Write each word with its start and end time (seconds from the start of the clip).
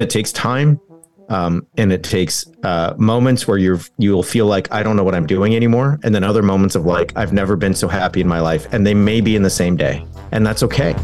It 0.00 0.08
takes 0.08 0.30
time, 0.30 0.80
um, 1.28 1.66
and 1.76 1.92
it 1.92 2.04
takes 2.04 2.46
uh, 2.62 2.94
moments 2.96 3.48
where 3.48 3.58
you're 3.58 3.80
you'll 3.98 4.22
feel 4.22 4.46
like 4.46 4.72
I 4.72 4.84
don't 4.84 4.94
know 4.94 5.02
what 5.02 5.16
I'm 5.16 5.26
doing 5.26 5.56
anymore, 5.56 5.98
and 6.04 6.14
then 6.14 6.22
other 6.22 6.42
moments 6.44 6.76
of 6.76 6.86
like 6.86 7.12
I've 7.16 7.32
never 7.32 7.56
been 7.56 7.74
so 7.74 7.88
happy 7.88 8.20
in 8.20 8.28
my 8.28 8.38
life, 8.38 8.72
and 8.72 8.86
they 8.86 8.94
may 8.94 9.20
be 9.20 9.34
in 9.34 9.42
the 9.42 9.50
same 9.50 9.76
day, 9.76 10.06
and 10.30 10.46
that's 10.46 10.62
okay. 10.62 10.94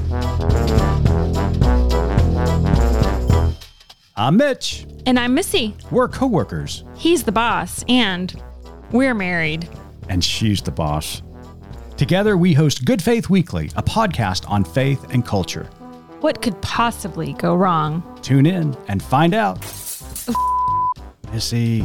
I'm 4.17 4.37
Mitch. 4.37 4.87
And 5.06 5.19
I'm 5.19 5.35
Missy. 5.35 5.75
We're 5.90 6.09
coworkers, 6.09 6.85
He's 6.97 7.25
the 7.25 7.33
boss, 7.33 7.85
and 7.88 8.40
we're 8.93 9.15
married. 9.15 9.69
and 10.09 10.22
she's 10.22 10.63
the 10.63 10.71
boss. 10.71 11.22
Together, 11.97 12.37
we 12.37 12.53
host 12.53 12.85
Good 12.85 13.03
Faith 13.03 13.29
Weekly, 13.29 13.67
a 13.75 13.83
podcast 13.83 14.49
on 14.49 14.63
faith 14.65 15.13
and 15.13 15.27
culture. 15.27 15.69
What 16.20 16.42
could 16.42 16.60
possibly 16.62 17.32
go 17.34 17.55
wrong? 17.55 18.02
Tune 18.23 18.45
in 18.45 18.77
and 18.88 19.01
find 19.01 19.34
out. 19.34 19.61
Missy. 21.33 21.83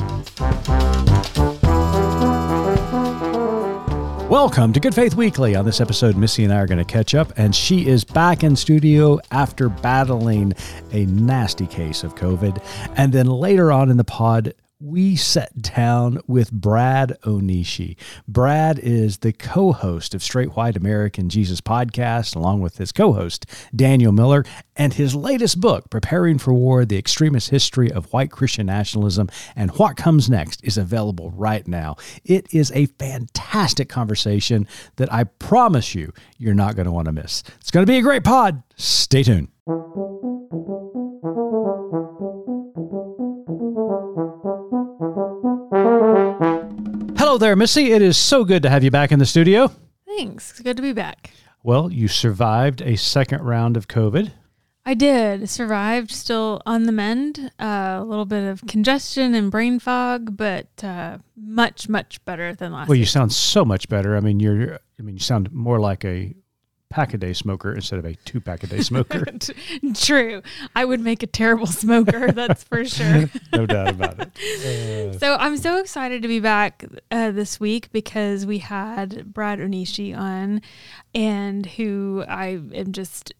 Welcome 4.28 4.74
to 4.74 4.80
Good 4.80 4.96
Faith 4.96 5.14
Weekly. 5.14 5.56
On 5.56 5.66
this 5.66 5.80
episode, 5.80 6.18
Missy 6.18 6.44
and 6.44 6.52
I 6.52 6.62
are 6.62 6.66
going 6.66 6.80
to 6.80 6.84
catch 6.84 7.14
up, 7.14 7.32
and 7.38 7.56
she 7.56 7.86
is 7.86 8.04
back 8.04 8.44
in 8.44 8.56
studio 8.56 9.20
after 9.30 9.70
battling 9.70 10.54
a 10.92 11.06
nasty 11.06 11.68
case 11.68 12.04
of 12.04 12.16
COVID. 12.16 12.60
And 12.98 13.14
then 13.14 13.28
later 13.28 13.72
on 13.72 13.92
in 13.92 13.98
the 13.98 14.04
pod, 14.04 14.56
we 14.84 15.16
sat 15.16 15.62
down 15.62 16.20
with 16.28 16.52
Brad 16.52 17.18
Onishi. 17.24 17.96
Brad 18.28 18.78
is 18.80 19.20
the 19.20 19.32
co 19.32 19.72
host 19.72 20.14
of 20.14 20.22
Straight 20.22 20.58
White 20.58 20.76
American 20.76 21.30
Jesus 21.30 21.62
podcast, 21.62 22.36
along 22.36 22.62
with 22.62 22.78
his 22.78 22.92
co 22.92 23.14
host, 23.14 23.46
Daniel 23.74 24.12
Miller, 24.12 24.44
and 24.76 24.94
his 24.94 25.16
latest 25.16 25.62
book, 25.62 25.90
Preparing 25.90 26.38
for 26.38 26.54
War 26.54 26.84
The 26.84 26.98
Extremist 26.98 27.50
History 27.50 27.90
of 27.92 28.12
White 28.12 28.32
Christian 28.32 28.66
Nationalism 28.66 29.30
and 29.56 29.72
What 29.72 29.96
Comes 29.96 30.30
Next, 30.30 30.62
is 30.66 30.78
available 30.78 31.32
right 31.32 31.66
now. 31.66 31.96
It 32.26 32.54
is 32.54 32.72
a 32.76 32.88
fantastic 32.88 33.88
conversation 33.88 34.68
that 34.98 35.12
I 35.14 35.24
promise 35.24 35.96
you, 35.96 36.12
you're 36.38 36.54
not 36.54 36.76
going 36.76 36.88
to 36.88 36.92
want 36.92 37.06
to 37.06 37.14
miss. 37.14 37.44
It's 37.62 37.72
going 37.72 37.86
to 37.86 37.92
be 37.92 38.00
a 38.00 38.02
great 38.02 38.26
pod. 38.26 38.62
Stay 38.76 39.24
tuned. 39.24 39.48
Hello 47.34 47.40
there, 47.40 47.56
Missy. 47.56 47.92
It 47.92 48.04
is 48.04 48.16
so 48.16 48.46
good 48.46 48.62
to 48.62 48.70
have 48.70 48.84
you 48.84 48.92
back 48.92 49.12
in 49.12 49.18
the 49.18 49.26
studio. 49.26 49.72
Thanks. 50.06 50.52
It's 50.52 50.60
good 50.60 50.78
to 50.78 50.84
be 50.84 50.94
back. 50.94 51.32
Well, 51.64 51.92
you 51.92 52.08
survived 52.08 52.80
a 52.84 52.96
second 52.96 53.42
round 53.42 53.76
of 53.76 53.88
COVID. 53.88 54.32
I 54.86 54.94
did. 54.94 55.50
Survived, 55.50 56.12
still 56.12 56.62
on 56.68 56.84
the 56.84 56.92
mend. 56.92 57.52
Uh, 57.60 57.98
a 58.00 58.04
little 58.04 58.26
bit 58.26 58.44
of 58.44 58.62
congestion 58.68 59.34
and 59.34 59.50
brain 59.50 59.80
fog, 59.80 60.38
but 60.38 60.68
uh, 60.84 61.18
much, 61.36 61.90
much 61.90 62.24
better 62.24 62.54
than 62.54 62.72
last 62.72 62.88
Well, 62.88 63.00
you 63.00 63.06
sound 63.06 63.34
so 63.34 63.66
much 63.66 63.90
better. 63.90 64.16
I 64.16 64.20
mean, 64.20 64.40
you're. 64.40 64.76
I 65.00 65.02
mean, 65.02 65.16
you 65.16 65.22
sound 65.22 65.52
more 65.52 65.80
like 65.80 66.06
a 66.06 66.36
pack 66.94 67.12
a 67.12 67.18
day 67.18 67.34
smoker 67.34 67.74
instead 67.74 67.98
of 67.98 68.06
a 68.06 68.14
two 68.14 68.40
pack 68.40 68.62
a 68.62 68.68
day 68.68 68.80
smoker. 68.80 69.26
True. 69.96 70.44
I 70.76 70.86
would 70.86 71.00
make 71.00 71.24
a 71.24 71.28
terrible 71.28 71.66
smoker, 71.66 72.32
that's 72.32 72.64
for 72.64 72.86
sure. 72.86 73.32
no 73.52 73.66
doubt 73.66 73.90
about 73.90 74.30
it. 74.36 75.20
So 75.20 75.36
I'm 75.36 75.58
so 75.58 75.80
excited 75.80 76.22
to 76.22 76.28
be 76.28 76.40
back 76.40 76.86
uh, 77.10 77.32
this 77.32 77.60
week 77.60 77.92
because 77.92 78.46
we 78.46 78.60
had 78.60 79.34
Brad 79.34 79.58
Onishi 79.58 80.16
on, 80.16 80.62
and 81.16 81.66
who 81.66 82.24
I 82.28 82.62
am 82.74 82.92
just 82.92 83.34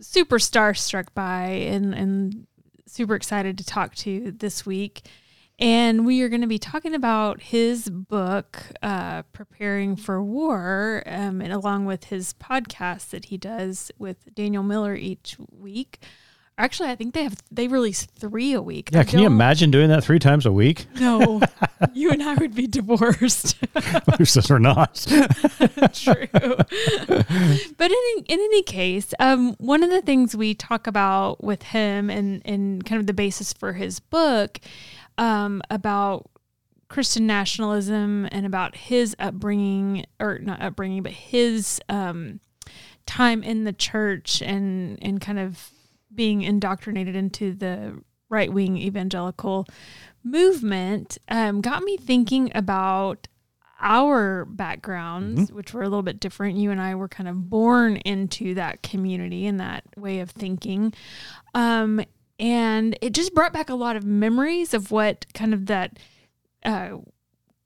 super 0.00 0.38
starstruck 0.38 1.06
by 1.14 1.44
and 1.44 1.94
and 1.94 2.46
super 2.86 3.14
excited 3.14 3.56
to 3.58 3.64
talk 3.64 3.94
to 3.96 4.32
this 4.32 4.66
week. 4.66 5.04
And 5.58 6.04
we 6.04 6.20
are 6.20 6.28
going 6.28 6.42
to 6.42 6.46
be 6.46 6.58
talking 6.58 6.94
about 6.94 7.40
his 7.40 7.88
book, 7.88 8.62
uh, 8.82 9.22
Preparing 9.32 9.96
for 9.96 10.22
War, 10.22 11.02
um, 11.06 11.40
and 11.40 11.50
along 11.50 11.86
with 11.86 12.04
his 12.04 12.34
podcast 12.34 13.08
that 13.10 13.26
he 13.26 13.38
does 13.38 13.90
with 13.98 14.34
Daniel 14.34 14.62
Miller 14.62 14.94
each 14.94 15.36
week. 15.50 16.00
Actually, 16.58 16.90
I 16.90 16.94
think 16.94 17.12
they 17.12 17.22
have 17.22 17.36
they 17.50 17.68
release 17.68 18.06
three 18.06 18.54
a 18.54 18.62
week. 18.62 18.88
Yeah, 18.90 19.00
I 19.00 19.04
can 19.04 19.18
you 19.18 19.26
imagine 19.26 19.70
doing 19.70 19.88
that 19.90 20.02
three 20.02 20.18
times 20.18 20.46
a 20.46 20.52
week? 20.52 20.86
no, 20.98 21.42
you 21.92 22.10
and 22.10 22.22
I 22.22 22.32
would 22.34 22.54
be 22.54 22.66
divorced. 22.66 23.56
Says 24.24 24.48
we're 24.48 24.58
not? 24.58 24.94
True. 25.92 26.28
but 26.32 27.90
in, 27.90 28.24
in 28.26 28.40
any 28.40 28.62
case, 28.62 29.12
um, 29.20 29.54
one 29.58 29.82
of 29.82 29.90
the 29.90 30.00
things 30.00 30.34
we 30.34 30.54
talk 30.54 30.86
about 30.86 31.44
with 31.44 31.62
him 31.62 32.08
and, 32.08 32.40
and 32.46 32.86
kind 32.86 33.00
of 33.00 33.06
the 33.06 33.12
basis 33.12 33.52
for 33.52 33.74
his 33.74 34.00
book 34.00 34.58
um, 35.18 35.62
about 35.70 36.30
Christian 36.88 37.26
nationalism 37.26 38.28
and 38.30 38.46
about 38.46 38.76
his 38.76 39.16
upbringing, 39.18 40.06
or 40.20 40.38
not 40.38 40.62
upbringing, 40.62 41.02
but 41.02 41.12
his 41.12 41.80
um, 41.88 42.40
time 43.06 43.42
in 43.42 43.64
the 43.64 43.72
church 43.72 44.42
and, 44.42 44.98
and 45.02 45.20
kind 45.20 45.38
of 45.38 45.70
being 46.14 46.42
indoctrinated 46.42 47.16
into 47.16 47.52
the 47.52 48.00
right 48.28 48.52
wing 48.52 48.76
evangelical 48.78 49.66
movement 50.24 51.18
um, 51.28 51.60
got 51.60 51.82
me 51.82 51.96
thinking 51.96 52.50
about 52.54 53.28
our 53.80 54.44
backgrounds, 54.46 55.52
which 55.52 55.74
were 55.74 55.82
a 55.82 55.88
little 55.88 56.02
bit 56.02 56.18
different. 56.18 56.56
You 56.56 56.70
and 56.70 56.80
I 56.80 56.94
were 56.94 57.08
kind 57.08 57.28
of 57.28 57.50
born 57.50 57.96
into 57.98 58.54
that 58.54 58.82
community 58.82 59.46
and 59.46 59.60
that 59.60 59.84
way 59.96 60.20
of 60.20 60.30
thinking. 60.30 60.94
Um, 61.54 62.00
and 62.38 62.96
it 63.00 63.12
just 63.14 63.34
brought 63.34 63.52
back 63.52 63.70
a 63.70 63.74
lot 63.74 63.96
of 63.96 64.04
memories 64.04 64.74
of 64.74 64.90
what 64.90 65.26
kind 65.34 65.54
of 65.54 65.66
that 65.66 65.98
uh, 66.64 66.96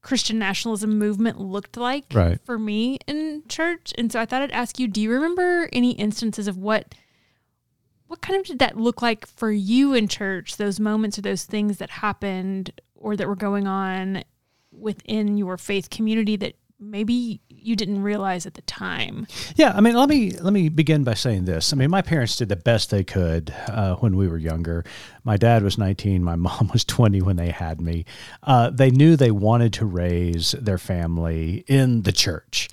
Christian 0.03 0.39
nationalism 0.39 0.99
movement 0.99 1.39
looked 1.41 1.77
like 1.77 2.07
Right. 2.13 2.41
for 2.45 2.59
me 2.59 2.99
in 3.07 3.43
church. 3.49 3.93
And 3.99 4.11
so 4.11 4.21
I 4.21 4.27
thought 4.27 4.43
I'd 4.43 4.51
ask 4.53 4.79
you, 4.79 4.89
do 4.89 5.01
you 5.01 5.11
remember 5.11 5.69
any 5.73 5.93
instances 5.93 6.49
of 6.49 6.57
what 6.57 6.95
what 8.07 8.21
kind 8.23 8.41
of 8.41 8.45
did 8.45 8.59
that 8.59 8.77
look 8.77 9.03
like 9.03 9.25
for 9.25 9.53
you 9.53 9.95
in 9.95 10.09
church, 10.09 10.57
those 10.57 10.81
moments 10.81 11.17
or 11.17 11.23
those 11.23 11.45
things 11.45 11.79
that 11.79 11.91
happened 11.91 12.73
or 12.97 13.15
that 13.15 13.29
were 13.29 13.37
going 13.37 13.69
on 13.69 14.25
within 14.73 15.37
your 15.39 15.57
faith 15.57 15.91
community 15.91 16.35
that 16.35 16.55
maybe 16.81 17.41
you 17.63 17.77
didn't 17.77 18.03
realize 18.03 18.47
at 18.47 18.55
the 18.55 18.63
time? 18.63 19.27
Yeah, 19.57 19.73
I 19.75 19.81
mean, 19.81 19.95
let 19.95 20.09
me 20.09 20.33
let 20.33 20.53
me 20.53 20.69
begin 20.69 21.05
by 21.05 21.15
saying 21.15 21.45
this. 21.45 21.73
I 21.73 21.77
mean, 21.77 21.91
my 21.91 22.03
parents 22.03 22.37
did 22.37 22.49
the 22.49 22.57
best 22.57 22.91
they 22.91 23.05
could 23.05 23.55
uh, 23.69 23.97
when 23.97 24.17
we 24.17 24.29
were 24.29 24.39
younger. 24.39 24.85
My 25.25 25.37
dad 25.37 25.63
was 25.63 25.79
19, 25.79 26.23
my 26.23 26.37
mom 26.37 26.71
was 26.73 26.85
20 26.85 27.23
when 27.23 27.37
they 27.37 27.51
had 27.51 27.81
me. 27.81 28.05
Uh, 28.43 28.71
they 28.71 28.91
knew 28.91 29.17
they 29.17 29.31
wanted 29.31 29.73
to 29.75 29.87
raise 29.87 30.53
their 30.53 30.79
family 30.79 31.65
in 31.67 32.03
the 32.03 32.13
church. 32.13 32.69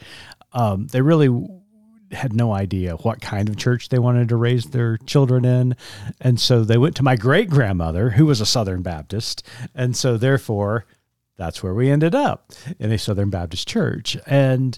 Um, 0.54 0.88
they 0.88 1.02
really 1.02 1.30
had 2.12 2.34
no 2.34 2.54
idea 2.54 2.96
what 2.96 3.22
kind 3.22 3.50
of 3.50 3.58
church 3.58 3.90
they 3.90 4.00
wanted 4.00 4.30
to 4.30 4.36
raise 4.36 4.66
their 4.66 4.98
children 4.98 5.46
in. 5.46 5.76
And 6.22 6.40
so 6.40 6.64
they 6.64 6.78
went 6.78 6.96
to 6.98 7.04
my 7.04 7.16
great 7.16 7.50
grandmother, 7.50 8.12
who 8.12 8.26
was 8.26 8.42
a 8.42 8.46
Southern 8.46 8.82
Baptist. 8.82 9.44
And 9.76 9.96
so, 9.96 10.18
therefore, 10.18 10.86
that's 11.38 11.62
where 11.62 11.74
we 11.74 11.90
ended 11.90 12.16
up 12.16 12.52
in 12.80 12.92
a 12.92 12.98
Southern 12.98 13.30
Baptist 13.30 13.68
church. 13.68 14.18
And 14.26 14.78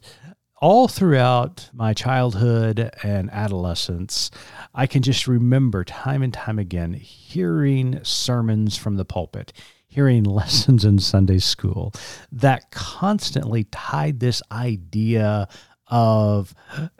all 0.61 0.89
throughout 0.89 1.69
my 1.73 1.93
childhood 1.93 2.91
and 3.01 3.29
adolescence, 3.31 4.29
I 4.75 4.87
can 4.87 5.01
just 5.01 5.27
remember 5.27 5.83
time 5.85 6.21
and 6.21 6.33
time 6.33 6.59
again 6.59 6.93
hearing 6.93 7.99
sermons 8.03 8.75
from 8.75 8.97
the 8.97 9.05
pulpit, 9.05 9.53
hearing 9.87 10.23
lessons 10.25 10.83
in 10.83 10.99
Sunday 10.99 11.39
school 11.39 11.93
that 12.31 12.71
constantly 12.71 13.63
tied 13.65 14.19
this 14.19 14.41
idea 14.51 15.47
of 15.89 16.53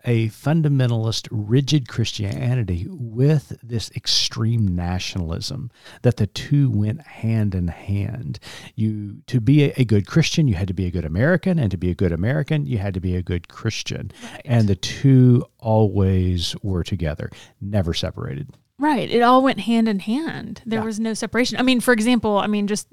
a 0.06 0.30
fundamentalist, 0.30 1.28
rigid 1.32 1.88
Christianity 1.88 2.88
with 2.90 3.58
this 3.64 3.92
extreme 3.96 4.68
nationalism, 4.76 5.72
that 6.02 6.18
the 6.18 6.28
two 6.28 6.70
went 6.70 7.02
hand 7.06 7.54
in 7.56 7.68
hand. 7.68 8.40
You 8.76 9.18
to 9.28 9.40
be 9.40 9.72
a, 9.72 9.86
good 9.86 10.08
Christian, 10.08 10.48
you 10.48 10.56
had 10.56 10.68
to 10.68 10.74
be 10.74 10.86
a 10.86 10.92
good 10.92 11.06
American, 11.06 11.60
and 11.60 11.72
to 11.72 11.78
be 11.78 11.90
a 11.92 11.96
good 11.96 12.12
American, 12.12 12.66
you 12.66 12.78
had 12.80 12.94
to 12.94 13.00
be 13.00 13.16
a 13.16 13.22
good 13.22 13.48
Christian. 13.48 14.12
And 14.46 14.68
the 14.68 14.76
two 14.76 15.46
always 15.60 16.56
were 16.64 16.84
together, 16.84 17.30
never 17.62 17.94
separated. 17.94 18.50
Right. 18.78 19.10
It 19.12 19.22
all 19.22 19.44
went 19.44 19.60
hand 19.60 19.88
in 19.90 20.00
hand. 20.00 20.62
There 20.66 20.80
Yeah. 20.80 20.86
was 20.86 21.00
no 21.00 21.14
separation. 21.14 21.58
I 21.60 21.64
mean, 21.64 21.82
for 21.82 21.92
example, 21.94 22.38
I 22.38 22.48
mean, 22.48 22.66
just 22.68 22.88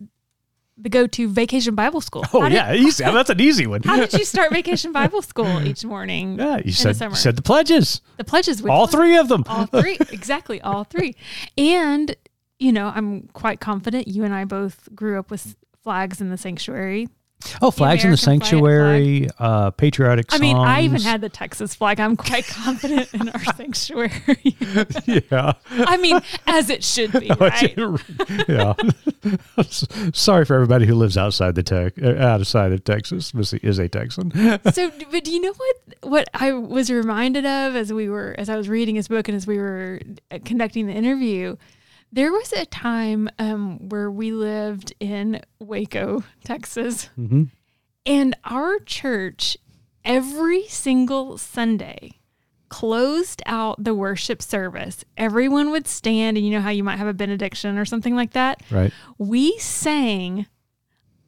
the 0.78 0.88
go 0.90 1.06
to 1.06 1.28
vacation 1.28 1.74
Bible 1.74 2.00
school. 2.00 2.24
Oh 2.32 2.42
did- 2.42 2.52
yeah, 2.52 2.74
easy. 2.74 3.02
That's 3.18 3.30
an 3.30 3.40
easy 3.40 3.66
one. 3.66 3.82
How 3.82 3.96
did 3.96 4.12
you 4.12 4.24
start 4.34 4.52
vacation 4.52 4.92
Bible 4.92 5.22
school 5.22 5.62
each 5.66 5.84
morning? 5.84 6.38
Yeah, 6.38 6.56
you 6.56 6.56
in 6.58 6.64
the 6.66 6.72
said 6.72 6.96
summer? 6.96 7.14
said 7.14 7.36
the 7.36 7.42
pledges, 7.42 8.00
the 8.18 8.24
pledges. 8.24 8.64
all 8.64 8.80
one? 8.80 8.88
three 8.88 9.16
of 9.16 9.28
them. 9.28 9.44
all 9.48 9.66
three 9.80 9.96
exactly 10.12 10.60
all 10.60 10.84
three 10.84 11.14
and 11.56 12.14
you 12.58 12.72
know 12.72 12.90
i'm 12.94 13.28
quite 13.34 13.60
confident 13.60 14.08
you 14.08 14.24
and 14.24 14.34
i 14.34 14.44
both 14.44 14.88
grew 14.94 15.18
up 15.18 15.30
with 15.30 15.56
flags 15.82 16.20
in 16.22 16.30
the 16.30 16.38
sanctuary 16.38 17.06
Oh, 17.62 17.70
flags 17.70 18.02
in 18.04 18.10
the 18.10 18.16
American 18.16 18.40
flag- 18.40 18.42
sanctuary, 18.42 19.28
uh, 19.38 19.70
patriotic 19.70 20.26
I 20.30 20.38
mean, 20.38 20.56
I 20.56 20.82
even 20.82 21.00
had 21.00 21.20
the 21.20 21.28
Texas 21.28 21.74
flag. 21.74 22.00
I'm 22.00 22.16
quite 22.16 22.46
confident 22.46 23.12
in 23.14 23.28
our 23.28 23.44
sanctuary. 23.56 24.10
yeah. 25.06 25.52
I 25.70 25.96
mean, 25.98 26.18
as 26.46 26.70
it 26.70 26.82
should 26.82 27.12
be, 27.12 27.30
right? 27.40 27.76
yeah. 28.48 28.74
Sorry 30.12 30.44
for 30.44 30.54
everybody 30.54 30.86
who 30.86 30.94
lives 30.94 31.16
outside 31.16 31.54
the 31.54 31.62
tech, 31.62 31.94
uh, 32.02 32.16
outside 32.16 32.72
of 32.72 32.82
Texas. 32.84 33.32
Missy 33.32 33.60
is 33.62 33.78
a 33.78 33.88
Texan. 33.88 34.32
so 34.72 34.90
but 35.10 35.24
do 35.24 35.30
you 35.32 35.40
know 35.40 35.52
what 35.52 35.76
what 36.02 36.28
I 36.34 36.52
was 36.52 36.90
reminded 36.90 37.44
of 37.46 37.76
as 37.76 37.92
we 37.92 38.08
were 38.08 38.34
as 38.38 38.48
I 38.48 38.56
was 38.56 38.68
reading 38.68 38.96
his 38.96 39.08
book 39.08 39.28
and 39.28 39.36
as 39.36 39.46
we 39.46 39.58
were 39.58 40.00
uh, 40.30 40.38
conducting 40.44 40.86
the 40.86 40.92
interview 40.94 41.56
there 42.12 42.32
was 42.32 42.52
a 42.52 42.66
time 42.66 43.28
um, 43.38 43.88
where 43.88 44.10
we 44.10 44.32
lived 44.32 44.94
in 45.00 45.42
Waco, 45.58 46.24
Texas, 46.44 47.06
hmm 47.16 47.44
and 48.08 48.36
our 48.44 48.78
church 48.78 49.56
every 50.04 50.68
single 50.68 51.36
Sunday 51.36 52.12
closed 52.68 53.42
out 53.46 53.82
the 53.82 53.94
worship 53.94 54.40
service. 54.40 55.04
Everyone 55.16 55.70
would 55.70 55.88
stand, 55.88 56.36
and 56.36 56.46
you 56.46 56.52
know 56.52 56.60
how 56.60 56.70
you 56.70 56.84
might 56.84 56.98
have 56.98 57.08
a 57.08 57.14
benediction 57.14 57.78
or 57.78 57.84
something 57.84 58.14
like 58.14 58.32
that. 58.32 58.62
Right. 58.70 58.92
We 59.18 59.58
sang 59.58 60.46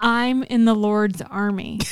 I'm 0.00 0.42
in 0.44 0.64
the 0.64 0.74
Lord's 0.74 1.20
army. 1.22 1.80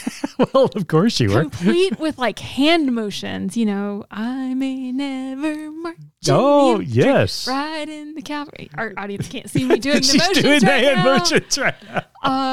Well, 0.52 0.66
of 0.74 0.86
course 0.86 1.18
you 1.18 1.30
were. 1.30 1.40
complete 1.44 1.98
with 1.98 2.18
like 2.18 2.38
hand 2.40 2.94
motions, 2.94 3.56
you 3.56 3.64
know, 3.64 4.04
I 4.10 4.52
may 4.52 4.92
never 4.92 5.70
march. 5.70 5.96
in 5.96 6.34
Oh, 6.34 6.76
the 6.76 6.84
yes. 6.84 7.48
Right 7.48 7.88
in 7.88 8.14
the 8.14 8.20
cavalry. 8.20 8.68
Our 8.76 8.92
audience 8.98 9.28
can't 9.28 9.48
see 9.48 9.64
me 9.64 9.78
doing 9.78 9.96
the 9.96 10.02
She's 10.02 10.20
motions 10.20 10.42
doing 10.44 10.60
the 10.60 10.66
right 10.66 10.84
hand 10.84 10.96
now. 11.04 11.16
motions 11.16 11.56
right 11.56 11.74
now. 11.84 12.04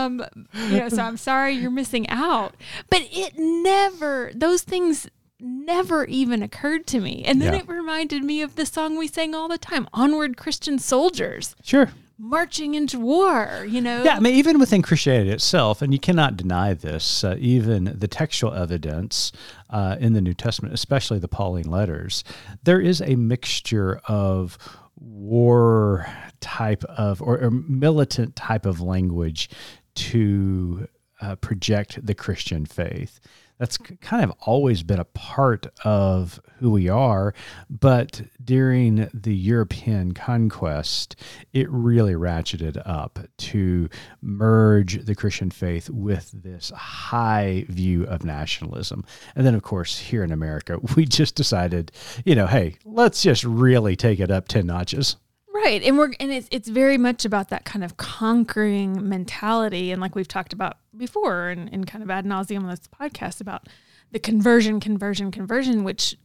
Um, 0.06 0.24
you 0.70 0.80
know, 0.80 0.88
so 0.88 1.02
I'm 1.02 1.18
sorry 1.18 1.56
you're 1.56 1.72
missing 1.72 2.08
out. 2.10 2.56
But 2.90 3.02
it 3.12 3.34
never, 3.38 4.32
those 4.34 4.62
things 4.62 5.10
never 5.42 6.06
even 6.06 6.42
occurred 6.42 6.88
to 6.88 7.02
me. 7.02 7.24
And 7.26 7.42
then 7.42 7.52
Yeah. 7.54 7.60
it 7.60 7.68
reminded 7.68 8.24
me 8.24 8.42
of 8.42 8.56
the 8.56 8.66
song 8.66 8.98
we 8.98 9.08
sang 9.08 9.36
all 9.36 9.50
the 9.50 9.58
time, 9.58 9.90
Onward 9.94 10.38
Christian 10.38 10.80
Soldiers, 10.80 11.54
Sure. 11.62 11.90
Marching 12.24 12.74
into 12.74 13.00
war, 13.00 13.66
you 13.68 13.82
know? 13.82 14.04
Yeah, 14.04 14.16
I 14.16 14.20
mean, 14.20 14.36
even 14.36 14.58
within 14.58 14.82
Christianity 14.82 15.32
itself, 15.32 15.82
and 15.82 15.92
you 15.92 16.00
cannot 16.00 16.38
deny 16.38 16.74
this, 16.74 17.24
uh, 17.24 17.36
even 17.38 17.96
the 18.00 18.08
textual 18.08 18.54
evidence 18.54 19.34
uh, 19.70 19.98
in 20.00 20.14
the 20.14 20.22
New 20.22 20.34
Testament, 20.34 20.74
especially 20.74 21.20
the 21.20 21.28
Pauline 21.28 21.70
letters, 21.70 22.24
there 22.64 22.80
is 22.80 23.02
a 23.02 23.16
mixture 23.18 24.00
of 24.08 24.58
war 24.96 26.08
type 26.40 26.84
of 26.86 27.22
or, 27.22 27.40
or 27.40 27.52
militant 27.52 28.38
type 28.38 28.66
of 28.66 28.80
language 28.80 29.50
to 29.96 30.88
uh, 31.22 31.36
project 31.36 32.06
the 32.06 32.16
Christian 32.16 32.66
faith. 32.66 33.20
That's 33.58 33.78
kind 33.78 34.24
of 34.24 34.32
always 34.42 34.84
been 34.84 35.00
a 35.00 35.06
part 35.06 35.68
of 35.86 36.40
who 36.60 36.72
we 36.72 36.90
are. 36.90 37.34
But 37.70 38.22
during 38.44 39.10
the 39.14 39.36
European 39.36 40.14
conquest, 40.14 41.16
it 41.54 41.70
really 41.70 42.14
ratcheted 42.14 42.82
up 42.86 43.20
to 43.38 43.90
merge 44.22 45.06
the 45.06 45.16
Christian 45.16 45.52
faith 45.52 45.90
with 45.90 46.32
this 46.34 46.72
high 46.76 47.66
view 47.70 48.06
of 48.06 48.24
nationalism. 48.24 49.06
And 49.36 49.46
then, 49.46 49.56
of 49.56 49.64
course, 49.64 49.98
here 49.98 50.24
in 50.24 50.32
America, 50.32 50.80
we 50.96 51.06
just 51.06 51.36
decided, 51.36 51.92
you 52.26 52.36
know, 52.36 52.48
hey, 52.48 52.78
let's 52.86 53.22
just 53.22 53.44
really 53.44 53.96
take 53.96 54.20
it 54.20 54.32
up 54.32 54.48
10 54.48 54.66
notches. 54.66 55.18
Right. 55.64 55.82
And 55.82 55.98
we're 55.98 56.12
and 56.20 56.32
it's 56.32 56.50
it's 56.52 56.68
very 56.68 56.98
much 56.98 57.24
about 57.24 57.48
that 57.50 57.64
kind 57.64 57.86
of 57.86 57.96
conquering 57.96 59.08
mentality. 59.08 59.92
And 59.92 60.02
like 60.02 60.14
we've 60.14 60.28
talked 60.28 60.52
about 60.52 60.78
before 60.98 61.48
and, 61.48 61.70
and 61.72 61.88
kind 61.88 62.04
of 62.04 62.10
ad 62.10 62.26
nauseum 62.26 62.64
on 62.64 62.68
this 62.68 62.82
podcast 62.88 63.40
about 63.40 63.68
the 64.12 64.20
conversion, 64.20 64.82
conversion, 64.82 65.32
conversion, 65.32 65.86
which 65.86 66.18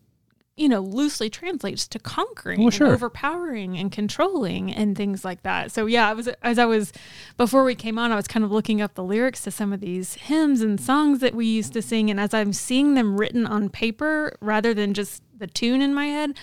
you 0.57 0.69
know, 0.69 0.81
loosely 0.81 1.31
translates 1.31 1.87
to 1.87 2.01
conquering 2.01 2.59
oh, 2.59 2.63
Well, 2.65 2.71
sure. 2.71 2.87
and 2.89 2.95
overpowering 2.97 3.79
and 3.79 3.93
controlling 3.93 4.75
and 4.75 4.97
things 4.97 5.25
like 5.25 5.45
that. 5.45 5.71
So 5.71 5.87
yeah, 5.87 6.11
I 6.11 6.15
was 6.15 6.27
as 6.43 6.59
I 6.59 6.65
was 6.65 6.93
before 7.37 7.63
we 7.63 7.77
came 7.77 7.97
on, 7.97 8.11
I 8.11 8.17
was 8.17 8.27
kind 8.27 8.45
of 8.45 8.51
looking 8.51 8.83
up 8.83 8.95
the 8.95 9.05
lyrics 9.05 9.43
to 9.45 9.53
some 9.53 9.73
of 9.73 9.79
these 9.79 10.15
hymns 10.15 10.61
and 10.61 10.81
songs 10.81 11.21
that 11.21 11.37
we 11.37 11.47
used 11.47 11.73
to 11.75 11.83
sing, 11.83 12.11
and 12.11 12.19
as 12.19 12.35
I'm 12.35 12.53
seeing 12.53 12.95
them 12.95 13.17
written 13.17 13.47
on 13.47 13.69
paper 13.69 14.37
rather 14.41 14.75
than 14.75 14.95
just 14.95 15.23
the 15.37 15.47
tune 15.47 15.81
in 15.81 15.95
my 15.95 16.07
head, 16.07 16.37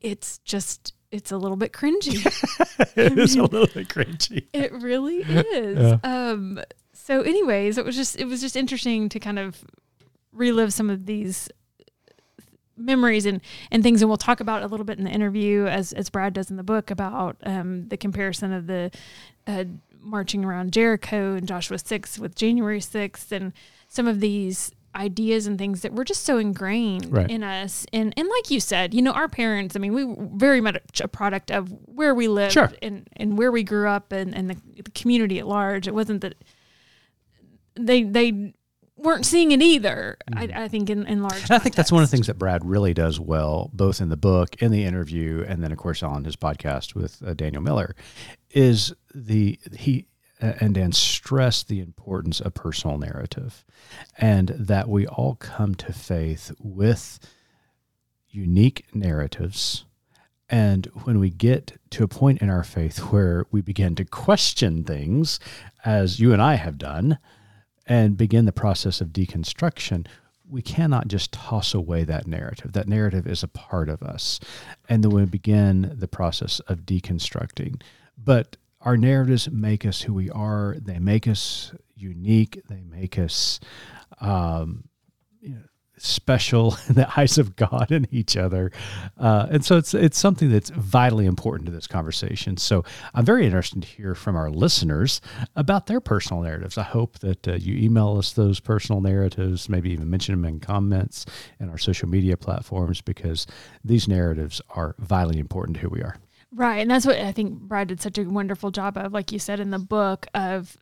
it's 0.00 0.38
just 0.38 0.94
it's 1.16 1.32
a 1.32 1.38
little 1.38 1.56
bit 1.56 1.72
cringy. 1.72 2.24
it 2.96 3.18
is 3.18 3.36
a 3.36 3.42
little 3.42 3.66
bit 3.66 3.88
cringy. 3.88 4.46
It 4.52 4.72
really 4.72 5.16
is. 5.28 5.94
Um, 6.02 6.60
so, 6.92 7.22
anyways, 7.22 7.78
it 7.78 7.84
was 7.84 7.96
just 7.96 8.18
it 8.18 8.26
was 8.26 8.40
just 8.40 8.56
interesting 8.56 9.08
to 9.08 9.18
kind 9.18 9.38
of 9.38 9.64
relive 10.32 10.72
some 10.72 10.90
of 10.90 11.06
these 11.06 11.48
memories 12.76 13.26
and 13.26 13.40
and 13.70 13.82
things, 13.82 14.02
and 14.02 14.10
we'll 14.10 14.18
talk 14.18 14.40
about 14.40 14.62
a 14.62 14.66
little 14.66 14.84
bit 14.84 14.98
in 14.98 15.04
the 15.04 15.10
interview 15.10 15.66
as 15.66 15.92
as 15.92 16.10
Brad 16.10 16.34
does 16.34 16.50
in 16.50 16.56
the 16.56 16.62
book 16.62 16.90
about 16.90 17.36
um, 17.44 17.88
the 17.88 17.96
comparison 17.96 18.52
of 18.52 18.66
the 18.66 18.90
uh, 19.46 19.64
marching 20.00 20.44
around 20.44 20.72
Jericho 20.72 21.34
and 21.34 21.48
Joshua 21.48 21.78
six 21.78 22.18
with 22.18 22.34
January 22.34 22.80
sixth 22.80 23.32
and 23.32 23.52
some 23.88 24.06
of 24.06 24.20
these 24.20 24.70
ideas 24.96 25.46
and 25.46 25.58
things 25.58 25.82
that 25.82 25.92
were 25.92 26.04
just 26.04 26.24
so 26.24 26.38
ingrained 26.38 27.12
Right. 27.12 27.30
in 27.30 27.42
us 27.42 27.86
and 27.92 28.12
and 28.16 28.28
like 28.28 28.50
you 28.50 28.58
said 28.60 28.94
you 28.94 29.02
know 29.02 29.12
our 29.12 29.28
parents 29.28 29.76
i 29.76 29.78
mean 29.78 29.92
we 29.94 30.04
were 30.04 30.26
very 30.34 30.60
much 30.60 30.78
a 31.00 31.08
product 31.08 31.50
of 31.50 31.72
where 31.84 32.14
we 32.14 32.28
lived 32.28 32.52
Sure. 32.54 32.72
and 32.82 33.06
and 33.16 33.36
where 33.38 33.52
we 33.52 33.62
grew 33.62 33.88
up 33.88 34.12
and 34.12 34.34
and 34.34 34.50
the, 34.50 34.56
the 34.82 34.90
community 34.92 35.38
at 35.38 35.46
large 35.46 35.86
it 35.86 35.94
wasn't 35.94 36.20
that 36.22 36.34
they 37.74 38.02
they 38.02 38.52
weren't 38.96 39.26
seeing 39.26 39.52
it 39.52 39.60
either 39.60 40.16
I, 40.34 40.48
I 40.54 40.68
think 40.68 40.88
in, 40.88 41.06
in 41.06 41.20
large 41.22 41.42
And 41.42 41.50
I 41.50 41.58
think 41.58 41.74
that's 41.74 41.92
one 41.92 42.02
of 42.02 42.10
the 42.10 42.16
things 42.16 42.28
that 42.28 42.38
Brad 42.38 42.64
really 42.64 42.94
does 42.94 43.20
well, 43.20 43.68
both 43.74 44.00
in 44.00 44.08
the 44.08 44.16
book, 44.16 44.56
in 44.62 44.72
the 44.72 44.84
interview, 44.84 45.44
and 45.46 45.62
then 45.62 45.70
of 45.70 45.76
course 45.76 46.02
on 46.02 46.24
his 46.24 46.34
podcast 46.34 46.94
with 46.94 47.22
uh, 47.22 47.34
Daniel 47.34 47.62
Miller, 47.62 47.94
is 48.52 48.94
the 49.14 49.58
he 49.76 50.06
and 50.40 50.74
Dan 50.74 50.92
stress 50.92 51.62
the 51.62 51.80
importance 51.80 52.40
of 52.40 52.54
personal 52.54 52.98
narrative, 52.98 53.64
and 54.18 54.48
that 54.50 54.88
we 54.88 55.06
all 55.06 55.36
come 55.36 55.74
to 55.76 55.92
faith 55.92 56.52
with 56.58 57.18
unique 58.28 58.84
narratives. 58.92 59.84
And 60.48 60.86
when 61.04 61.18
we 61.18 61.30
get 61.30 61.78
to 61.90 62.04
a 62.04 62.08
point 62.08 62.40
in 62.40 62.50
our 62.50 62.62
faith 62.62 62.98
where 62.98 63.46
we 63.50 63.62
begin 63.62 63.94
to 63.96 64.04
question 64.04 64.84
things, 64.84 65.40
as 65.84 66.20
you 66.20 66.32
and 66.32 66.40
I 66.40 66.54
have 66.54 66.78
done, 66.78 67.18
and 67.86 68.16
begin 68.16 68.44
the 68.44 68.52
process 68.52 69.00
of 69.00 69.08
deconstruction, 69.08 70.06
we 70.48 70.62
cannot 70.62 71.08
just 71.08 71.32
toss 71.32 71.74
away 71.74 72.04
that 72.04 72.26
narrative. 72.26 72.72
That 72.72 72.88
narrative 72.88 73.26
is 73.26 73.42
a 73.42 73.48
part 73.48 73.88
of 73.88 74.02
us. 74.02 74.38
And 74.88 75.02
then 75.02 75.10
we 75.10 75.24
begin 75.24 75.92
the 75.96 76.08
process 76.08 76.60
of 76.60 76.80
deconstructing. 76.80 77.80
But 78.16 78.56
our 78.86 78.96
narratives 78.96 79.50
make 79.50 79.84
us 79.84 80.00
who 80.00 80.14
we 80.14 80.30
are, 80.30 80.76
they 80.80 81.00
make 81.00 81.26
us 81.26 81.72
unique, 81.96 82.62
they 82.68 82.84
make 82.84 83.18
us 83.18 83.58
um, 84.20 84.84
you 85.40 85.56
know, 85.56 85.62
special 85.98 86.76
in 86.88 86.94
the 86.94 87.18
eyes 87.18 87.36
of 87.36 87.56
God 87.56 87.90
and 87.90 88.06
each 88.12 88.36
other. 88.36 88.70
Uh, 89.18 89.48
and 89.50 89.64
so 89.64 89.76
it's 89.76 89.92
it's 89.92 90.16
something 90.16 90.48
that's 90.48 90.70
vitally 90.70 91.26
important 91.26 91.66
to 91.66 91.72
this 91.72 91.88
conversation. 91.88 92.56
So 92.58 92.84
I'm 93.12 93.24
very 93.24 93.44
interested 93.44 93.82
to 93.82 93.88
hear 93.88 94.14
from 94.14 94.36
our 94.36 94.50
listeners 94.50 95.20
about 95.56 95.86
their 95.86 96.00
personal 96.00 96.44
narratives. 96.44 96.78
I 96.78 96.84
hope 96.84 97.18
that 97.18 97.48
uh, 97.48 97.54
you 97.54 97.74
email 97.76 98.16
us 98.16 98.34
those 98.34 98.60
personal 98.60 99.00
narratives, 99.00 99.68
maybe 99.68 99.90
even 99.90 100.08
mention 100.08 100.40
them 100.40 100.44
in 100.48 100.60
comments 100.60 101.26
in 101.58 101.70
our 101.70 101.78
social 101.78 102.08
media 102.08 102.36
platforms, 102.36 103.00
because 103.00 103.48
these 103.84 104.06
narratives 104.06 104.62
are 104.70 104.94
vitally 105.00 105.40
important 105.40 105.78
to 105.78 105.82
who 105.82 105.88
we 105.88 106.02
are. 106.02 106.20
Right. 106.52 106.78
And 106.78 106.90
that's 106.90 107.04
what 107.06 107.16
I 107.18 107.32
think 107.32 107.54
Brad 107.60 107.88
did 107.88 108.00
such 108.00 108.18
a 108.18 108.24
wonderful 108.24 108.70
job 108.70 108.96
of, 108.96 109.12
like 109.12 109.32
you 109.32 109.38
said 109.38 109.60
in 109.60 109.70
the 109.70 109.78
book, 109.78 110.26
of 110.34 110.76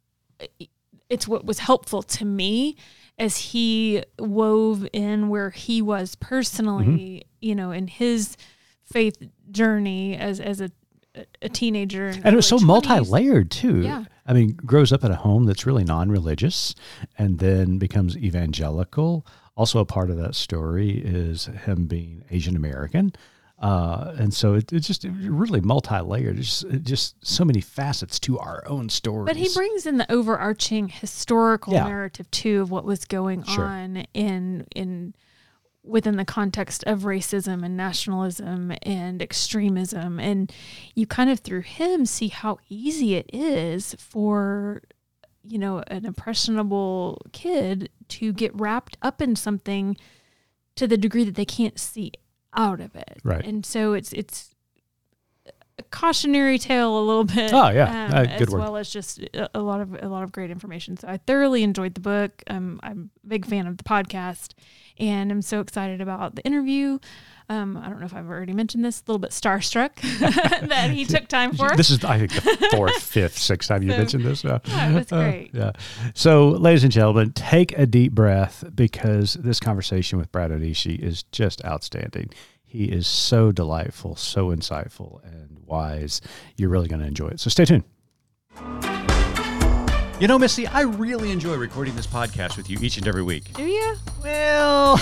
it's 1.09 1.26
what 1.28 1.44
was 1.44 1.59
helpful 1.61 2.02
to 2.02 2.25
me 2.25 2.76
as 3.18 3.37
he 3.37 4.02
wove 4.18 4.87
in 4.92 5.28
where 5.28 5.50
he 5.50 5.80
was 5.83 6.14
personally, 6.16 6.85
Mm-hmm. 6.85 7.28
you 7.40 7.54
know, 7.54 7.71
in 7.71 7.87
his 7.87 8.37
faith 8.85 9.16
journey 9.50 10.16
as, 10.16 10.40
as 10.40 10.61
a, 10.61 10.71
a 11.40 11.49
teenager. 11.49 12.09
And 12.09 12.26
it 12.26 12.37
was 12.37 12.47
so 12.47 12.59
20s. 12.59 12.62
multi-layered 12.64 13.50
too. 13.50 13.80
Yeah. 13.83 14.04
I 14.26 14.33
mean, 14.33 14.56
grows 14.64 14.92
up 14.92 15.04
in 15.04 15.12
a 15.12 15.16
home 15.16 15.44
that's 15.44 15.66
really 15.66 15.85
non-religious, 15.85 16.75
and 17.18 17.38
then 17.38 17.78
becomes 17.78 18.16
evangelical. 18.16 19.26
Also, 19.56 19.78
a 19.78 19.85
part 19.85 20.11
of 20.11 20.16
that 20.16 20.35
story 20.35 20.90
is 21.04 21.47
him 21.47 21.87
being 21.87 22.25
Asian 22.30 22.56
American, 22.56 23.12
uh, 23.58 24.14
and 24.18 24.34
so 24.34 24.54
it, 24.54 24.73
it's 24.73 24.87
just 24.87 25.04
really 25.04 25.61
multi-layered. 25.61 26.38
It's 26.38 26.62
just, 26.62 26.82
just 26.84 27.26
so 27.26 27.44
many 27.44 27.61
facets 27.61 28.18
to 28.20 28.38
our 28.38 28.62
own 28.66 28.88
story. 28.88 29.25
But 29.25 29.37
he 29.37 29.49
brings 29.54 29.87
in 29.87 29.96
the 29.96 30.11
overarching 30.12 30.88
historical 30.88 31.73
Yeah. 31.73 31.84
narrative 31.84 32.30
too 32.30 32.61
of 32.62 32.70
what 32.70 32.84
was 32.84 33.04
going 33.04 33.44
Sure. 33.44 33.64
on 33.64 34.04
in 34.12 34.66
in 34.75 35.14
within 35.87 36.16
the 36.16 36.25
context 36.25 36.82
of 36.84 37.00
racism 37.00 37.62
and 37.62 37.76
nationalism 37.76 38.73
and 38.84 39.20
extremism 39.20 40.18
and 40.18 40.50
you 40.94 41.06
kind 41.06 41.28
of 41.28 41.40
through 41.40 41.61
him 41.61 42.06
see 42.06 42.28
how 42.28 42.56
easy 42.70 43.16
it 43.16 43.28
is 43.34 43.94
for 43.99 44.80
you 45.46 45.58
know 45.58 45.82
an 45.88 46.06
impressionable 46.06 47.20
kid 47.32 47.90
to 48.08 48.32
get 48.32 48.50
wrapped 48.58 48.96
up 49.02 49.20
in 49.20 49.37
something 49.37 49.94
to 50.75 50.87
the 50.87 50.96
degree 50.96 51.23
that 51.23 51.34
they 51.34 51.44
can't 51.44 51.78
see 51.78 52.11
out 52.56 52.80
of 52.80 52.94
it. 52.96 53.18
Right. 53.25 53.44
And 53.44 53.64
so 53.64 53.92
it's 53.94 54.12
it's 54.12 54.54
a 55.78 55.82
cautionary 55.90 56.58
tale 56.58 56.96
a 56.99 57.02
little 57.04 57.25
bit. 57.25 57.52
Oh, 57.52 57.68
yeah. 57.70 58.06
um, 58.06 58.14
Uh, 58.14 58.26
as 58.30 58.49
word. 58.49 58.61
well 58.61 58.76
as 58.76 58.90
just 58.90 59.18
a, 59.34 59.50
a 59.54 59.61
lot 59.61 59.80
of 59.80 59.94
a 60.02 60.08
lot 60.08 60.23
of 60.23 60.30
great 60.32 60.50
information. 60.50 60.96
So 60.96 61.08
I 61.08 61.16
thoroughly 61.18 61.62
enjoyed 61.62 61.94
the 61.94 62.00
book. 62.00 62.42
Um, 62.49 62.78
I'm 62.82 63.11
a 63.25 63.28
big 63.28 63.44
fan 63.46 63.66
of 63.66 63.76
the 63.78 63.84
podcast, 63.84 64.52
and 64.99 65.32
I'm 65.32 65.42
so 65.42 65.61
excited 65.61 66.00
about 66.00 66.37
the 66.37 66.42
interview. 66.42 66.99
Um, 67.50 67.76
I 67.76 67.88
don't 67.90 68.00
know 68.00 68.06
if 68.06 68.14
I've 68.14 68.28
already 68.28 68.52
mentioned 68.54 68.84
this. 68.84 69.00
A 69.00 69.02
little 69.10 69.18
bit 69.18 69.30
starstruck 69.30 69.96
that 70.68 70.90
he 70.90 71.04
took 71.04 71.28
time 71.28 71.52
for. 71.54 71.76
This 71.76 71.90
is, 71.90 72.02
I 72.04 72.18
think, 72.18 72.32
the 72.32 72.68
fourth, 72.74 73.02
fifth, 73.02 73.36
sixth 73.38 73.68
time 73.68 73.82
you 73.82 73.90
So- 73.90 73.96
mentioned 73.98 74.24
this. 74.24 74.42
Yeah. 74.44 74.58
Yeah, 74.64 74.90
it 74.90 74.94
was 74.94 75.06
great. 75.06 75.50
Yeah. 75.52 75.72
So, 76.14 76.48
ladies 76.50 76.84
and 76.84 76.92
gentlemen, 76.92 77.32
take 77.32 77.76
a 77.78 77.84
deep 77.86 78.12
breath 78.12 78.64
because 78.74 79.34
this 79.34 79.60
conversation 79.60 80.18
with 80.18 80.32
Brad 80.32 80.50
Onishi 80.50 80.98
is 80.98 81.22
just 81.24 81.62
outstanding. 81.64 82.30
He 82.64 82.84
is 82.86 83.06
so 83.06 83.52
delightful, 83.52 84.16
so 84.16 84.48
insightful, 84.48 85.22
and 85.24 85.58
wise. 85.66 86.20
You're 86.56 86.70
really 86.70 86.88
going 86.88 87.00
to 87.00 87.06
enjoy 87.06 87.28
it. 87.28 87.40
So, 87.40 87.50
stay 87.50 87.66
tuned. 87.66 89.03
You 90.21 90.28
know, 90.28 90.38
Missy, 90.38 90.64
I 90.68 90.83
really 90.83 91.33
enjoy 91.33 91.56
recording 91.56 91.97
this 91.97 92.06
podcast 92.06 92.56
with 92.56 92.71
you 92.71 92.78
each 92.80 92.99
and 92.99 93.09
every 93.09 93.25
week. 93.25 93.52
Do 93.54 93.64
you? 93.64 93.97
Well, 94.23 94.92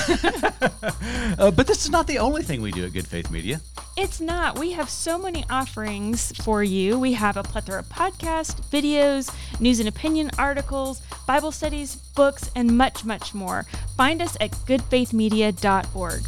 uh, 1.38 1.50
but 1.50 1.66
this 1.66 1.84
is 1.84 1.90
not 1.90 2.06
the 2.06 2.18
only 2.18 2.42
thing 2.42 2.62
we 2.62 2.72
do 2.72 2.86
at 2.86 2.94
Good 2.94 3.06
Faith 3.06 3.30
Media. 3.30 3.60
It's 3.94 4.22
not. 4.22 4.58
We 4.58 4.72
have 4.72 4.88
so 4.88 5.18
many 5.18 5.44
offerings 5.50 6.32
for 6.42 6.64
you. 6.64 6.98
We 6.98 7.12
have 7.12 7.36
a 7.36 7.42
plethora 7.42 7.80
of 7.80 7.90
podcasts, 7.90 8.58
videos, 8.70 9.30
news 9.60 9.80
and 9.80 9.88
opinion 9.88 10.30
articles, 10.38 11.02
Bible 11.26 11.52
studies, 11.52 11.96
books, 11.96 12.50
and 12.56 12.78
much, 12.78 13.04
much 13.04 13.34
more. 13.34 13.66
Find 13.98 14.22
us 14.22 14.34
at 14.40 14.52
goodfaithmedia.org. 14.52 16.22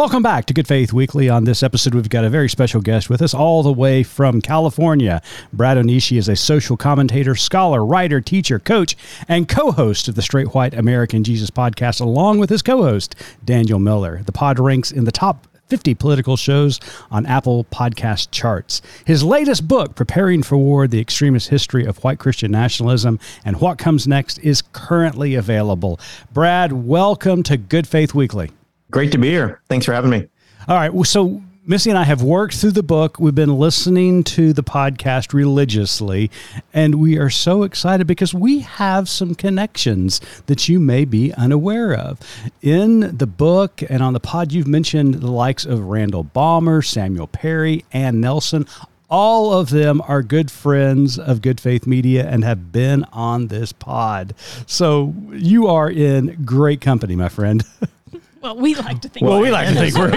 Welcome 0.00 0.22
back 0.22 0.46
to 0.46 0.54
Good 0.54 0.66
Faith 0.66 0.94
Weekly. 0.94 1.28
On 1.28 1.44
this 1.44 1.62
episode, 1.62 1.94
we've 1.94 2.08
got 2.08 2.24
a 2.24 2.30
very 2.30 2.48
special 2.48 2.80
guest 2.80 3.10
with 3.10 3.20
us 3.20 3.34
all 3.34 3.62
the 3.62 3.70
way 3.70 4.02
from 4.02 4.40
California. 4.40 5.20
Brad 5.52 5.76
Onishi 5.76 6.16
is 6.16 6.26
a 6.26 6.36
social 6.36 6.78
commentator, 6.78 7.34
scholar, 7.34 7.84
writer, 7.84 8.18
teacher, 8.22 8.58
coach, 8.58 8.96
and 9.28 9.46
co 9.46 9.72
host 9.72 10.08
of 10.08 10.14
the 10.14 10.22
Straight 10.22 10.54
White 10.54 10.72
American 10.72 11.22
Jesus 11.22 11.50
podcast, 11.50 12.00
along 12.00 12.38
with 12.38 12.48
his 12.48 12.62
co 12.62 12.82
host, 12.82 13.14
Daniel 13.44 13.78
Miller. 13.78 14.22
The 14.24 14.32
pod 14.32 14.58
ranks 14.58 14.90
in 14.90 15.04
the 15.04 15.12
top 15.12 15.46
50 15.66 15.94
political 15.96 16.38
shows 16.38 16.80
on 17.10 17.26
Apple 17.26 17.64
podcast 17.64 18.28
charts. 18.30 18.80
His 19.04 19.22
latest 19.22 19.68
book, 19.68 19.96
Preparing 19.96 20.42
for 20.42 20.56
War 20.56 20.88
The 20.88 20.98
Extremist 20.98 21.50
History 21.50 21.84
of 21.84 22.02
White 22.02 22.18
Christian 22.18 22.50
Nationalism 22.50 23.20
and 23.44 23.60
What 23.60 23.76
Comes 23.76 24.08
Next, 24.08 24.38
is 24.38 24.62
currently 24.72 25.34
available. 25.34 26.00
Brad, 26.32 26.72
welcome 26.72 27.42
to 27.42 27.58
Good 27.58 27.86
Faith 27.86 28.14
Weekly. 28.14 28.50
Great 28.90 29.12
to 29.12 29.18
be 29.18 29.28
here. 29.28 29.60
Thanks 29.68 29.86
for 29.86 29.92
having 29.92 30.10
me. 30.10 30.26
All 30.68 30.76
right. 30.76 31.06
So 31.06 31.42
Missy 31.66 31.90
and 31.90 31.98
I 31.98 32.04
have 32.04 32.22
worked 32.22 32.56
through 32.56 32.72
the 32.72 32.82
book. 32.82 33.20
We've 33.20 33.34
been 33.34 33.56
listening 33.58 34.24
to 34.24 34.52
the 34.52 34.62
podcast 34.62 35.32
religiously, 35.32 36.30
and 36.72 36.96
we 36.96 37.18
are 37.18 37.30
so 37.30 37.62
excited 37.62 38.06
because 38.06 38.32
we 38.32 38.60
have 38.60 39.08
some 39.08 39.34
connections 39.34 40.20
that 40.46 40.68
you 40.68 40.80
may 40.80 41.04
be 41.04 41.32
unaware 41.34 41.94
of. 41.94 42.18
In 42.62 43.16
the 43.16 43.26
book 43.26 43.82
and 43.88 44.02
on 44.02 44.14
the 44.14 44.20
pod, 44.20 44.52
you've 44.52 44.66
mentioned 44.66 45.14
the 45.14 45.30
likes 45.30 45.66
of 45.66 45.84
Randall 45.84 46.24
Balmer, 46.24 46.82
Samuel 46.82 47.28
Perry, 47.28 47.84
and 47.92 48.20
Nelson. 48.20 48.66
All 49.10 49.52
of 49.52 49.70
them 49.70 50.00
are 50.08 50.22
good 50.22 50.50
friends 50.50 51.18
of 51.18 51.42
Good 51.42 51.60
Faith 51.60 51.86
Media 51.86 52.26
and 52.26 52.42
have 52.42 52.72
been 52.72 53.04
on 53.12 53.48
this 53.48 53.72
pod. 53.72 54.34
So 54.66 55.14
you 55.30 55.66
are 55.66 55.90
in 55.90 56.42
great 56.44 56.80
company, 56.80 57.16
my 57.16 57.28
friend. 57.28 57.62
Well, 58.40 58.56
we 58.56 58.74
like 58.74 59.00
to 59.02 59.08
think. 59.08 59.26
Well, 59.26 59.38
we 59.40 59.50
like 59.50 59.68
to 59.68 59.74
think 59.74 59.94
we're 59.96 60.10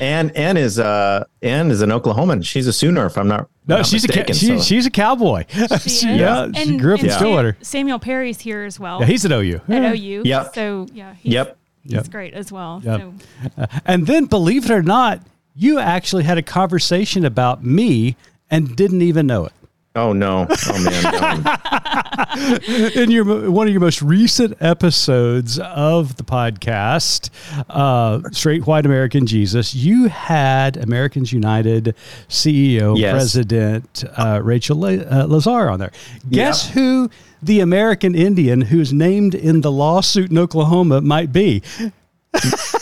Anne 0.00 0.30
Anne 0.34 0.56
is 0.56 0.78
uh 0.78 1.24
Anne 1.42 1.70
is 1.70 1.82
an 1.82 1.90
Oklahoman. 1.90 2.44
She's 2.44 2.66
a 2.66 2.72
Sooner, 2.72 3.06
if 3.06 3.18
I'm 3.18 3.28
not. 3.28 3.48
No, 3.66 3.76
not 3.76 3.86
she's 3.86 4.04
a 4.04 4.08
ca- 4.08 4.32
she, 4.32 4.46
so- 4.46 4.60
she's 4.60 4.86
a 4.86 4.90
cowboy. 4.90 5.44
She 5.48 5.66
She- 5.66 5.66
is. 5.66 6.02
yeah, 6.04 6.50
she 6.52 6.76
grew 6.78 6.94
up 6.94 7.02
in 7.04 7.10
Stillwater. 7.10 7.56
Samuel 7.60 7.98
Perry's 7.98 8.40
here 8.40 8.64
as 8.64 8.80
well. 8.80 9.00
Yeah, 9.00 9.06
he's 9.06 9.24
at 9.24 9.32
OU. 9.32 9.60
at 9.68 9.94
OU. 9.94 10.22
Yep. 10.24 10.54
So 10.54 10.86
yeah, 10.94 11.14
he's, 11.14 11.32
Yep. 11.34 11.58
he's 11.82 11.92
Yep. 11.92 12.10
great 12.10 12.34
as 12.34 12.50
well. 12.50 12.80
Yep. 12.84 13.00
So 13.00 13.66
And 13.84 14.06
then, 14.06 14.24
believe 14.26 14.64
it 14.64 14.70
or 14.70 14.82
not, 14.82 15.20
you 15.54 15.78
actually 15.78 16.24
had 16.24 16.38
a 16.38 16.42
conversation 16.42 17.24
about 17.24 17.62
me 17.64 18.16
and 18.50 18.74
didn't 18.76 19.02
even 19.02 19.26
know 19.26 19.44
it. 19.46 19.52
Oh 20.00 20.12
no! 20.12 20.46
Oh 20.48 20.84
man! 20.84 21.44
In 22.94 23.10
your 23.10 23.50
one 23.50 23.66
of 23.66 23.72
your 23.72 23.80
most 23.80 24.00
recent 24.00 24.56
episodes 24.60 25.58
of 25.58 26.16
the 26.16 26.22
podcast, 26.22 27.30
uh, 27.68 28.20
Straight 28.30 28.64
White 28.66 28.86
American 28.86 29.26
Jesus, 29.26 29.74
you 29.74 30.06
had 30.08 30.76
Americans 30.76 31.32
United 31.32 31.96
CEO 32.28 32.96
Yes. 32.98 33.12
President 33.12 34.04
uh, 34.16 34.40
Rachel 34.42 34.84
uh, 34.84 35.26
Laser 35.26 35.68
on 35.68 35.80
there. 35.80 35.90
Guess 36.30 36.70
who 36.70 37.10
the 37.42 37.58
American 37.60 38.14
Indian 38.14 38.60
who's 38.60 38.92
named 38.92 39.34
in 39.34 39.62
the 39.62 39.72
lawsuit 39.72 40.30
in 40.30 40.38
Oklahoma 40.38 41.00
might 41.00 41.32
be? 41.32 41.62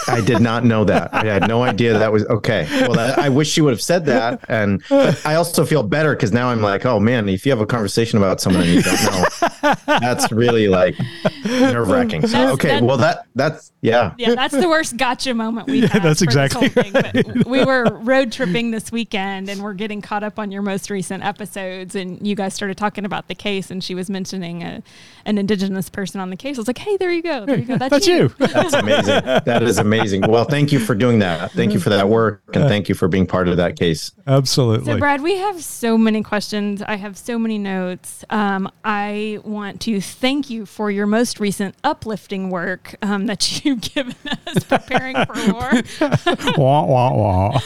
I 0.08 0.20
did 0.24 0.40
not 0.40 0.64
know 0.64 0.84
that. 0.84 1.14
I 1.14 1.24
had 1.24 1.48
no 1.48 1.62
idea 1.62 1.98
that 1.98 2.12
was 2.12 2.24
okay. 2.26 2.66
Well, 2.82 2.94
that, 2.94 3.18
I 3.18 3.28
wish 3.28 3.48
she 3.50 3.60
would 3.60 3.72
have 3.72 3.80
said 3.82 4.06
that, 4.06 4.44
and 4.48 4.82
I 4.90 5.34
also 5.34 5.64
feel 5.64 5.82
better 5.82 6.14
because 6.14 6.32
now 6.32 6.48
I'm 6.50 6.60
like, 6.62 6.84
oh 6.84 7.00
man, 7.00 7.28
if 7.28 7.46
you 7.46 7.52
have 7.52 7.60
a 7.60 7.66
conversation 7.66 8.18
about 8.18 8.40
someone 8.40 8.62
and 8.64 8.72
you 8.72 8.82
don't 8.82 9.02
know, 9.04 9.74
that's 9.86 10.30
really 10.32 10.68
like 10.68 10.96
nerve 11.44 11.88
wracking. 11.88 12.26
So 12.26 12.52
okay, 12.52 12.68
that- 12.68 12.82
well 12.82 12.96
that 12.98 13.26
that's 13.34 13.72
yeah. 13.82 14.14
yeah, 14.18 14.34
that's 14.34 14.54
the 14.54 14.68
worst 14.68 14.96
gotcha 14.96 15.32
moment 15.32 15.68
we've 15.68 15.84
had. 15.90 16.02
that's 16.02 16.22
exactly 16.22 16.68
whole 16.68 16.82
thing. 16.82 16.92
But 16.92 17.46
we 17.46 17.64
were 17.64 17.84
road 17.84 18.32
tripping 18.32 18.72
this 18.72 18.90
weekend, 18.90 19.48
and 19.48 19.62
we're 19.62 19.74
getting 19.74 20.02
caught 20.02 20.24
up 20.24 20.38
on 20.38 20.50
your 20.50 20.62
most 20.62 20.90
recent 20.90 21.22
episodes. 21.24 21.94
And 21.94 22.26
you 22.26 22.34
guys 22.34 22.52
started 22.54 22.76
talking 22.76 23.04
about 23.04 23.28
the 23.28 23.34
case, 23.34 23.70
and 23.70 23.82
she 23.82 23.94
was 23.94 24.10
mentioning 24.10 24.62
a, 24.62 24.82
an 25.24 25.38
indigenous 25.38 25.88
person 25.88 26.20
on 26.20 26.30
the 26.30 26.36
case. 26.36 26.56
I 26.58 26.60
was 26.60 26.66
like, 26.66 26.78
"Hey, 26.78 26.96
there 26.96 27.12
you 27.12 27.22
go, 27.22 27.46
there 27.46 27.58
you 27.58 27.64
go. 27.64 27.76
That's, 27.78 27.90
That's 27.90 28.06
you. 28.08 28.28
That's 28.38 28.74
amazing. 28.74 29.22
That 29.44 29.62
is 29.62 29.78
amazing. 29.78 30.22
Well, 30.22 30.44
thank 30.44 30.72
you 30.72 30.78
for 30.78 30.94
doing 30.94 31.18
that. 31.20 31.52
Thank 31.52 31.72
you 31.72 31.80
for 31.80 31.90
that 31.90 32.08
work, 32.08 32.42
and 32.54 32.68
thank 32.68 32.88
you 32.88 32.94
for 32.94 33.08
being 33.08 33.26
part 33.26 33.48
of 33.48 33.56
that 33.58 33.78
case. 33.78 34.12
Absolutely. 34.26 34.92
So, 34.92 34.98
Brad, 34.98 35.22
we 35.22 35.36
have 35.36 35.62
so 35.62 35.96
many 35.98 36.22
questions. 36.22 36.82
I 36.82 36.96
have 36.96 37.16
so 37.16 37.38
many 37.38 37.58
notes. 37.58 38.24
Um, 38.30 38.70
I 38.84 39.38
want 39.44 39.80
to 39.82 40.00
thank 40.00 40.50
you 40.50 40.66
for 40.66 40.90
your 40.90 41.06
most 41.06 41.38
recent 41.40 41.74
uplifting 41.84 42.50
work 42.50 42.96
um, 43.02 43.26
that 43.26 43.64
you've 43.64 43.80
given 43.80 44.16
us 44.46 44.64
preparing 44.64 45.16
for 45.26 45.52
war. 45.52 45.72
wah, 46.56 46.84
wah, 46.84 47.14
wah. 47.14 47.60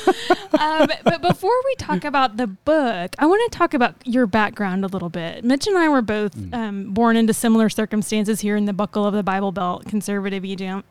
um, 0.58 0.88
but 1.04 1.22
before 1.22 1.54
we 1.66 1.74
talk 1.76 2.04
about 2.04 2.36
the 2.36 2.46
book, 2.46 3.14
I 3.18 3.26
want 3.26 3.50
to 3.50 3.58
talk 3.58 3.74
about 3.74 3.94
your 4.04 4.26
background 4.26 4.84
a 4.84 4.88
little 4.88 5.10
bit. 5.10 5.44
Mitch 5.44 5.66
and 5.66 5.78
I 5.78 5.88
were 5.88 6.02
both 6.02 6.34
um, 6.52 6.92
born 6.92 7.16
into 7.16 7.32
similar 7.32 7.68
circumstances 7.68 8.40
here 8.40 8.56
in 8.56 8.66
the 8.66 8.72
buckle 8.72 9.06
of 9.06 9.14
the 9.14 9.22
Bible 9.22 9.52
Belt, 9.52 9.86
conservative 9.86 10.44
evan- 10.44 10.84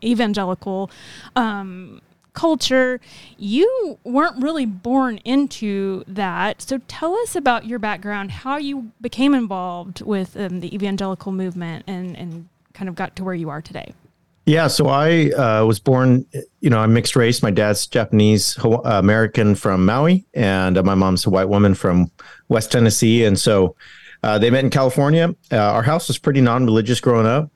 evangelical 0.70 0.90
um, 1.36 2.00
culture. 2.32 3.00
You 3.38 3.98
weren't 4.04 4.42
really 4.42 4.66
born 4.66 5.18
into 5.18 6.04
that. 6.06 6.62
So 6.62 6.78
tell 6.88 7.14
us 7.16 7.36
about 7.36 7.66
your 7.66 7.78
background, 7.78 8.30
how 8.30 8.56
you 8.56 8.92
became 9.00 9.34
involved 9.34 10.02
with 10.02 10.36
um, 10.36 10.60
the 10.60 10.74
evangelical 10.74 11.32
movement 11.32 11.84
and, 11.86 12.16
and 12.16 12.48
kind 12.72 12.88
of 12.88 12.94
got 12.94 13.16
to 13.16 13.24
where 13.24 13.34
you 13.34 13.50
are 13.50 13.60
today. 13.60 13.92
Yeah, 14.46 14.68
so 14.68 14.88
I 14.88 15.30
uh, 15.30 15.64
was 15.64 15.78
born, 15.78 16.26
you 16.60 16.70
know, 16.70 16.78
I'm 16.78 16.92
mixed 16.92 17.14
race. 17.14 17.42
My 17.42 17.50
dad's 17.50 17.86
Japanese 17.86 18.58
uh, 18.64 18.80
American 18.84 19.54
from 19.54 19.84
Maui, 19.84 20.24
and 20.34 20.78
uh, 20.78 20.82
my 20.82 20.94
mom's 20.94 21.26
a 21.26 21.30
white 21.30 21.48
woman 21.48 21.74
from 21.74 22.10
West 22.48 22.72
Tennessee. 22.72 23.24
And 23.24 23.38
so 23.38 23.76
uh, 24.22 24.38
they 24.38 24.50
met 24.50 24.64
in 24.64 24.70
California. 24.70 25.34
Uh, 25.52 25.56
our 25.56 25.82
house 25.82 26.08
was 26.08 26.18
pretty 26.18 26.40
non 26.40 26.64
religious 26.64 27.00
growing 27.00 27.26
up. 27.26 27.50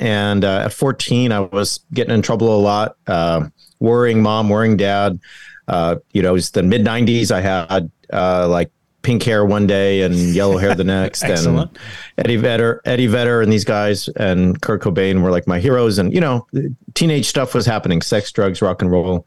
And 0.00 0.44
uh, 0.44 0.62
at 0.64 0.72
14, 0.72 1.30
I 1.30 1.40
was 1.40 1.80
getting 1.92 2.14
in 2.14 2.22
trouble 2.22 2.58
a 2.58 2.60
lot, 2.60 2.96
uh, 3.06 3.48
worrying 3.78 4.22
mom, 4.22 4.48
worrying 4.48 4.76
dad. 4.76 5.20
Uh, 5.68 5.96
you 6.12 6.22
know, 6.22 6.30
it 6.30 6.32
was 6.32 6.50
the 6.50 6.62
mid 6.62 6.82
90s. 6.82 7.30
I 7.30 7.40
had 7.42 7.90
uh, 8.12 8.48
like 8.48 8.70
pink 9.02 9.22
hair 9.22 9.44
one 9.44 9.66
day 9.66 10.02
and 10.02 10.14
yellow 10.14 10.56
hair 10.56 10.74
the 10.74 10.84
next. 10.84 11.22
And 11.30 11.70
Eddie 12.18 12.36
Vedder, 12.36 12.80
Eddie 12.84 13.06
Vedder, 13.06 13.42
and 13.42 13.52
these 13.52 13.64
guys 13.64 14.08
and 14.08 14.60
Kurt 14.60 14.82
Cobain 14.82 15.22
were 15.22 15.30
like 15.30 15.46
my 15.46 15.60
heroes. 15.60 15.98
And 15.98 16.12
you 16.12 16.20
know, 16.20 16.46
teenage 16.94 17.26
stuff 17.26 17.54
was 17.54 17.66
happening: 17.66 18.02
sex, 18.02 18.32
drugs, 18.32 18.62
rock 18.62 18.82
and 18.82 18.90
roll. 18.90 19.26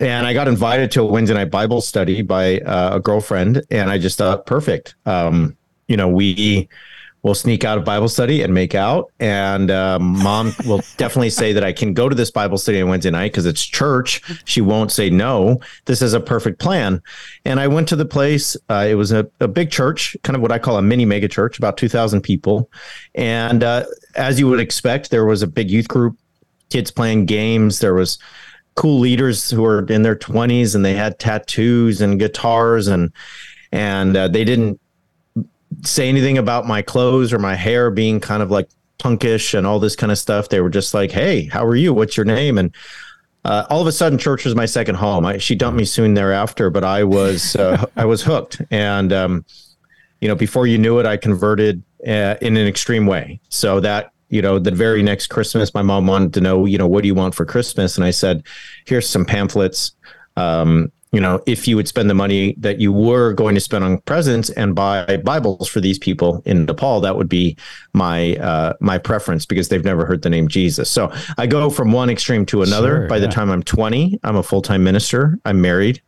And 0.00 0.26
I 0.26 0.32
got 0.32 0.46
invited 0.46 0.92
to 0.92 1.02
a 1.02 1.04
Wednesday 1.04 1.34
night 1.34 1.50
Bible 1.50 1.80
study 1.80 2.22
by 2.22 2.60
uh, 2.60 2.96
a 2.96 3.00
girlfriend, 3.00 3.62
and 3.70 3.90
I 3.90 3.98
just 3.98 4.16
thought, 4.18 4.46
perfect. 4.46 4.94
Um, 5.06 5.56
you 5.88 5.96
know, 5.96 6.08
we 6.08 6.68
we'll 7.22 7.34
sneak 7.34 7.64
out 7.64 7.78
of 7.78 7.84
Bible 7.84 8.08
study 8.08 8.42
and 8.42 8.54
make 8.54 8.74
out. 8.74 9.12
And 9.18 9.70
uh, 9.70 9.98
mom 9.98 10.54
will 10.66 10.82
definitely 10.96 11.30
say 11.30 11.52
that 11.52 11.64
I 11.64 11.72
can 11.72 11.94
go 11.94 12.08
to 12.08 12.14
this 12.14 12.30
Bible 12.30 12.58
study 12.58 12.80
on 12.80 12.88
Wednesday 12.88 13.10
night 13.10 13.32
because 13.32 13.46
it's 13.46 13.64
church. 13.64 14.22
She 14.44 14.60
won't 14.60 14.92
say 14.92 15.10
no. 15.10 15.60
This 15.86 16.02
is 16.02 16.14
a 16.14 16.20
perfect 16.20 16.58
plan. 16.60 17.02
And 17.44 17.60
I 17.60 17.66
went 17.66 17.88
to 17.88 17.96
the 17.96 18.04
place. 18.04 18.56
Uh, 18.68 18.86
it 18.88 18.94
was 18.94 19.12
a, 19.12 19.28
a, 19.40 19.48
big 19.48 19.70
church, 19.70 20.16
kind 20.22 20.36
of 20.36 20.42
what 20.42 20.52
I 20.52 20.58
call 20.58 20.76
a 20.76 20.82
mini 20.82 21.04
mega 21.04 21.28
church, 21.28 21.58
about 21.58 21.76
2,000 21.76 22.20
people. 22.20 22.70
And 23.14 23.64
uh, 23.64 23.86
as 24.14 24.38
you 24.38 24.46
would 24.48 24.60
expect, 24.60 25.10
there 25.10 25.24
was 25.24 25.42
a 25.42 25.46
big 25.46 25.70
youth 25.70 25.88
group, 25.88 26.16
kids 26.70 26.90
playing 26.90 27.26
games. 27.26 27.80
There 27.80 27.94
was 27.94 28.18
cool 28.76 29.00
leaders 29.00 29.50
who 29.50 29.62
were 29.62 29.84
in 29.86 30.02
their 30.02 30.14
20s 30.14 30.76
and 30.76 30.84
they 30.84 30.94
had 30.94 31.18
tattoos 31.18 32.00
and 32.00 32.20
guitars 32.20 32.86
and 32.86 33.12
and 33.72 34.16
uh, 34.16 34.28
they 34.28 34.44
didn't 34.44 34.80
say 35.82 36.08
anything 36.08 36.38
about 36.38 36.66
my 36.66 36.82
clothes 36.82 37.32
or 37.32 37.38
my 37.38 37.54
hair 37.54 37.90
being 37.90 38.20
kind 38.20 38.42
of 38.42 38.50
like 38.50 38.68
punkish 38.98 39.56
and 39.56 39.66
all 39.66 39.78
this 39.78 39.96
kind 39.96 40.10
of 40.12 40.18
stuff. 40.18 40.48
They 40.48 40.60
were 40.60 40.70
just 40.70 40.94
like, 40.94 41.10
"Hey, 41.10 41.44
how 41.44 41.64
are 41.64 41.76
you? 41.76 41.92
What's 41.92 42.16
your 42.16 42.26
name?" 42.26 42.58
And 42.58 42.74
uh, 43.44 43.66
all 43.70 43.80
of 43.80 43.86
a 43.86 43.92
sudden, 43.92 44.18
church 44.18 44.44
was 44.44 44.54
my 44.54 44.66
second 44.66 44.96
home. 44.96 45.24
I, 45.24 45.38
she 45.38 45.54
dumped 45.54 45.78
me 45.78 45.84
soon 45.84 46.14
thereafter, 46.14 46.70
but 46.70 46.84
I 46.84 47.04
was 47.04 47.56
uh, 47.56 47.84
I 47.96 48.04
was 48.04 48.22
hooked, 48.22 48.62
and 48.70 49.12
um, 49.12 49.44
you 50.20 50.28
know, 50.28 50.34
before 50.34 50.66
you 50.66 50.78
knew 50.78 50.98
it, 50.98 51.06
I 51.06 51.16
converted 51.16 51.82
uh, 52.06 52.36
in 52.40 52.56
an 52.56 52.66
extreme 52.66 53.06
way. 53.06 53.40
So 53.48 53.80
that 53.80 54.12
you 54.28 54.42
know, 54.42 54.58
the 54.58 54.70
very 54.70 55.02
next 55.02 55.28
Christmas, 55.28 55.72
my 55.72 55.82
mom 55.82 56.06
wanted 56.06 56.34
to 56.34 56.40
know, 56.40 56.66
you 56.66 56.76
know, 56.76 56.86
what 56.86 57.02
do 57.02 57.06
you 57.06 57.14
want 57.14 57.34
for 57.34 57.46
Christmas? 57.46 57.96
And 57.96 58.04
I 58.04 58.10
said, 58.10 58.42
here's 58.84 59.08
some 59.08 59.24
pamphlets. 59.24 59.92
Um, 60.36 60.92
you 61.12 61.20
know, 61.20 61.40
if 61.46 61.66
you 61.66 61.76
would 61.76 61.88
spend 61.88 62.10
the 62.10 62.14
money 62.14 62.54
that 62.58 62.80
you 62.80 62.92
were 62.92 63.32
going 63.32 63.54
to 63.54 63.60
spend 63.60 63.82
on 63.82 63.98
presents 64.02 64.50
and 64.50 64.74
buy 64.74 65.16
Bibles 65.18 65.68
for 65.68 65.80
these 65.80 65.98
people 65.98 66.42
in 66.44 66.66
Nepal, 66.66 67.00
that 67.00 67.16
would 67.16 67.28
be 67.28 67.56
my 67.94 68.36
uh, 68.36 68.74
my 68.80 68.98
preference 68.98 69.46
because 69.46 69.68
they've 69.68 69.84
never 69.84 70.04
heard 70.04 70.22
the 70.22 70.30
name 70.30 70.48
Jesus. 70.48 70.90
So 70.90 71.10
I 71.38 71.46
go 71.46 71.70
from 71.70 71.92
one 71.92 72.10
extreme 72.10 72.44
to 72.46 72.62
another. 72.62 73.00
Sure, 73.00 73.08
By 73.08 73.16
yeah. 73.16 73.26
the 73.26 73.28
time 73.28 73.50
I'm 73.50 73.62
20, 73.62 74.20
I'm 74.22 74.36
a 74.36 74.42
full 74.42 74.60
time 74.60 74.84
minister. 74.84 75.38
I'm 75.46 75.60
married 75.62 76.02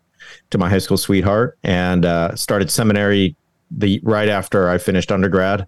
to 0.51 0.59
my 0.59 0.69
high 0.69 0.79
school 0.79 0.99
sweetheart 0.99 1.59
and 1.63 2.05
uh, 2.05 2.35
started 2.37 2.71
seminary 2.71 3.37
the 3.71 4.01
right 4.03 4.29
after 4.29 4.69
I 4.69 4.79
finished 4.79 5.11
undergrad. 5.11 5.67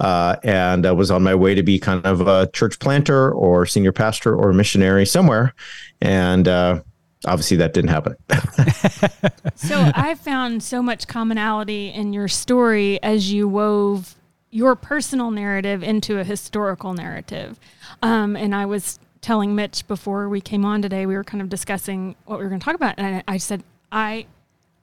Uh, 0.00 0.36
and 0.42 0.86
I 0.86 0.92
was 0.92 1.10
on 1.10 1.22
my 1.22 1.34
way 1.34 1.54
to 1.54 1.62
be 1.62 1.78
kind 1.78 2.04
of 2.04 2.26
a 2.26 2.48
church 2.48 2.80
planter 2.80 3.30
or 3.30 3.64
senior 3.64 3.92
pastor 3.92 4.36
or 4.36 4.52
missionary 4.52 5.06
somewhere. 5.06 5.54
And 6.02 6.48
uh, 6.48 6.80
obviously 7.24 7.56
that 7.58 7.72
didn't 7.72 7.90
happen. 7.90 8.16
so 9.54 9.90
I 9.94 10.14
found 10.14 10.62
so 10.62 10.82
much 10.82 11.06
commonality 11.06 11.88
in 11.88 12.12
your 12.12 12.28
story 12.28 13.02
as 13.02 13.32
you 13.32 13.48
wove 13.48 14.14
your 14.50 14.76
personal 14.76 15.30
narrative 15.30 15.82
into 15.82 16.18
a 16.18 16.24
historical 16.24 16.94
narrative. 16.94 17.58
Um, 18.02 18.36
and 18.36 18.54
I 18.54 18.66
was 18.66 19.00
telling 19.20 19.54
Mitch 19.54 19.86
before 19.88 20.28
we 20.28 20.40
came 20.40 20.64
on 20.64 20.82
today, 20.82 21.06
we 21.06 21.16
were 21.16 21.24
kind 21.24 21.42
of 21.42 21.48
discussing 21.48 22.14
what 22.26 22.38
we 22.38 22.44
were 22.44 22.50
going 22.50 22.60
to 22.60 22.64
talk 22.64 22.76
about. 22.76 22.94
And 22.98 23.16
I, 23.16 23.34
I 23.34 23.36
said, 23.38 23.64
I, 23.90 24.26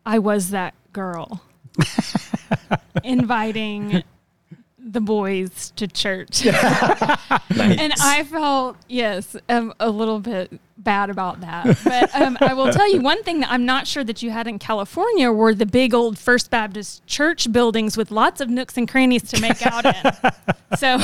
I 0.06 0.20
was 0.20 0.50
that 0.50 0.74
girl 0.92 1.42
inviting 3.04 4.04
the 4.84 5.02
boys 5.02 5.72
to 5.76 5.88
church. 5.88 6.46
nice. 6.46 7.20
And 7.82 7.94
I 8.02 8.24
felt, 8.24 8.78
yes, 8.88 9.36
um, 9.50 9.74
a 9.80 9.90
little 9.90 10.20
bit 10.20 10.60
bad 10.78 11.10
about 11.10 11.42
that. 11.42 11.78
But 11.84 12.16
um, 12.16 12.38
I 12.42 12.54
will 12.54 12.72
tell 12.72 12.92
you 12.92 13.02
one 13.02 13.24
thing 13.24 13.42
that 13.42 13.52
I'm 13.52 13.66
not 13.66 13.88
sure 13.88 14.04
that 14.04 14.24
you 14.24 14.32
had 14.32 14.48
in 14.48 14.58
California 14.58 15.32
were 15.32 15.54
the 15.54 15.66
big 15.66 15.94
old 15.94 16.18
First 16.18 16.50
Baptist 16.50 17.06
church 17.06 17.52
buildings 17.52 17.98
with 17.98 18.10
lots 18.12 18.42
of 18.42 18.50
nooks 18.50 18.78
and 18.78 18.90
crannies 18.90 19.24
to 19.32 19.42
make 19.42 19.66
out 19.66 19.86
in. 19.86 20.32
So, 20.78 20.94
um, 20.94 21.02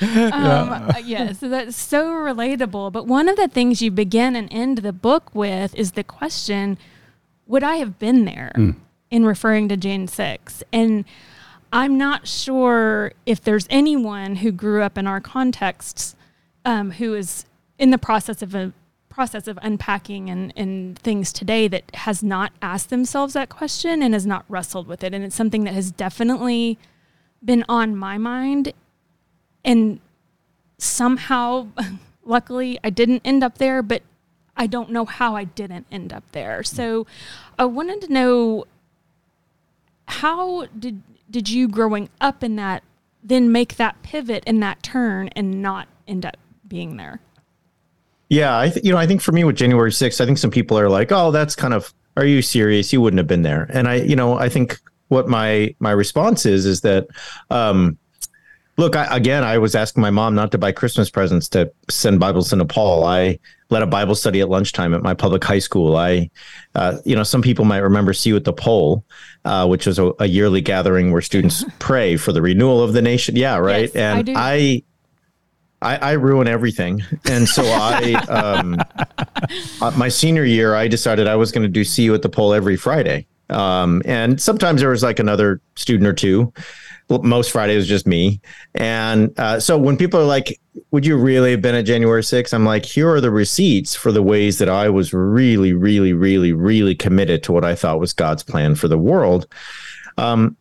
yeah. 0.00 0.98
yeah, 1.04 1.32
so 1.32 1.50
that's 1.50 1.76
so 1.76 2.06
relatable. 2.06 2.90
But 2.90 3.06
one 3.06 3.28
of 3.28 3.36
the 3.36 3.46
things 3.46 3.82
you 3.82 3.90
begin 3.90 4.34
and 4.34 4.50
end 4.50 4.78
the 4.78 4.94
book 4.94 5.34
with 5.34 5.74
is 5.74 5.92
the 5.92 6.02
question 6.02 6.78
Would 7.46 7.62
I 7.62 7.76
have 7.76 7.98
been 7.98 8.24
there 8.24 8.50
mm. 8.56 8.74
in 9.10 9.26
referring 9.26 9.68
to 9.68 9.76
Jan 9.76 10.08
6? 10.08 10.62
And 10.72 11.04
I'm 11.72 11.96
not 11.96 12.28
sure 12.28 13.12
if 13.24 13.40
there's 13.40 13.66
anyone 13.70 14.36
who 14.36 14.52
grew 14.52 14.82
up 14.82 14.98
in 14.98 15.06
our 15.06 15.20
contexts 15.20 16.14
um, 16.66 16.92
who 16.92 17.14
is 17.14 17.46
in 17.78 17.90
the 17.90 17.98
process 17.98 18.42
of 18.42 18.54
a 18.54 18.72
process 19.08 19.46
of 19.46 19.58
unpacking 19.62 20.30
and, 20.30 20.52
and 20.56 20.98
things 20.98 21.32
today 21.32 21.68
that 21.68 21.94
has 21.94 22.22
not 22.22 22.52
asked 22.62 22.90
themselves 22.90 23.34
that 23.34 23.48
question 23.48 24.02
and 24.02 24.14
has 24.14 24.26
not 24.26 24.44
wrestled 24.48 24.86
with 24.86 25.04
it. 25.04 25.12
And 25.12 25.24
it's 25.24 25.36
something 25.36 25.64
that 25.64 25.74
has 25.74 25.90
definitely 25.90 26.78
been 27.44 27.64
on 27.68 27.94
my 27.94 28.16
mind. 28.16 28.72
And 29.64 30.00
somehow, 30.78 31.68
luckily, 32.24 32.78
I 32.82 32.90
didn't 32.90 33.20
end 33.24 33.44
up 33.44 33.58
there, 33.58 33.82
but 33.82 34.02
I 34.56 34.66
don't 34.66 34.90
know 34.90 35.04
how 35.04 35.36
I 35.36 35.44
didn't 35.44 35.86
end 35.90 36.12
up 36.12 36.24
there. 36.32 36.62
So 36.62 37.06
I 37.58 37.66
wanted 37.66 38.00
to 38.02 38.12
know 38.12 38.64
how 40.06 40.66
did 40.78 41.02
did 41.32 41.48
you 41.48 41.66
growing 41.66 42.08
up 42.20 42.44
in 42.44 42.56
that 42.56 42.84
then 43.24 43.50
make 43.50 43.76
that 43.76 44.02
pivot 44.02 44.42
and 44.46 44.62
that 44.62 44.82
turn 44.82 45.28
and 45.28 45.62
not 45.62 45.88
end 46.06 46.26
up 46.26 46.36
being 46.66 46.96
there? 46.96 47.20
Yeah, 48.28 48.58
I 48.58 48.70
th- 48.70 48.84
you 48.84 48.92
know 48.92 48.98
I 48.98 49.06
think 49.06 49.20
for 49.20 49.32
me 49.32 49.44
with 49.44 49.56
January 49.56 49.90
6th, 49.90 50.20
I 50.20 50.26
think 50.26 50.38
some 50.38 50.50
people 50.50 50.78
are 50.78 50.88
like, 50.88 51.10
"Oh, 51.10 51.30
that's 51.30 51.56
kind 51.56 51.74
of 51.74 51.92
are 52.16 52.24
you 52.24 52.42
serious? 52.42 52.92
You 52.92 53.00
wouldn't 53.00 53.18
have 53.18 53.26
been 53.26 53.42
there." 53.42 53.66
And 53.70 53.88
I, 53.88 53.96
you 53.96 54.16
know, 54.16 54.34
I 54.38 54.48
think 54.48 54.78
what 55.08 55.28
my 55.28 55.74
my 55.80 55.90
response 55.90 56.46
is 56.46 56.64
is 56.64 56.80
that 56.82 57.06
um 57.50 57.98
look, 58.78 58.96
I, 58.96 59.14
again, 59.14 59.44
I 59.44 59.58
was 59.58 59.74
asking 59.74 60.00
my 60.00 60.10
mom 60.10 60.34
not 60.34 60.50
to 60.52 60.58
buy 60.58 60.72
Christmas 60.72 61.10
presents 61.10 61.48
to 61.50 61.70
send 61.90 62.20
Bibles 62.20 62.50
to 62.50 62.56
Nepal. 62.56 63.04
I 63.04 63.38
led 63.72 63.82
a 63.82 63.86
Bible 63.86 64.14
study 64.14 64.40
at 64.40 64.48
lunchtime 64.48 64.94
at 64.94 65.02
my 65.02 65.14
public 65.14 65.42
high 65.42 65.58
school. 65.58 65.96
I, 65.96 66.30
uh, 66.74 66.98
you 67.04 67.16
know, 67.16 67.24
some 67.24 67.42
people 67.42 67.64
might 67.64 67.78
remember 67.78 68.12
See 68.12 68.30
You 68.30 68.36
at 68.36 68.44
the 68.44 68.52
Pole, 68.52 69.04
uh, 69.44 69.66
which 69.66 69.86
was 69.86 69.98
a, 69.98 70.12
a, 70.20 70.26
yearly 70.26 70.60
gathering 70.60 71.10
where 71.10 71.22
students 71.22 71.64
pray 71.78 72.16
for 72.16 72.32
the 72.32 72.40
renewal 72.40 72.82
of 72.82 72.92
the 72.92 73.02
nation. 73.02 73.34
Yeah, 73.34 73.56
right. 73.56 73.90
Yes, 73.92 73.96
and 73.96 74.30
I, 74.36 74.82
I, 75.80 75.96
I, 75.96 76.12
ruin 76.12 76.46
everything, 76.46 77.02
and 77.24 77.48
so 77.48 77.64
I, 77.64 78.12
um, 78.28 78.76
uh, 79.80 79.90
my 79.96 80.08
senior 80.08 80.44
year, 80.44 80.76
I 80.76 80.86
decided 80.86 81.26
I 81.26 81.34
was 81.34 81.50
going 81.50 81.64
to 81.64 81.68
do 81.68 81.82
See 81.82 82.04
You 82.04 82.14
at 82.14 82.22
the 82.22 82.28
Pole 82.28 82.52
every 82.52 82.76
Friday. 82.76 83.26
Um, 83.48 84.00
and 84.04 84.40
sometimes 84.40 84.80
there 84.80 84.90
was 84.90 85.02
like 85.02 85.18
another 85.18 85.60
student 85.74 86.06
or 86.06 86.14
two 86.14 86.52
most 87.20 87.50
Fridays 87.50 87.78
was 87.78 87.88
just 87.88 88.06
me. 88.06 88.40
And 88.74 89.38
uh, 89.38 89.60
so 89.60 89.76
when 89.76 89.96
people 89.96 90.20
are 90.20 90.24
like, 90.24 90.58
would 90.90 91.04
you 91.04 91.16
really 91.16 91.50
have 91.50 91.62
been 91.62 91.74
at 91.74 91.84
January 91.84 92.22
6th? 92.22 92.54
I'm 92.54 92.64
like, 92.64 92.84
here 92.84 93.10
are 93.10 93.20
the 93.20 93.30
receipts 93.30 93.94
for 93.94 94.12
the 94.12 94.22
ways 94.22 94.58
that 94.58 94.68
I 94.68 94.88
was 94.88 95.12
really, 95.12 95.72
really, 95.72 96.12
really, 96.12 96.52
really 96.52 96.94
committed 96.94 97.42
to 97.44 97.52
what 97.52 97.64
I 97.64 97.74
thought 97.74 98.00
was 98.00 98.12
God's 98.12 98.42
plan 98.42 98.74
for 98.74 98.88
the 98.88 98.98
world. 98.98 99.46
Um, 100.18 100.56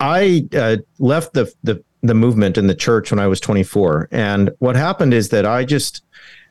I 0.00 0.46
uh, 0.56 0.76
left 0.98 1.34
the, 1.34 1.52
the, 1.62 1.82
the 2.02 2.14
movement 2.14 2.58
in 2.58 2.66
the 2.66 2.74
church 2.74 3.10
when 3.10 3.18
I 3.18 3.26
was 3.26 3.40
24. 3.40 4.08
And 4.10 4.50
what 4.58 4.76
happened 4.76 5.14
is 5.14 5.30
that 5.30 5.46
I 5.46 5.64
just 5.64 6.02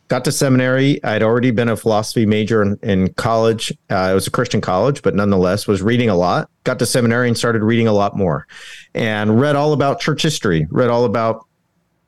got 0.07 0.25
to 0.25 0.31
seminary. 0.31 1.03
I'd 1.03 1.23
already 1.23 1.51
been 1.51 1.69
a 1.69 1.77
philosophy 1.77 2.25
major 2.25 2.61
in, 2.61 2.77
in 2.83 3.13
college. 3.13 3.71
Uh, 3.89 4.09
it 4.11 4.13
was 4.13 4.27
a 4.27 4.31
Christian 4.31 4.61
college, 4.61 5.01
but 5.01 5.15
nonetheless 5.15 5.67
was 5.67 5.81
reading 5.81 6.09
a 6.09 6.15
lot. 6.15 6.49
Got 6.63 6.79
to 6.79 6.85
seminary 6.85 7.27
and 7.27 7.37
started 7.37 7.63
reading 7.63 7.87
a 7.87 7.93
lot 7.93 8.15
more, 8.15 8.47
and 8.93 9.39
read 9.39 9.55
all 9.55 9.73
about 9.73 9.99
church 9.99 10.21
history. 10.21 10.67
Read 10.69 10.89
all 10.89 11.05
about 11.05 11.45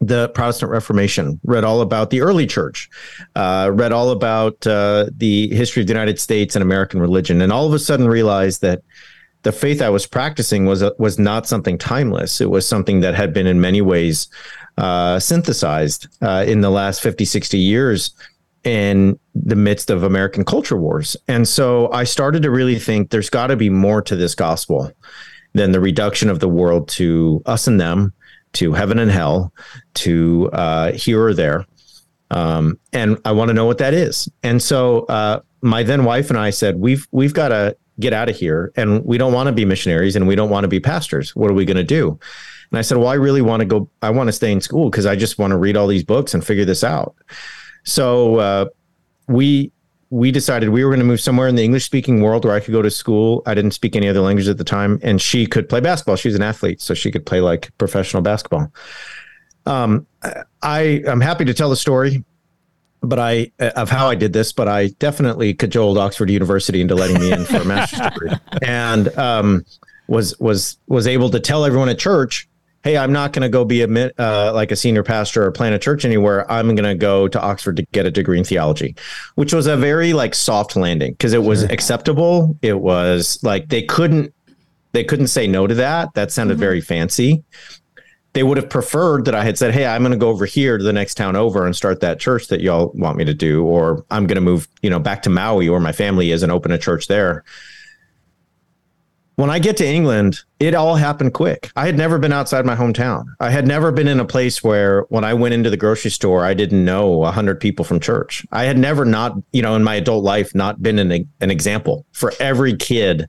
the 0.01 0.29
Protestant 0.29 0.71
Reformation. 0.71 1.39
Read 1.43 1.63
all 1.63 1.81
about 1.81 2.09
the 2.09 2.21
early 2.21 2.45
church. 2.45 2.89
Uh, 3.35 3.71
read 3.73 3.91
all 3.91 4.11
about 4.11 4.65
uh, 4.67 5.07
the 5.15 5.47
history 5.49 5.81
of 5.81 5.87
the 5.87 5.93
United 5.93 6.19
States 6.19 6.55
and 6.55 6.61
American 6.61 6.99
religion, 6.99 7.41
and 7.41 7.51
all 7.51 7.65
of 7.65 7.73
a 7.73 7.79
sudden 7.79 8.07
realized 8.07 8.61
that 8.61 8.81
the 9.43 9.51
faith 9.51 9.81
I 9.81 9.89
was 9.89 10.07
practicing 10.07 10.65
was 10.65 10.83
was 10.97 11.19
not 11.19 11.47
something 11.47 11.77
timeless. 11.77 12.41
It 12.41 12.49
was 12.49 12.67
something 12.67 13.01
that 13.01 13.13
had 13.13 13.31
been 13.33 13.47
in 13.47 13.61
many 13.61 13.81
ways 13.81 14.27
uh, 14.77 15.19
synthesized 15.19 16.07
uh, 16.21 16.43
in 16.47 16.61
the 16.61 16.69
last 16.69 17.01
50, 17.01 17.25
60 17.25 17.57
years 17.57 18.11
in 18.63 19.17
the 19.35 19.55
midst 19.55 19.89
of 19.89 20.03
American 20.03 20.43
culture 20.43 20.77
wars. 20.77 21.15
And 21.27 21.47
so 21.47 21.91
I 21.91 22.03
started 22.03 22.41
to 22.43 22.51
really 22.51 22.79
think 22.79 23.11
there's 23.11 23.29
got 23.29 23.47
to 23.47 23.55
be 23.55 23.69
more 23.69 24.01
to 24.01 24.15
this 24.15 24.35
gospel 24.35 24.91
than 25.53 25.71
the 25.71 25.79
reduction 25.79 26.29
of 26.29 26.39
the 26.39 26.49
world 26.49 26.89
to 26.89 27.41
us 27.45 27.67
and 27.67 27.79
them, 27.79 28.11
to 28.53 28.73
heaven 28.73 28.99
and 28.99 29.11
hell, 29.11 29.53
to 29.93 30.49
uh, 30.51 30.91
here 30.93 31.23
or 31.23 31.33
there. 31.33 31.65
Um, 32.31 32.79
and 32.91 33.19
I 33.23 33.31
want 33.31 33.49
to 33.49 33.53
know 33.53 33.65
what 33.65 33.77
that 33.77 33.93
is. 33.93 34.27
And 34.41 34.61
so 34.61 35.01
uh, 35.03 35.41
my 35.61 35.83
then 35.83 36.03
wife 36.03 36.29
and 36.29 36.39
I 36.39 36.49
said, 36.49 36.79
we've 36.79 37.07
we've 37.11 37.33
got 37.33 37.49
to 37.49 37.77
get 37.99 38.13
out 38.13 38.29
of 38.29 38.35
here, 38.35 38.73
and 38.75 39.05
we 39.05 39.17
don't 39.17 39.31
want 39.31 39.47
to 39.47 39.53
be 39.53 39.63
missionaries, 39.63 40.15
and 40.15 40.27
we 40.27 40.35
don't 40.35 40.49
want 40.49 40.63
to 40.63 40.67
be 40.67 40.79
pastors. 40.79 41.35
What 41.35 41.49
are 41.49 41.53
we 41.53 41.65
going 41.65 41.77
to 41.77 41.83
do? 41.83 42.19
And 42.75 42.79
I 42.79 42.81
said, 42.81 42.97
well, 42.97 43.07
I 43.07 43.13
really 43.13 43.41
want 43.41 43.61
to 43.61 43.65
go, 43.65 43.89
I 44.01 44.09
want 44.09 44.27
to 44.27 44.33
stay 44.33 44.51
in 44.51 44.59
school 44.59 44.89
because 44.89 45.05
I 45.05 45.15
just 45.15 45.39
want 45.39 45.51
to 45.51 45.57
read 45.57 45.77
all 45.77 45.87
these 45.87 46.03
books 46.03 46.33
and 46.33 46.45
figure 46.45 46.65
this 46.65 46.83
out. 46.83 47.15
So 47.85 48.35
uh, 48.35 48.65
we 49.29 49.71
we 50.09 50.29
decided 50.29 50.67
we 50.67 50.83
were 50.83 50.89
going 50.89 50.99
to 50.99 51.05
move 51.05 51.21
somewhere 51.21 51.47
in 51.47 51.55
the 51.55 51.63
English 51.63 51.85
speaking 51.85 52.19
world 52.19 52.43
where 52.43 52.53
I 52.53 52.59
could 52.59 52.73
go 52.73 52.81
to 52.81 52.91
school. 52.91 53.43
I 53.45 53.53
didn't 53.53 53.71
speak 53.71 53.95
any 53.95 54.09
other 54.09 54.19
language 54.19 54.49
at 54.49 54.57
the 54.57 54.65
time, 54.65 54.99
and 55.01 55.21
she 55.21 55.47
could 55.47 55.69
play 55.69 55.79
basketball. 55.79 56.17
She's 56.17 56.35
an 56.35 56.41
athlete, 56.41 56.81
so 56.81 56.93
she 56.93 57.11
could 57.11 57.25
play 57.25 57.39
like 57.39 57.71
professional 57.77 58.21
basketball. 58.21 58.69
Um, 59.65 60.05
I 60.61 61.01
I'm 61.07 61.21
happy 61.21 61.45
to 61.45 61.53
tell 61.53 61.69
the 61.69 61.77
story, 61.77 62.25
but 62.99 63.19
I 63.19 63.53
of 63.57 63.89
how 63.89 64.09
I 64.09 64.15
did 64.15 64.33
this, 64.33 64.51
but 64.51 64.67
I 64.67 64.87
definitely 64.99 65.53
cajoled 65.53 65.97
Oxford 65.97 66.29
University 66.29 66.81
into 66.81 66.93
letting 66.93 67.21
me 67.21 67.31
in 67.31 67.45
for 67.45 67.61
a 67.61 67.65
master's 67.65 68.01
degree, 68.11 68.33
and 68.61 69.17
um, 69.17 69.63
was 70.07 70.37
was 70.41 70.77
was 70.87 71.07
able 71.07 71.29
to 71.29 71.39
tell 71.39 71.63
everyone 71.63 71.87
at 71.87 71.97
church 71.97 72.49
hey, 72.85 72.97
I'm 72.97 73.11
not 73.11 73.33
going 73.33 73.41
to 73.41 73.49
go 73.49 73.65
be 73.65 73.81
a 73.81 74.11
uh, 74.19 74.51
like 74.53 74.71
a 74.71 74.75
senior 74.75 75.01
pastor 75.01 75.43
or 75.43 75.51
plant 75.51 75.73
a 75.73 75.79
church 75.79 76.05
anywhere. 76.05 76.49
I'm 76.49 76.75
going 76.75 76.87
to 76.87 76.93
go 76.93 77.27
to 77.27 77.41
Oxford 77.41 77.77
to 77.77 77.83
get 77.91 78.05
a 78.05 78.11
degree 78.11 78.37
in 78.37 78.43
theology, 78.43 78.95
which 79.33 79.53
was 79.53 79.65
a 79.65 79.75
very 79.75 80.13
like 80.13 80.35
soft 80.35 80.75
landing 80.75 81.13
because 81.13 81.33
it 81.33 81.43
was 81.43 81.61
sure. 81.61 81.71
acceptable. 81.71 82.55
It 82.61 82.79
was 82.79 83.43
like 83.43 83.69
they 83.69 83.81
couldn't 83.81 84.33
they 84.91 85.03
couldn't 85.03 85.27
say 85.27 85.47
no 85.47 85.65
to 85.65 85.73
that. 85.75 86.13
That 86.13 86.31
sounded 86.31 86.53
mm-hmm. 86.53 86.61
very 86.61 86.81
fancy. 86.81 87.43
They 88.33 88.43
would 88.43 88.57
have 88.57 88.69
preferred 88.69 89.25
that 89.25 89.33
I 89.33 89.43
had 89.43 89.57
said, 89.57 89.73
"Hey, 89.73 89.87
I'm 89.87 90.03
going 90.03 90.11
to 90.11 90.17
go 90.17 90.29
over 90.29 90.45
here 90.45 90.77
to 90.77 90.83
the 90.83 90.93
next 90.93 91.15
town 91.15 91.35
over 91.35 91.65
and 91.65 91.75
start 91.75 92.01
that 92.01 92.19
church 92.19 92.49
that 92.49 92.61
y'all 92.61 92.91
want 92.93 93.17
me 93.17 93.25
to 93.25 93.33
do," 93.33 93.65
or 93.65 94.05
I'm 94.11 94.27
going 94.27 94.35
to 94.35 94.41
move, 94.41 94.67
you 94.83 94.91
know, 94.91 94.99
back 94.99 95.23
to 95.23 95.31
Maui 95.31 95.69
where 95.69 95.79
my 95.79 95.91
family 95.91 96.29
is 96.29 96.43
and 96.43 96.51
open 96.51 96.71
a 96.71 96.77
church 96.77 97.07
there 97.07 97.43
when 99.35 99.49
I 99.49 99.59
get 99.59 99.77
to 99.77 99.85
England, 99.85 100.39
it 100.59 100.73
all 100.73 100.95
happened 100.95 101.33
quick. 101.33 101.69
I 101.75 101.85
had 101.85 101.97
never 101.97 102.17
been 102.17 102.31
outside 102.31 102.65
my 102.65 102.75
hometown. 102.75 103.25
I 103.39 103.49
had 103.49 103.67
never 103.67 103.91
been 103.91 104.07
in 104.07 104.19
a 104.19 104.25
place 104.25 104.63
where 104.63 105.01
when 105.09 105.23
I 105.23 105.33
went 105.33 105.53
into 105.53 105.69
the 105.69 105.77
grocery 105.77 106.11
store, 106.11 106.45
I 106.45 106.53
didn't 106.53 106.85
know 106.85 107.09
100 107.09 107.59
people 107.59 107.83
from 107.83 107.99
church. 107.99 108.45
I 108.51 108.63
had 108.63 108.77
never 108.77 109.03
not, 109.03 109.37
you 109.51 109.61
know, 109.61 109.75
in 109.75 109.83
my 109.83 109.95
adult 109.95 110.23
life, 110.23 110.55
not 110.55 110.81
been 110.81 110.99
an, 110.99 111.29
an 111.41 111.51
example 111.51 112.05
for 112.13 112.31
every 112.39 112.75
kid 112.75 113.27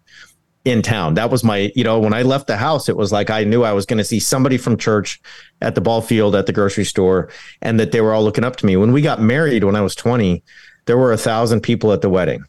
in 0.64 0.82
town. 0.82 1.14
That 1.14 1.30
was 1.30 1.42
my, 1.42 1.72
you 1.74 1.84
know, 1.84 1.98
when 1.98 2.12
I 2.12 2.22
left 2.22 2.46
the 2.46 2.56
house, 2.56 2.88
it 2.88 2.96
was 2.96 3.10
like 3.10 3.30
I 3.30 3.44
knew 3.44 3.64
I 3.64 3.72
was 3.72 3.86
going 3.86 3.98
to 3.98 4.04
see 4.04 4.20
somebody 4.20 4.58
from 4.58 4.76
church 4.76 5.20
at 5.60 5.74
the 5.74 5.80
ball 5.80 6.02
field, 6.02 6.36
at 6.36 6.46
the 6.46 6.52
grocery 6.52 6.84
store, 6.84 7.30
and 7.62 7.80
that 7.80 7.92
they 7.92 8.00
were 8.00 8.12
all 8.12 8.22
looking 8.22 8.44
up 8.44 8.56
to 8.56 8.66
me. 8.66 8.76
When 8.76 8.92
we 8.92 9.02
got 9.02 9.20
married 9.20 9.64
when 9.64 9.76
I 9.76 9.80
was 9.80 9.94
20, 9.94 10.42
there 10.86 10.98
were 10.98 11.12
a 11.12 11.18
thousand 11.18 11.62
people 11.62 11.92
at 11.92 12.00
the 12.00 12.10
wedding 12.10 12.44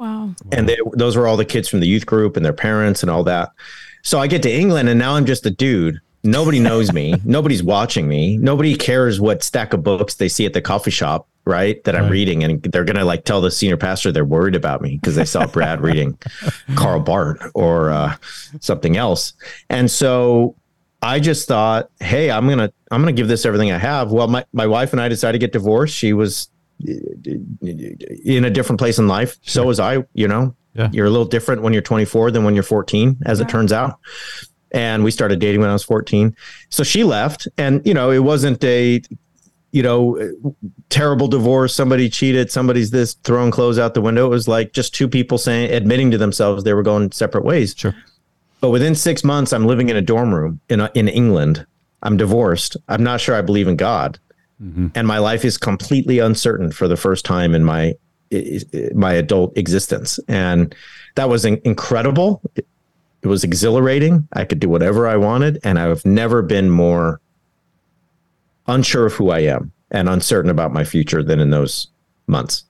Wow. 0.00 0.34
And 0.50 0.66
they, 0.66 0.78
those 0.94 1.14
were 1.14 1.28
all 1.28 1.36
the 1.36 1.44
kids 1.44 1.68
from 1.68 1.80
the 1.80 1.86
youth 1.86 2.06
group 2.06 2.38
and 2.38 2.44
their 2.44 2.54
parents 2.54 3.02
and 3.02 3.10
all 3.10 3.22
that. 3.24 3.50
So 4.02 4.18
I 4.18 4.28
get 4.28 4.42
to 4.44 4.50
England 4.50 4.88
and 4.88 4.98
now 4.98 5.14
I'm 5.14 5.26
just 5.26 5.44
a 5.44 5.50
dude. 5.50 6.00
Nobody 6.24 6.58
knows 6.58 6.90
me. 6.90 7.16
Nobody's 7.24 7.62
watching 7.62 8.08
me. 8.08 8.38
Nobody 8.38 8.74
cares 8.74 9.20
what 9.20 9.42
stack 9.42 9.74
of 9.74 9.82
books 9.82 10.14
they 10.14 10.28
see 10.28 10.46
at 10.46 10.54
the 10.54 10.62
coffee 10.62 10.90
shop, 10.90 11.28
right? 11.44 11.84
That 11.84 11.96
I'm 11.96 12.04
right. 12.04 12.12
reading. 12.12 12.42
And 12.44 12.62
they're 12.62 12.84
going 12.84 12.96
to 12.96 13.04
like 13.04 13.26
tell 13.26 13.42
the 13.42 13.50
senior 13.50 13.76
pastor 13.76 14.10
they're 14.10 14.24
worried 14.24 14.56
about 14.56 14.80
me 14.80 14.96
because 14.96 15.16
they 15.16 15.26
saw 15.26 15.46
Brad 15.46 15.80
reading 15.82 16.18
Karl 16.76 17.00
Barth 17.00 17.50
or 17.54 17.90
uh, 17.90 18.16
something 18.60 18.96
else. 18.96 19.34
And 19.68 19.90
so 19.90 20.56
I 21.02 21.20
just 21.20 21.46
thought, 21.46 21.90
hey, 22.00 22.30
I'm 22.30 22.48
gonna 22.48 22.72
I'm 22.90 23.00
gonna 23.00 23.12
give 23.12 23.28
this 23.28 23.46
everything 23.46 23.72
I 23.72 23.78
have. 23.78 24.12
Well, 24.12 24.28
my, 24.28 24.44
my 24.52 24.66
wife 24.66 24.92
and 24.92 25.00
I 25.00 25.08
decided 25.08 25.32
to 25.32 25.38
get 25.38 25.52
divorced. 25.52 25.94
She 25.94 26.12
was 26.12 26.48
in 26.82 28.44
a 28.44 28.50
different 28.50 28.78
place 28.78 28.98
in 28.98 29.08
life. 29.08 29.38
Sure. 29.42 29.62
So 29.62 29.66
was 29.66 29.80
I, 29.80 30.04
you 30.14 30.28
know, 30.28 30.54
yeah. 30.74 30.88
you're 30.92 31.06
a 31.06 31.10
little 31.10 31.26
different 31.26 31.62
when 31.62 31.72
you're 31.72 31.82
24 31.82 32.30
than 32.30 32.44
when 32.44 32.54
you're 32.54 32.62
14, 32.62 33.18
as 33.26 33.38
yeah. 33.38 33.44
it 33.44 33.48
turns 33.48 33.72
out. 33.72 33.98
And 34.72 35.02
we 35.02 35.10
started 35.10 35.40
dating 35.40 35.60
when 35.60 35.70
I 35.70 35.72
was 35.72 35.82
14. 35.82 36.34
So 36.68 36.84
she 36.84 37.02
left 37.02 37.48
and, 37.58 37.84
you 37.84 37.92
know, 37.92 38.10
it 38.10 38.20
wasn't 38.20 38.62
a, 38.62 39.02
you 39.72 39.82
know, 39.82 40.32
terrible 40.90 41.26
divorce. 41.26 41.74
Somebody 41.74 42.08
cheated. 42.08 42.52
Somebody's 42.52 42.90
this 42.90 43.14
throwing 43.24 43.50
clothes 43.50 43.78
out 43.78 43.94
the 43.94 44.00
window. 44.00 44.26
It 44.26 44.30
was 44.30 44.46
like 44.46 44.72
just 44.72 44.94
two 44.94 45.08
people 45.08 45.38
saying, 45.38 45.72
admitting 45.72 46.10
to 46.12 46.18
themselves 46.18 46.62
they 46.62 46.74
were 46.74 46.84
going 46.84 47.10
separate 47.10 47.44
ways. 47.44 47.74
Sure. 47.76 47.94
But 48.60 48.70
within 48.70 48.94
six 48.94 49.24
months, 49.24 49.52
I'm 49.52 49.66
living 49.66 49.88
in 49.88 49.96
a 49.96 50.02
dorm 50.02 50.34
room 50.34 50.60
in, 50.68 50.80
a, 50.80 50.90
in 50.94 51.08
England. 51.08 51.66
I'm 52.02 52.16
divorced. 52.16 52.76
I'm 52.88 53.02
not 53.02 53.20
sure 53.20 53.34
I 53.34 53.42
believe 53.42 53.66
in 53.66 53.76
God 53.76 54.18
mm-hmm. 54.62 54.88
and 54.94 55.06
my 55.06 55.18
life 55.18 55.44
is 55.44 55.56
completely 55.58 56.18
uncertain 56.18 56.72
for 56.72 56.88
the 56.88 56.96
first 56.96 57.24
time 57.24 57.54
in 57.54 57.64
my 57.64 57.94
my 58.94 59.12
adult 59.14 59.56
existence. 59.58 60.20
And 60.28 60.72
that 61.16 61.28
was 61.28 61.44
incredible. 61.44 62.40
It, 62.54 62.64
it 63.22 63.26
was 63.26 63.42
exhilarating. 63.42 64.28
I 64.32 64.44
could 64.44 64.60
do 64.60 64.68
whatever 64.68 65.08
i 65.08 65.16
wanted 65.16 65.58
and 65.64 65.78
i've 65.78 66.04
never 66.06 66.42
been 66.42 66.70
more 66.70 67.20
unsure 68.66 69.06
of 69.06 69.14
who 69.14 69.30
i 69.30 69.40
am 69.40 69.72
and 69.90 70.08
uncertain 70.08 70.50
about 70.50 70.72
my 70.72 70.84
future 70.84 71.22
than 71.22 71.40
in 71.40 71.50
those 71.50 71.88
months 72.26 72.64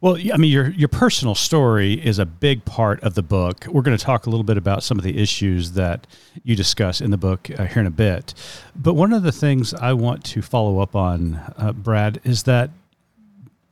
well, 0.00 0.16
I 0.32 0.36
mean, 0.36 0.50
your 0.50 0.70
your 0.70 0.88
personal 0.88 1.34
story 1.34 1.94
is 1.94 2.18
a 2.18 2.26
big 2.26 2.64
part 2.64 3.02
of 3.02 3.14
the 3.14 3.22
book. 3.22 3.66
We're 3.66 3.82
going 3.82 3.96
to 3.96 4.04
talk 4.04 4.26
a 4.26 4.30
little 4.30 4.44
bit 4.44 4.58
about 4.58 4.82
some 4.82 4.98
of 4.98 5.04
the 5.04 5.18
issues 5.18 5.72
that 5.72 6.06
you 6.44 6.54
discuss 6.54 7.00
in 7.00 7.10
the 7.10 7.16
book 7.16 7.50
uh, 7.58 7.64
here 7.64 7.80
in 7.80 7.86
a 7.86 7.90
bit. 7.90 8.34
But 8.74 8.94
one 8.94 9.12
of 9.12 9.22
the 9.22 9.32
things 9.32 9.72
I 9.72 9.94
want 9.94 10.22
to 10.24 10.42
follow 10.42 10.80
up 10.80 10.94
on, 10.94 11.40
uh, 11.56 11.72
Brad, 11.72 12.20
is 12.24 12.42
that 12.42 12.70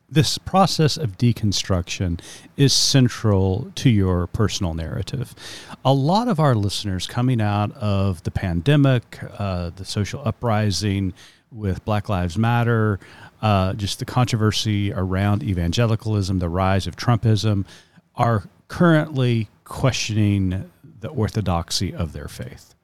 this 0.08 0.38
process 0.38 0.96
of 0.96 1.18
deconstruction 1.18 2.20
is 2.56 2.72
central 2.72 3.70
to 3.74 3.90
your 3.90 4.26
personal 4.28 4.72
narrative. 4.72 5.34
A 5.84 5.92
lot 5.92 6.28
of 6.28 6.40
our 6.40 6.54
listeners 6.54 7.06
coming 7.06 7.40
out 7.40 7.72
of 7.72 8.22
the 8.22 8.30
pandemic, 8.30 9.18
uh, 9.38 9.70
the 9.74 9.84
social 9.84 10.22
uprising 10.24 11.12
with 11.50 11.84
Black 11.84 12.08
Lives 12.08 12.38
Matter, 12.38 12.98
uh, 13.44 13.74
just 13.74 13.98
the 13.98 14.06
controversy 14.06 14.90
around 14.90 15.42
evangelicalism, 15.42 16.38
the 16.38 16.48
rise 16.48 16.86
of 16.86 16.96
Trumpism, 16.96 17.66
are 18.16 18.44
currently 18.68 19.48
questioning 19.64 20.70
the 21.00 21.08
orthodoxy 21.08 21.94
of 21.94 22.14
their 22.14 22.26
faith. 22.26 22.74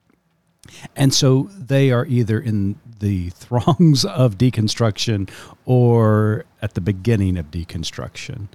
And 0.95 1.15
so 1.15 1.49
they 1.57 1.89
are 1.89 2.05
either 2.05 2.39
in 2.39 2.75
the 2.99 3.29
throngs 3.31 4.05
of 4.05 4.37
deconstruction 4.37 5.31
or 5.65 6.45
at 6.61 6.75
the 6.75 6.81
beginning 6.81 7.37
of 7.37 7.49
deconstruction. 7.49 8.47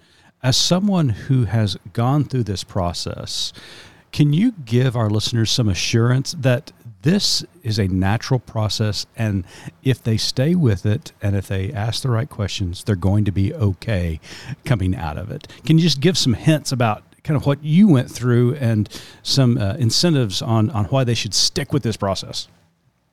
As 0.45 0.57
someone 0.57 1.09
who 1.09 1.47
has 1.47 1.77
gone 1.93 2.23
through 2.23 2.45
this 2.45 2.63
process, 2.63 3.53
can 4.13 4.33
you 4.33 4.53
give 4.65 4.95
our 4.95 5.11
listeners 5.11 5.51
some 5.51 5.69
assurance 5.69 6.37
that 6.39 6.71
this 7.07 7.45
is 7.63 7.79
a 7.79 7.87
natural 7.87 8.41
process. 8.41 9.07
And 9.17 9.45
if 9.85 10.03
they 10.03 10.17
stay 10.17 10.57
with 10.57 10.85
it 10.85 11.13
and 11.23 11.37
if 11.37 11.47
they 11.47 11.73
ask 11.73 12.03
the 12.03 12.11
right 12.11 12.29
questions, 12.29 12.83
they're 12.83 12.97
going 12.97 13.25
to 13.27 13.33
be 13.33 13.55
okay 13.55 14.19
coming 14.65 14.97
out 14.97 15.17
of 15.17 15.31
it. 15.31 15.47
Can 15.65 15.79
you 15.79 15.85
just 15.85 16.01
give 16.01 16.19
some 16.19 16.35
hints 16.35 16.73
about 16.73 17.05
kind 17.23 17.37
of 17.37 17.47
what 17.47 17.63
you 17.63 17.87
went 17.87 18.11
through 18.11 18.57
and 18.57 18.89
some 19.23 19.57
uh, 19.57 19.75
incentives 19.75 20.43
on, 20.43 20.69
on 20.71 20.87
why 20.87 21.05
they 21.05 21.15
should 21.15 21.33
stick 21.33 21.73
with 21.73 21.85
this 21.85 21.97
process? 21.97 22.49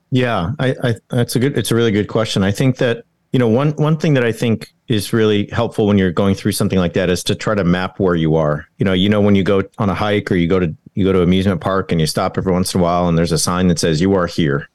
Yeah, 0.10 0.54
I, 0.58 0.76
I, 0.84 0.96
that's 1.12 1.36
a 1.36 1.40
good, 1.40 1.56
it's 1.56 1.70
a 1.70 1.76
really 1.76 1.92
good 1.92 2.08
question. 2.08 2.44
I 2.44 2.52
think 2.52 2.78
that, 2.78 3.06
you 3.32 3.38
know, 3.38 3.48
one, 3.48 3.74
one 3.74 3.98
thing 3.98 4.16
that 4.16 4.24
I 4.24 4.32
think 4.32 4.74
is 4.88 5.14
really 5.14 5.48
helpful 5.52 5.86
when 5.86 6.00
you're 6.00 6.12
going 6.12 6.34
through 6.34 6.54
something 6.54 6.80
like 6.80 6.94
that 6.94 7.12
is 7.12 7.24
to 7.26 7.36
try 7.36 7.54
to 7.54 7.64
map 7.64 8.00
where 8.00 8.16
you 8.16 8.36
are. 8.36 8.68
You 8.80 8.86
know, 8.86 8.94
you 8.94 9.10
know, 9.10 9.22
when 9.22 9.36
you 9.36 9.44
go 9.44 9.62
on 9.78 9.90
a 9.90 9.96
hike 9.96 10.32
or 10.32 10.36
you 10.36 10.48
go 10.48 10.60
to 10.60 10.76
you 10.96 11.06
go 11.06 11.14
to 11.14 11.22
amusement 11.22 11.62
park 11.62 11.92
and 11.92 12.00
you 12.00 12.08
stop 12.08 12.38
every 12.38 12.52
once 12.52 12.74
in 12.74 12.80
a 12.80 12.84
while 12.84 13.08
and 13.08 13.18
there's 13.18 13.32
a 13.32 13.38
sign 13.38 13.68
that 13.68 13.80
says 13.80 14.02
you 14.02 14.14
are 14.14 14.28
here. 14.28 14.70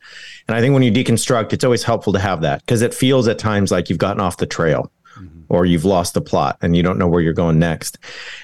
And 0.46 0.56
I 0.56 0.60
think 0.60 0.74
when 0.74 0.82
you 0.82 0.90
deconstruct, 0.90 1.52
it's 1.52 1.64
always 1.64 1.84
helpful 1.84 2.12
to 2.12 2.18
have 2.18 2.40
that 2.40 2.60
because 2.60 2.82
it 2.82 2.94
feels 2.94 3.28
at 3.28 3.38
times 3.38 3.70
like 3.70 3.88
you've 3.88 3.98
gotten 3.98 4.20
off 4.20 4.38
the 4.38 4.46
trail 4.46 4.90
mm-hmm. 5.16 5.40
or 5.48 5.66
you've 5.66 5.84
lost 5.84 6.14
the 6.14 6.20
plot 6.20 6.58
and 6.62 6.76
you 6.76 6.82
don't 6.82 6.98
know 6.98 7.08
where 7.08 7.20
you're 7.20 7.32
going 7.32 7.58
next. 7.58 7.98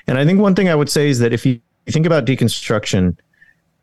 And 0.07 0.19
I 0.19 0.25
think 0.25 0.41
one 0.41 0.55
thing 0.55 0.69
I 0.69 0.75
would 0.75 0.91
say 0.91 1.09
is 1.09 1.19
that 1.21 1.33
if 1.33 1.45
you 1.45 1.61
think 1.87 2.07
about 2.07 2.27
deconstruction 2.27 3.17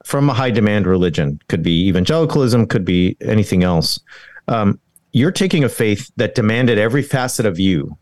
from 0.04 0.30
a 0.30 0.34
high 0.34 0.52
demand 0.52 0.88
religion, 0.88 1.40
could 1.48 1.64
be 1.64 1.88
evangelicalism, 1.88 2.68
could 2.68 2.86
be 2.86 3.18
anything 3.22 3.64
else. 3.64 4.00
Um, 4.48 4.80
you're 5.12 5.32
taking 5.32 5.64
a 5.64 5.70
faith 5.70 6.12
that 6.16 6.36
demanded 6.36 6.78
every 6.78 7.04
facet 7.04 7.46
of 7.46 7.60
you 7.60 7.98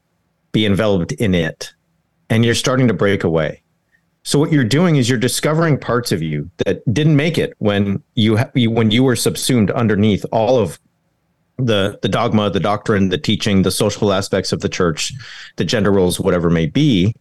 be 0.51 0.65
enveloped 0.65 1.11
in 1.13 1.35
it, 1.35 1.73
and 2.29 2.45
you're 2.45 2.55
starting 2.55 2.87
to 2.87 2.93
break 2.93 3.23
away. 3.23 3.61
So 4.23 4.37
what 4.37 4.51
you're 4.51 4.63
doing 4.63 4.97
is 4.97 5.09
you're 5.09 5.17
discovering 5.17 5.77
parts 5.77 6.11
of 6.11 6.21
you 6.21 6.49
that 6.65 6.81
didn't 6.93 7.15
make 7.15 7.37
it 7.37 7.53
when 7.59 8.03
you, 8.15 8.37
when 8.55 8.91
you 8.91 9.03
were 9.03 9.15
subsumed 9.15 9.71
underneath 9.71 10.25
all 10.31 10.57
of 10.57 10.79
the 11.57 11.99
the 12.01 12.09
dogma, 12.09 12.49
the 12.49 12.59
doctrine, 12.59 13.09
the 13.09 13.17
teaching, 13.17 13.61
the 13.61 13.71
social 13.71 14.13
aspects 14.13 14.51
of 14.51 14.61
the 14.61 14.69
church, 14.69 15.13
the 15.57 15.65
gender 15.65 15.91
roles, 15.91 16.19
whatever 16.19 16.49
may 16.49 16.65
be, 16.65 17.13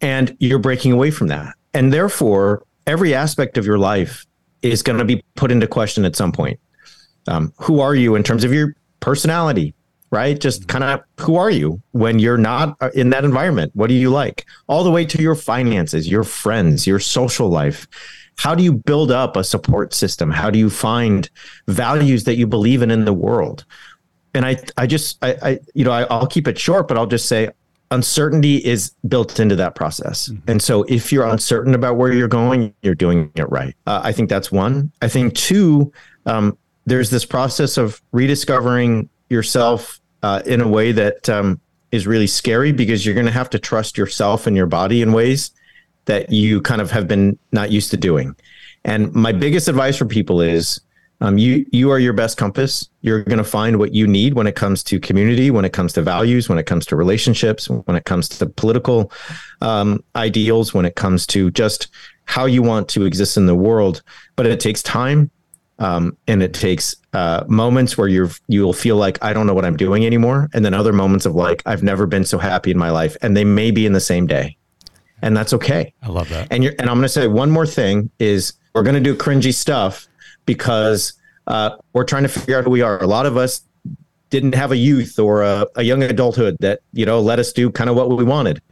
and 0.00 0.36
you're 0.40 0.58
breaking 0.58 0.92
away 0.92 1.10
from 1.10 1.28
that. 1.28 1.54
And 1.74 1.92
therefore, 1.92 2.64
every 2.86 3.14
aspect 3.14 3.58
of 3.58 3.66
your 3.66 3.78
life 3.78 4.24
is 4.62 4.82
going 4.82 4.98
to 4.98 5.04
be 5.04 5.22
put 5.34 5.52
into 5.52 5.66
question 5.66 6.04
at 6.04 6.16
some 6.16 6.32
point. 6.32 6.58
Um, 7.28 7.52
who 7.58 7.80
are 7.80 7.94
you 7.94 8.14
in 8.14 8.22
terms 8.22 8.44
of 8.44 8.52
your 8.52 8.74
personality, 9.00 9.74
right? 10.10 10.38
Just 10.38 10.62
mm-hmm. 10.62 10.78
kind 10.78 10.84
of 10.84 11.24
who 11.24 11.36
are 11.36 11.50
you 11.50 11.80
when 11.92 12.18
you're 12.18 12.38
not 12.38 12.76
uh, 12.80 12.90
in 12.94 13.10
that 13.10 13.24
environment? 13.24 13.72
What 13.74 13.88
do 13.88 13.94
you 13.94 14.10
like? 14.10 14.46
All 14.66 14.84
the 14.84 14.90
way 14.90 15.04
to 15.04 15.22
your 15.22 15.34
finances, 15.34 16.08
your 16.08 16.24
friends, 16.24 16.86
your 16.86 17.00
social 17.00 17.48
life. 17.48 17.86
How 18.38 18.54
do 18.54 18.62
you 18.62 18.72
build 18.72 19.10
up 19.10 19.36
a 19.36 19.44
support 19.44 19.94
system? 19.94 20.30
How 20.30 20.50
do 20.50 20.58
you 20.58 20.68
find 20.68 21.28
values 21.68 22.24
that 22.24 22.36
you 22.36 22.46
believe 22.46 22.82
in 22.82 22.90
in 22.90 23.04
the 23.04 23.14
world? 23.14 23.64
And 24.34 24.44
I, 24.44 24.58
I 24.76 24.86
just, 24.86 25.16
I, 25.24 25.36
I 25.42 25.58
you 25.74 25.84
know, 25.84 25.92
I, 25.92 26.02
I'll 26.04 26.26
keep 26.26 26.46
it 26.46 26.58
short, 26.58 26.88
but 26.88 26.98
I'll 26.98 27.06
just 27.06 27.26
say 27.26 27.48
uncertainty 27.90 28.56
is 28.56 28.92
built 29.08 29.40
into 29.40 29.56
that 29.56 29.74
process. 29.74 30.28
Mm-hmm. 30.28 30.50
And 30.50 30.62
so 30.62 30.82
if 30.84 31.12
you're 31.12 31.26
uncertain 31.26 31.74
about 31.74 31.96
where 31.96 32.12
you're 32.12 32.28
going, 32.28 32.74
you're 32.82 32.94
doing 32.94 33.30
it 33.36 33.48
right. 33.50 33.74
Uh, 33.86 34.00
I 34.02 34.12
think 34.12 34.28
that's 34.28 34.52
one. 34.52 34.92
I 35.00 35.08
think 35.08 35.34
two, 35.34 35.92
um, 36.26 36.58
there's 36.84 37.10
this 37.10 37.24
process 37.24 37.78
of 37.78 38.02
rediscovering 38.12 39.08
yourself 39.28 40.00
uh, 40.22 40.42
in 40.46 40.60
a 40.60 40.68
way 40.68 40.92
that 40.92 41.28
um, 41.28 41.60
is 41.92 42.06
really 42.06 42.26
scary 42.26 42.72
because 42.72 43.04
you're 43.04 43.14
going 43.14 43.26
to 43.26 43.32
have 43.32 43.50
to 43.50 43.58
trust 43.58 43.98
yourself 43.98 44.46
and 44.46 44.56
your 44.56 44.66
body 44.66 45.02
in 45.02 45.12
ways 45.12 45.50
that 46.06 46.30
you 46.30 46.60
kind 46.60 46.80
of 46.80 46.90
have 46.90 47.06
been 47.08 47.38
not 47.52 47.70
used 47.70 47.90
to 47.90 47.96
doing. 47.96 48.34
And 48.84 49.12
my 49.12 49.32
biggest 49.32 49.68
advice 49.68 49.96
for 49.96 50.04
people 50.04 50.40
is 50.40 50.80
um, 51.20 51.38
you 51.38 51.66
you 51.72 51.90
are 51.90 51.98
your 51.98 52.12
best 52.12 52.36
compass. 52.36 52.88
You're 53.00 53.22
going 53.22 53.38
to 53.38 53.44
find 53.44 53.78
what 53.78 53.94
you 53.94 54.06
need 54.06 54.34
when 54.34 54.46
it 54.46 54.54
comes 54.54 54.82
to 54.84 55.00
community, 55.00 55.50
when 55.50 55.64
it 55.64 55.72
comes 55.72 55.92
to 55.94 56.02
values, 56.02 56.48
when 56.48 56.58
it 56.58 56.66
comes 56.66 56.84
to 56.86 56.96
relationships, 56.96 57.70
when 57.70 57.96
it 57.96 58.04
comes 58.04 58.28
to 58.28 58.46
political 58.46 59.10
um, 59.60 60.04
ideals, 60.14 60.74
when 60.74 60.84
it 60.84 60.94
comes 60.94 61.26
to 61.28 61.50
just 61.50 61.88
how 62.26 62.44
you 62.44 62.62
want 62.62 62.88
to 62.90 63.04
exist 63.04 63.36
in 63.36 63.46
the 63.46 63.54
world. 63.54 64.02
But 64.36 64.46
it 64.46 64.60
takes 64.60 64.82
time, 64.82 65.30
um, 65.78 66.16
and 66.26 66.42
it 66.42 66.54
takes 66.54 66.96
uh, 67.12 67.44
moments 67.48 67.98
where 67.98 68.08
you're 68.08 68.30
you'll 68.48 68.72
feel 68.72 68.96
like 68.96 69.22
I 69.22 69.32
don't 69.32 69.46
know 69.46 69.54
what 69.54 69.64
I'm 69.64 69.76
doing 69.76 70.06
anymore, 70.06 70.48
and 70.54 70.64
then 70.64 70.74
other 70.74 70.92
moments 70.92 71.26
of 71.26 71.34
like 71.34 71.62
I've 71.66 71.82
never 71.82 72.06
been 72.06 72.24
so 72.24 72.38
happy 72.38 72.70
in 72.70 72.78
my 72.78 72.90
life, 72.90 73.16
and 73.22 73.36
they 73.36 73.44
may 73.44 73.70
be 73.70 73.86
in 73.86 73.92
the 73.92 74.00
same 74.00 74.26
day, 74.26 74.56
and 75.22 75.36
that's 75.36 75.52
okay. 75.52 75.92
I 76.02 76.08
love 76.08 76.28
that. 76.30 76.48
And 76.50 76.64
you're 76.64 76.74
and 76.78 76.88
I'm 76.88 76.96
going 76.96 77.02
to 77.02 77.08
say 77.08 77.26
one 77.26 77.50
more 77.50 77.66
thing 77.66 78.10
is 78.18 78.54
we're 78.74 78.82
going 78.82 78.94
to 78.94 79.00
do 79.00 79.14
cringy 79.14 79.52
stuff 79.52 80.08
because 80.46 81.12
uh, 81.46 81.76
we're 81.92 82.04
trying 82.04 82.22
to 82.22 82.28
figure 82.28 82.58
out 82.58 82.64
who 82.64 82.70
we 82.70 82.82
are. 82.82 83.02
A 83.02 83.06
lot 83.06 83.26
of 83.26 83.36
us 83.36 83.62
didn't 84.30 84.54
have 84.54 84.72
a 84.72 84.76
youth 84.76 85.18
or 85.18 85.42
a, 85.42 85.66
a 85.76 85.82
young 85.82 86.02
adulthood 86.02 86.56
that 86.60 86.80
you 86.92 87.04
know 87.04 87.20
let 87.20 87.38
us 87.38 87.52
do 87.52 87.70
kind 87.70 87.90
of 87.90 87.96
what 87.96 88.08
we 88.10 88.24
wanted, 88.24 88.62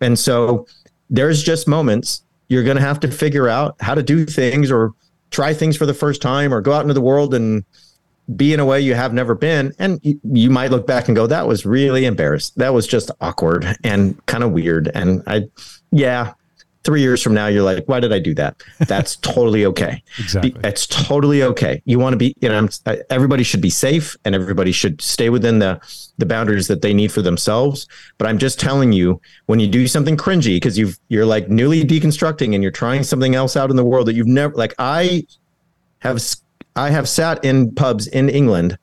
and 0.00 0.18
so 0.18 0.66
there's 1.10 1.42
just 1.42 1.68
moments 1.68 2.22
you're 2.48 2.64
going 2.64 2.76
to 2.76 2.82
have 2.82 3.00
to 3.00 3.10
figure 3.10 3.48
out 3.48 3.76
how 3.80 3.94
to 3.94 4.02
do 4.02 4.24
things 4.24 4.70
or 4.70 4.94
try 5.30 5.54
things 5.54 5.76
for 5.76 5.86
the 5.86 5.94
first 5.94 6.22
time 6.22 6.52
or 6.52 6.60
go 6.60 6.72
out 6.72 6.82
into 6.82 6.94
the 6.94 7.00
world 7.00 7.34
and 7.34 7.64
be 8.36 8.52
in 8.52 8.60
a 8.60 8.64
way 8.64 8.80
you 8.80 8.94
have 8.94 9.14
never 9.14 9.34
been. 9.34 9.72
And 9.78 10.00
you, 10.02 10.20
you 10.24 10.50
might 10.50 10.70
look 10.70 10.86
back 10.86 11.08
and 11.08 11.16
go 11.16 11.26
that 11.26 11.46
was 11.46 11.64
really 11.64 12.04
embarrassed. 12.04 12.56
That 12.58 12.74
was 12.74 12.86
just 12.86 13.10
awkward 13.20 13.76
and 13.84 14.24
kind 14.26 14.44
of 14.44 14.52
weird. 14.52 14.90
And 14.94 15.22
i 15.26 15.44
yeah 15.90 16.34
three 16.84 17.00
years 17.00 17.22
from 17.22 17.34
now, 17.34 17.46
you're 17.46 17.62
like, 17.62 17.84
why 17.86 18.00
did 18.00 18.12
I 18.12 18.18
do 18.18 18.34
that? 18.34 18.62
That's 18.80 19.16
totally 19.34 19.66
okay. 19.66 20.02
Exactly. 20.18 20.54
It's 20.64 20.86
totally 20.86 21.42
okay. 21.42 21.82
You 21.84 21.98
want 21.98 22.14
to 22.14 22.16
be, 22.16 22.34
you 22.40 22.48
know, 22.48 22.68
everybody 23.10 23.42
should 23.42 23.60
be 23.60 23.70
safe 23.70 24.16
and 24.24 24.34
everybody 24.34 24.72
should 24.72 25.00
stay 25.00 25.30
within 25.30 25.58
the, 25.58 25.80
the 26.18 26.26
boundaries 26.26 26.68
that 26.68 26.82
they 26.82 26.94
need 26.94 27.12
for 27.12 27.22
themselves. 27.22 27.86
But 28.16 28.28
I'm 28.28 28.38
just 28.38 28.58
telling 28.58 28.92
you, 28.92 29.20
when 29.46 29.60
you 29.60 29.66
do 29.66 29.86
something 29.86 30.16
cringy, 30.16 30.56
because 30.56 30.78
you've, 30.78 30.98
you're 31.08 31.26
like 31.26 31.48
newly 31.48 31.84
deconstructing 31.84 32.54
and 32.54 32.62
you're 32.62 32.72
trying 32.72 33.02
something 33.02 33.34
else 33.34 33.56
out 33.56 33.70
in 33.70 33.76
the 33.76 33.84
world 33.84 34.06
that 34.06 34.14
you've 34.14 34.26
never, 34.26 34.54
like 34.54 34.74
I 34.78 35.26
have, 36.00 36.22
I 36.76 36.90
have 36.90 37.08
sat 37.08 37.44
in 37.44 37.74
pubs 37.74 38.06
in 38.06 38.28
England 38.28 38.78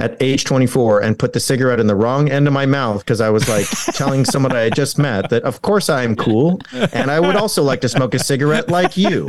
at 0.00 0.16
age 0.20 0.44
24 0.44 1.02
and 1.02 1.18
put 1.18 1.32
the 1.32 1.40
cigarette 1.40 1.80
in 1.80 1.86
the 1.86 1.94
wrong 1.94 2.30
end 2.30 2.46
of 2.46 2.52
my 2.52 2.66
mouth 2.66 3.00
because 3.00 3.20
I 3.20 3.30
was 3.30 3.48
like 3.48 3.66
telling 3.94 4.24
someone 4.24 4.52
I 4.52 4.60
had 4.60 4.74
just 4.74 4.98
met 4.98 5.30
that 5.30 5.42
of 5.44 5.62
course 5.62 5.88
I 5.88 6.02
am 6.02 6.16
cool 6.16 6.60
and 6.92 7.10
I 7.10 7.20
would 7.20 7.36
also 7.36 7.62
like 7.62 7.80
to 7.82 7.88
smoke 7.88 8.14
a 8.14 8.18
cigarette 8.18 8.68
like 8.68 8.96
you. 8.96 9.28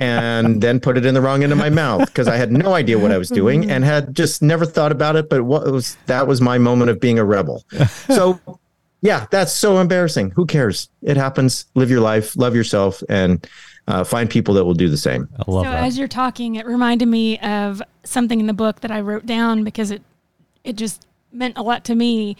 And 0.00 0.60
then 0.60 0.80
put 0.80 0.96
it 0.96 1.06
in 1.06 1.14
the 1.14 1.20
wrong 1.20 1.42
end 1.42 1.52
of 1.52 1.58
my 1.58 1.70
mouth 1.70 2.06
because 2.06 2.28
I 2.28 2.36
had 2.36 2.52
no 2.52 2.74
idea 2.74 2.98
what 2.98 3.12
I 3.12 3.18
was 3.18 3.28
doing 3.28 3.70
and 3.70 3.84
had 3.84 4.14
just 4.14 4.42
never 4.42 4.66
thought 4.66 4.92
about 4.92 5.16
it. 5.16 5.28
But 5.28 5.44
what 5.44 5.70
was 5.70 5.96
that 6.06 6.26
was 6.26 6.40
my 6.40 6.58
moment 6.58 6.90
of 6.90 7.00
being 7.00 7.18
a 7.18 7.24
rebel. 7.24 7.64
So 8.08 8.40
yeah, 9.04 9.26
that's 9.30 9.52
so 9.52 9.78
embarrassing. 9.78 10.30
Who 10.30 10.46
cares? 10.46 10.88
It 11.02 11.18
happens. 11.18 11.66
Live 11.74 11.90
your 11.90 12.00
life, 12.00 12.36
love 12.36 12.56
yourself, 12.56 13.02
and 13.08 13.46
uh, 13.86 14.04
find 14.04 14.30
people 14.30 14.54
that 14.54 14.64
will 14.64 14.74
do 14.74 14.88
the 14.88 14.96
same. 14.96 15.28
I 15.38 15.50
love 15.50 15.66
so 15.66 15.70
that. 15.70 15.84
as 15.84 15.98
you're 15.98 16.08
talking, 16.08 16.54
it 16.54 16.66
reminded 16.66 17.06
me 17.06 17.38
of 17.40 17.82
something 18.02 18.40
in 18.40 18.46
the 18.46 18.54
book 18.54 18.80
that 18.80 18.90
I 18.90 19.00
wrote 19.00 19.26
down 19.26 19.64
because 19.64 19.90
it 19.90 20.02
it 20.62 20.76
just 20.76 21.06
meant 21.30 21.58
a 21.58 21.62
lot 21.62 21.84
to 21.84 21.94
me. 21.94 22.36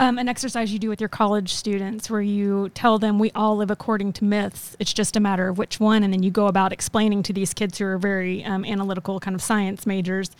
Um, 0.00 0.16
an 0.18 0.28
exercise 0.28 0.72
you 0.72 0.78
do 0.78 0.88
with 0.88 1.00
your 1.00 1.08
college 1.08 1.52
students 1.52 2.08
where 2.08 2.20
you 2.20 2.68
tell 2.70 2.98
them 2.98 3.18
we 3.18 3.32
all 3.32 3.56
live 3.56 3.70
according 3.70 4.12
to 4.14 4.24
myths. 4.24 4.76
It's 4.78 4.92
just 4.92 5.16
a 5.16 5.20
matter 5.20 5.48
of 5.48 5.58
which 5.58 5.80
one, 5.80 6.04
and 6.04 6.12
then 6.12 6.22
you 6.22 6.30
go 6.30 6.46
about 6.46 6.72
explaining 6.72 7.24
to 7.24 7.32
these 7.32 7.52
kids 7.52 7.78
who 7.78 7.86
are 7.86 7.98
very 7.98 8.44
um, 8.44 8.64
analytical, 8.64 9.18
kind 9.18 9.34
of 9.34 9.42
science 9.42 9.86
majors, 9.86 10.30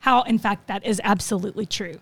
how 0.00 0.22
in 0.22 0.38
fact 0.38 0.68
that 0.68 0.84
is 0.84 1.00
absolutely 1.02 1.66
true. 1.66 1.98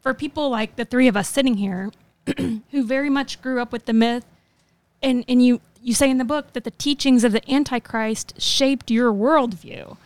For 0.00 0.12
people 0.12 0.50
like 0.50 0.74
the 0.74 0.84
three 0.84 1.06
of 1.06 1.16
us 1.16 1.28
sitting 1.28 1.54
here, 1.54 1.92
who 2.36 2.84
very 2.84 3.10
much 3.10 3.40
grew 3.40 3.60
up 3.60 3.70
with 3.70 3.86
the 3.86 3.92
myth, 3.92 4.24
and 5.02 5.24
and 5.28 5.44
you 5.44 5.60
you 5.86 5.94
say 5.94 6.10
in 6.10 6.18
the 6.18 6.24
book 6.24 6.52
that 6.52 6.64
the 6.64 6.72
teachings 6.72 7.22
of 7.22 7.30
the 7.30 7.48
Antichrist 7.48 8.34
shaped 8.42 8.90
your 8.90 9.12
worldview. 9.12 9.96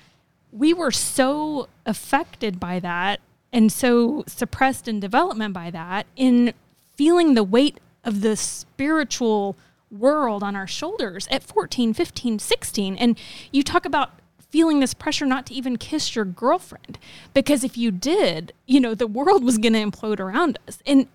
We 0.53 0.75
were 0.75 0.91
so 0.91 1.71
affected 1.87 2.61
by 2.61 2.81
that 2.81 3.21
and 3.51 3.73
so 3.73 4.23
suppressed 4.27 4.89
in 4.89 5.01
development 5.01 5.55
by 5.55 5.71
that 5.71 6.07
in 6.17 6.53
feeling 6.97 7.33
the 7.33 7.43
weight 7.43 7.81
of 8.05 8.21
the 8.21 8.37
spiritual 8.37 9.57
world 9.91 10.43
on 10.43 10.55
our 10.55 10.67
shoulders 10.67 11.27
at 11.31 11.43
14, 11.43 11.95
15, 11.95 12.39
16. 12.39 12.97
And 12.99 13.19
you 13.51 13.63
talk 13.63 13.87
about 13.87 14.11
feeling 14.51 14.81
this 14.81 14.93
pressure 14.93 15.25
not 15.25 15.47
to 15.47 15.55
even 15.55 15.79
kiss 15.79 16.15
your 16.15 16.27
girlfriend 16.27 16.99
because 17.33 17.65
if 17.65 17.79
you 17.79 17.91
did, 17.91 18.53
you 18.67 18.81
know, 18.81 18.95
the 18.95 19.07
world 19.07 19.43
was 19.43 19.57
going 19.57 19.73
to 19.73 19.79
implode 19.79 20.21
around 20.21 20.59
us. 20.69 20.83
And 20.85 21.09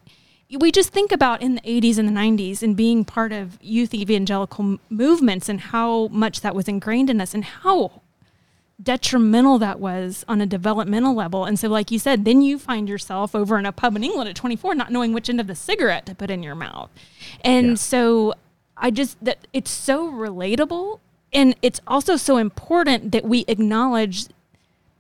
we 0.51 0.71
just 0.71 0.89
think 0.89 1.11
about 1.11 1.41
in 1.41 1.55
the 1.55 1.61
80s 1.61 1.97
and 1.97 2.07
the 2.07 2.13
90s 2.13 2.61
and 2.61 2.75
being 2.75 3.03
part 3.03 3.31
of 3.31 3.57
youth 3.61 3.93
evangelical 3.93 4.77
movements 4.89 5.49
and 5.49 5.59
how 5.59 6.07
much 6.09 6.41
that 6.41 6.55
was 6.55 6.67
ingrained 6.67 7.09
in 7.09 7.19
us 7.19 7.33
and 7.33 7.43
how 7.43 8.01
detrimental 8.81 9.57
that 9.59 9.79
was 9.79 10.25
on 10.27 10.41
a 10.41 10.45
developmental 10.45 11.15
level. 11.15 11.45
And 11.45 11.57
so, 11.57 11.67
like 11.67 11.91
you 11.91 11.99
said, 11.99 12.25
then 12.25 12.41
you 12.41 12.59
find 12.59 12.89
yourself 12.89 13.33
over 13.33 13.57
in 13.57 13.65
a 13.65 13.71
pub 13.71 13.95
in 13.95 14.03
England 14.03 14.29
at 14.29 14.35
24, 14.35 14.75
not 14.75 14.91
knowing 14.91 15.13
which 15.13 15.29
end 15.29 15.39
of 15.39 15.47
the 15.47 15.55
cigarette 15.55 16.05
to 16.07 16.15
put 16.15 16.29
in 16.29 16.43
your 16.43 16.55
mouth. 16.55 16.89
And 17.41 17.69
yeah. 17.69 17.75
so, 17.75 18.33
I 18.77 18.91
just 18.91 19.23
that 19.23 19.47
it's 19.53 19.71
so 19.71 20.11
relatable. 20.11 20.99
And 21.33 21.55
it's 21.61 21.81
also 21.85 22.15
so 22.15 22.37
important 22.37 23.11
that 23.11 23.25
we 23.25 23.43
acknowledge 23.49 24.27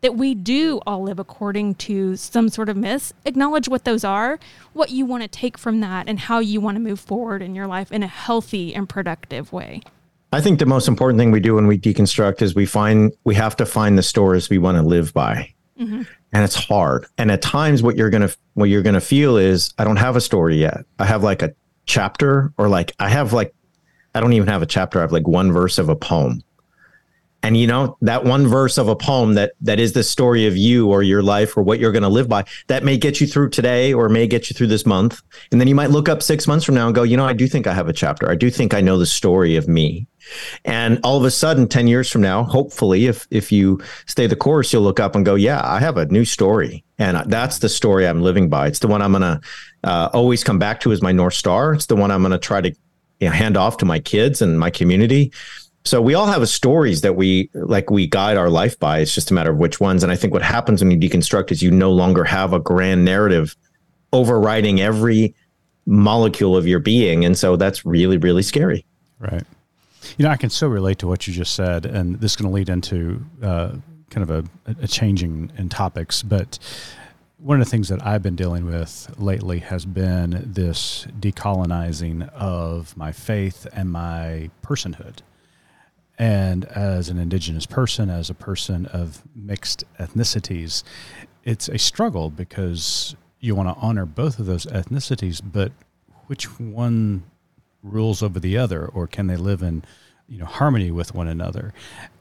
that 0.05 0.15
we 0.15 0.35
do 0.35 0.79
all 0.85 1.01
live 1.01 1.17
according 1.17 1.73
to 1.73 2.15
some 2.15 2.47
sort 2.47 2.69
of 2.69 2.77
myths, 2.77 3.11
acknowledge 3.25 3.67
what 3.67 3.85
those 3.85 4.03
are, 4.03 4.37
what 4.73 4.91
you 4.91 5.03
want 5.03 5.23
to 5.23 5.27
take 5.27 5.57
from 5.57 5.79
that, 5.79 6.07
and 6.07 6.19
how 6.19 6.37
you 6.37 6.61
want 6.61 6.75
to 6.75 6.79
move 6.79 6.99
forward 6.99 7.41
in 7.41 7.55
your 7.55 7.65
life 7.65 7.91
in 7.91 8.03
a 8.03 8.07
healthy 8.07 8.75
and 8.75 8.87
productive 8.87 9.51
way. 9.51 9.81
I 10.31 10.41
think 10.41 10.59
the 10.59 10.67
most 10.67 10.87
important 10.87 11.17
thing 11.17 11.31
we 11.31 11.39
do 11.39 11.55
when 11.55 11.65
we 11.65 11.79
deconstruct 11.79 12.43
is 12.43 12.53
we 12.53 12.67
find 12.67 13.13
we 13.23 13.33
have 13.33 13.55
to 13.55 13.65
find 13.65 13.97
the 13.97 14.03
stories 14.03 14.47
we 14.47 14.59
want 14.59 14.77
to 14.77 14.83
live 14.83 15.11
by. 15.11 15.51
Mm-hmm. 15.79 16.03
And 16.33 16.43
it's 16.43 16.53
hard. 16.53 17.07
And 17.17 17.31
at 17.31 17.41
times 17.41 17.81
what 17.81 17.95
you're 17.95 18.11
going 18.11 18.27
to 18.27 18.37
what 18.53 18.65
you're 18.65 18.83
going 18.83 18.93
to 18.93 19.01
feel 19.01 19.37
is 19.37 19.73
I 19.79 19.85
don't 19.85 19.95
have 19.95 20.15
a 20.15 20.21
story 20.21 20.57
yet. 20.57 20.85
I 20.99 21.05
have 21.05 21.23
like 21.23 21.41
a 21.41 21.55
chapter 21.87 22.53
or 22.59 22.69
like 22.69 22.91
I 22.99 23.09
have 23.09 23.33
like 23.33 23.55
I 24.13 24.19
don't 24.19 24.33
even 24.33 24.49
have 24.49 24.61
a 24.61 24.67
chapter. 24.67 24.99
I 24.99 25.01
have 25.01 25.11
like 25.11 25.27
one 25.27 25.51
verse 25.51 25.79
of 25.79 25.89
a 25.89 25.95
poem 25.95 26.43
and 27.45 27.55
you 27.55 27.67
know 27.67 27.95
that 28.01 28.23
one 28.23 28.47
verse 28.47 28.79
of 28.79 28.87
a 28.87 28.95
poem 28.95 29.35
that 29.35 29.51
that 29.61 29.79
is 29.79 29.93
the 29.93 30.03
story 30.03 30.47
of 30.47 30.57
you 30.57 30.89
or 30.89 31.03
your 31.03 31.21
life 31.21 31.55
or 31.55 31.61
what 31.61 31.77
you're 31.77 31.91
going 31.91 32.01
to 32.01 32.09
live 32.09 32.27
by 32.27 32.43
that 32.67 32.83
may 32.83 32.97
get 32.97 33.21
you 33.21 33.27
through 33.27 33.51
today 33.51 33.93
or 33.93 34.09
may 34.09 34.25
get 34.25 34.49
you 34.49 34.55
through 34.55 34.65
this 34.65 34.83
month. 34.83 35.21
And 35.51 35.61
then 35.61 35.67
you 35.67 35.75
might 35.75 35.91
look 35.91 36.09
up 36.09 36.23
six 36.23 36.47
months 36.47 36.65
from 36.65 36.73
now 36.73 36.87
and 36.87 36.95
go 36.95 37.03
you 37.03 37.15
know 37.15 37.25
i 37.25 37.33
do 37.33 37.47
think 37.47 37.67
i 37.67 37.73
have 37.73 37.87
a 37.87 37.93
chapter. 37.93 38.31
I 38.31 38.33
do 38.33 38.49
think 38.49 38.73
i 38.73 38.81
know 38.81 38.97
the 38.97 39.05
story 39.05 39.55
of 39.57 39.67
me. 39.67 40.07
And 40.63 40.99
all 41.03 41.17
of 41.17 41.23
a 41.23 41.29
sudden 41.29 41.67
10 41.67 41.87
years 41.87 42.09
from 42.09 42.21
now 42.21 42.43
hopefully 42.43 43.05
if 43.05 43.27
if 43.29 43.51
you 43.51 43.79
stay 44.07 44.25
the 44.25 44.35
course 44.35 44.73
you'll 44.73 44.81
look 44.81 44.99
up 44.99 45.15
and 45.15 45.23
go 45.23 45.35
yeah 45.35 45.61
i 45.63 45.79
have 45.79 45.97
a 45.97 46.07
new 46.07 46.25
story. 46.25 46.83
And 46.97 47.29
that's 47.29 47.59
the 47.59 47.69
story 47.69 48.07
i'm 48.07 48.23
living 48.23 48.49
by. 48.49 48.65
It's 48.67 48.79
the 48.79 48.87
one 48.87 49.03
i'm 49.03 49.11
going 49.11 49.21
to 49.21 49.39
uh, 49.83 50.09
always 50.13 50.43
come 50.43 50.57
back 50.57 50.79
to 50.79 50.91
as 50.91 51.03
my 51.03 51.11
north 51.11 51.35
star. 51.35 51.75
It's 51.75 51.85
the 51.85 51.95
one 51.95 52.09
i'm 52.09 52.23
going 52.23 52.31
to 52.31 52.39
try 52.39 52.61
to 52.61 52.69
you 53.19 53.27
know, 53.29 53.31
hand 53.31 53.55
off 53.55 53.77
to 53.77 53.85
my 53.85 53.99
kids 53.99 54.41
and 54.41 54.59
my 54.59 54.71
community 54.71 55.31
so 55.85 56.01
we 56.01 56.15
all 56.15 56.25
have 56.25 56.47
stories 56.49 57.01
that 57.01 57.15
we 57.15 57.49
like 57.53 57.91
we 57.91 58.07
guide 58.07 58.37
our 58.37 58.49
life 58.49 58.77
by. 58.79 58.99
It's 58.99 59.13
just 59.13 59.29
a 59.29 59.35
matter 59.35 59.51
of 59.51 59.57
which 59.57 59.79
ones. 59.79 60.01
And 60.01 60.11
I 60.11 60.15
think 60.15 60.33
what 60.33 60.41
happens 60.41 60.83
when 60.83 60.89
you 60.89 60.97
deconstruct 60.97 61.51
is 61.51 61.61
you 61.61 61.69
no 61.69 61.91
longer 61.91 62.23
have 62.23 62.53
a 62.53 62.59
grand 62.59 63.05
narrative 63.05 63.55
overriding 64.11 64.81
every 64.81 65.35
molecule 65.85 66.57
of 66.57 66.65
your 66.65 66.79
being. 66.79 67.23
And 67.23 67.37
so 67.37 67.55
that's 67.55 67.85
really, 67.85 68.17
really 68.17 68.41
scary. 68.41 68.83
Right. 69.19 69.43
You 70.17 70.25
know, 70.25 70.31
I 70.31 70.37
can 70.37 70.49
so 70.49 70.67
relate 70.67 70.99
to 70.99 71.07
what 71.07 71.27
you 71.27 71.33
just 71.33 71.53
said, 71.53 71.85
and 71.85 72.19
this 72.19 72.31
is 72.31 72.35
going 72.35 72.49
to 72.49 72.53
lead 72.53 72.69
into 72.69 73.23
uh, 73.43 73.73
kind 74.09 74.29
of 74.29 74.29
a, 74.31 74.75
a 74.81 74.87
changing 74.87 75.51
in 75.57 75.69
topics. 75.69 76.23
But 76.23 76.57
one 77.37 77.59
of 77.59 77.65
the 77.65 77.69
things 77.69 77.89
that 77.89 78.05
I've 78.05 78.23
been 78.23 78.35
dealing 78.35 78.65
with 78.65 79.13
lately 79.19 79.59
has 79.59 79.85
been 79.85 80.43
this 80.45 81.05
decolonizing 81.19 82.27
of 82.33 82.95
my 82.97 83.11
faith 83.11 83.67
and 83.73 83.91
my 83.91 84.49
personhood. 84.63 85.19
And 86.17 86.65
as 86.65 87.09
an 87.09 87.17
indigenous 87.17 87.65
person, 87.65 88.09
as 88.09 88.29
a 88.29 88.33
person 88.33 88.85
of 88.87 89.21
mixed 89.35 89.83
ethnicities, 89.99 90.83
it's 91.43 91.67
a 91.67 91.77
struggle 91.77 92.29
because 92.29 93.15
you 93.39 93.53
want 93.55 93.69
to 93.69 93.81
honor 93.81 94.05
both 94.05 94.39
of 94.39 94.45
those 94.45 94.65
ethnicities, 94.65 95.41
but 95.43 95.71
which 96.27 96.59
one 96.59 97.23
rules 97.83 98.23
over 98.23 98.39
the 98.39 98.57
other, 98.57 98.85
or 98.85 99.07
can 99.07 99.27
they 99.27 99.35
live 99.35 99.61
in 99.61 99.83
you 100.27 100.39
know 100.39 100.45
harmony 100.45 100.89
with 100.89 101.13
one 101.13 101.27
another? 101.27 101.73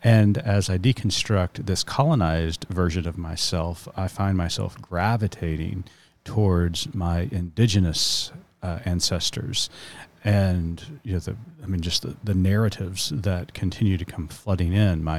And 0.03 0.37
as 0.39 0.69
I 0.69 0.77
deconstruct 0.77 1.67
this 1.67 1.83
colonized 1.83 2.67
version 2.69 3.09
of 3.09 3.17
myself, 3.17 3.89
I 3.97 4.09
find 4.09 4.37
myself 4.37 4.81
gravitating 4.83 5.85
towards 6.25 6.95
my 6.95 7.29
indigenous 7.31 8.33
uh, 8.63 8.81
ancestors 8.85 9.69
and 10.25 11.01
you 11.03 11.13
know 11.13 11.19
the 11.19 11.37
I 11.63 11.67
mean 11.67 11.83
just 11.83 12.03
the, 12.03 12.17
the 12.25 12.35
narratives 12.35 13.13
that 13.15 13.53
continue 13.55 13.99
to 13.99 14.05
come 14.05 14.27
flooding 14.29 14.73
in. 14.73 15.05
My 15.05 15.19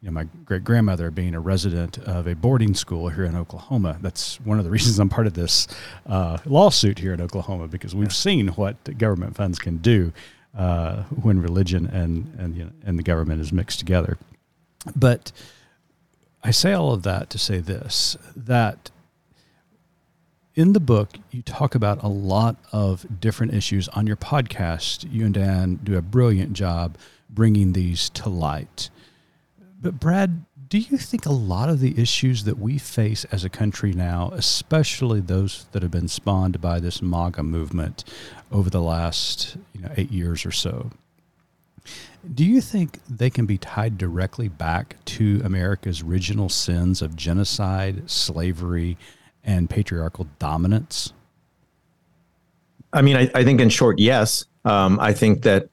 you 0.00 0.06
know 0.06 0.12
my 0.12 0.24
great 0.44 0.64
grandmother 0.64 1.10
being 1.10 1.34
a 1.34 1.40
resident 1.40 1.98
of 1.98 2.26
a 2.26 2.34
boarding 2.34 2.74
school 2.74 3.10
here 3.10 3.24
in 3.24 3.36
Oklahoma. 3.36 3.98
That's 4.00 4.40
one 4.40 4.58
of 4.58 4.64
the 4.64 4.70
reasons 4.76 4.98
I'm 4.98 5.10
part 5.10 5.26
of 5.26 5.34
this 5.34 5.68
uh, 6.06 6.38
lawsuit 6.46 6.98
here 6.98 7.12
in 7.12 7.20
Oklahoma 7.20 7.68
because 7.68 7.94
we've 7.94 8.14
seen 8.14 8.48
what 8.48 8.98
government 8.98 9.36
funds 9.36 9.58
can 9.58 9.76
do 9.78 10.12
uh, 10.56 11.02
when 11.04 11.40
religion 11.40 11.86
and 11.86 12.34
and 12.38 12.56
you 12.56 12.64
know, 12.64 12.70
and 12.84 12.98
the 12.98 13.02
government 13.02 13.40
is 13.40 13.52
mixed 13.52 13.78
together. 13.78 14.16
But 14.96 15.30
I 16.42 16.52
say 16.52 16.72
all 16.72 16.92
of 16.92 17.02
that 17.02 17.28
to 17.30 17.38
say 17.38 17.58
this 17.58 18.16
that 18.34 18.90
in 20.58 20.72
the 20.72 20.80
book, 20.80 21.10
you 21.30 21.40
talk 21.40 21.76
about 21.76 22.02
a 22.02 22.08
lot 22.08 22.56
of 22.72 23.20
different 23.20 23.54
issues. 23.54 23.86
On 23.90 24.08
your 24.08 24.16
podcast, 24.16 25.06
you 25.08 25.24
and 25.24 25.32
Dan 25.32 25.78
do 25.84 25.96
a 25.96 26.02
brilliant 26.02 26.52
job 26.52 26.98
bringing 27.30 27.74
these 27.74 28.10
to 28.10 28.28
light. 28.28 28.90
But, 29.80 30.00
Brad, 30.00 30.44
do 30.68 30.78
you 30.78 30.98
think 30.98 31.26
a 31.26 31.32
lot 31.32 31.68
of 31.68 31.78
the 31.78 31.96
issues 31.96 32.42
that 32.42 32.58
we 32.58 32.76
face 32.76 33.24
as 33.26 33.44
a 33.44 33.48
country 33.48 33.92
now, 33.92 34.30
especially 34.34 35.20
those 35.20 35.66
that 35.70 35.82
have 35.82 35.92
been 35.92 36.08
spawned 36.08 36.60
by 36.60 36.80
this 36.80 37.00
MAGA 37.00 37.44
movement 37.44 38.02
over 38.50 38.68
the 38.68 38.82
last 38.82 39.56
you 39.72 39.82
know, 39.82 39.92
eight 39.96 40.10
years 40.10 40.44
or 40.44 40.50
so, 40.50 40.90
do 42.34 42.44
you 42.44 42.60
think 42.60 42.98
they 43.08 43.30
can 43.30 43.46
be 43.46 43.58
tied 43.58 43.96
directly 43.96 44.48
back 44.48 44.96
to 45.04 45.40
America's 45.44 46.02
original 46.02 46.48
sins 46.48 47.00
of 47.00 47.14
genocide, 47.14 48.10
slavery, 48.10 48.98
and 49.48 49.68
patriarchal 49.68 50.28
dominance? 50.38 51.14
I 52.92 53.02
mean, 53.02 53.16
I, 53.16 53.30
I 53.34 53.44
think 53.44 53.60
in 53.60 53.70
short, 53.70 53.98
yes. 53.98 54.44
Um, 54.64 55.00
I 55.00 55.12
think 55.12 55.42
that 55.42 55.68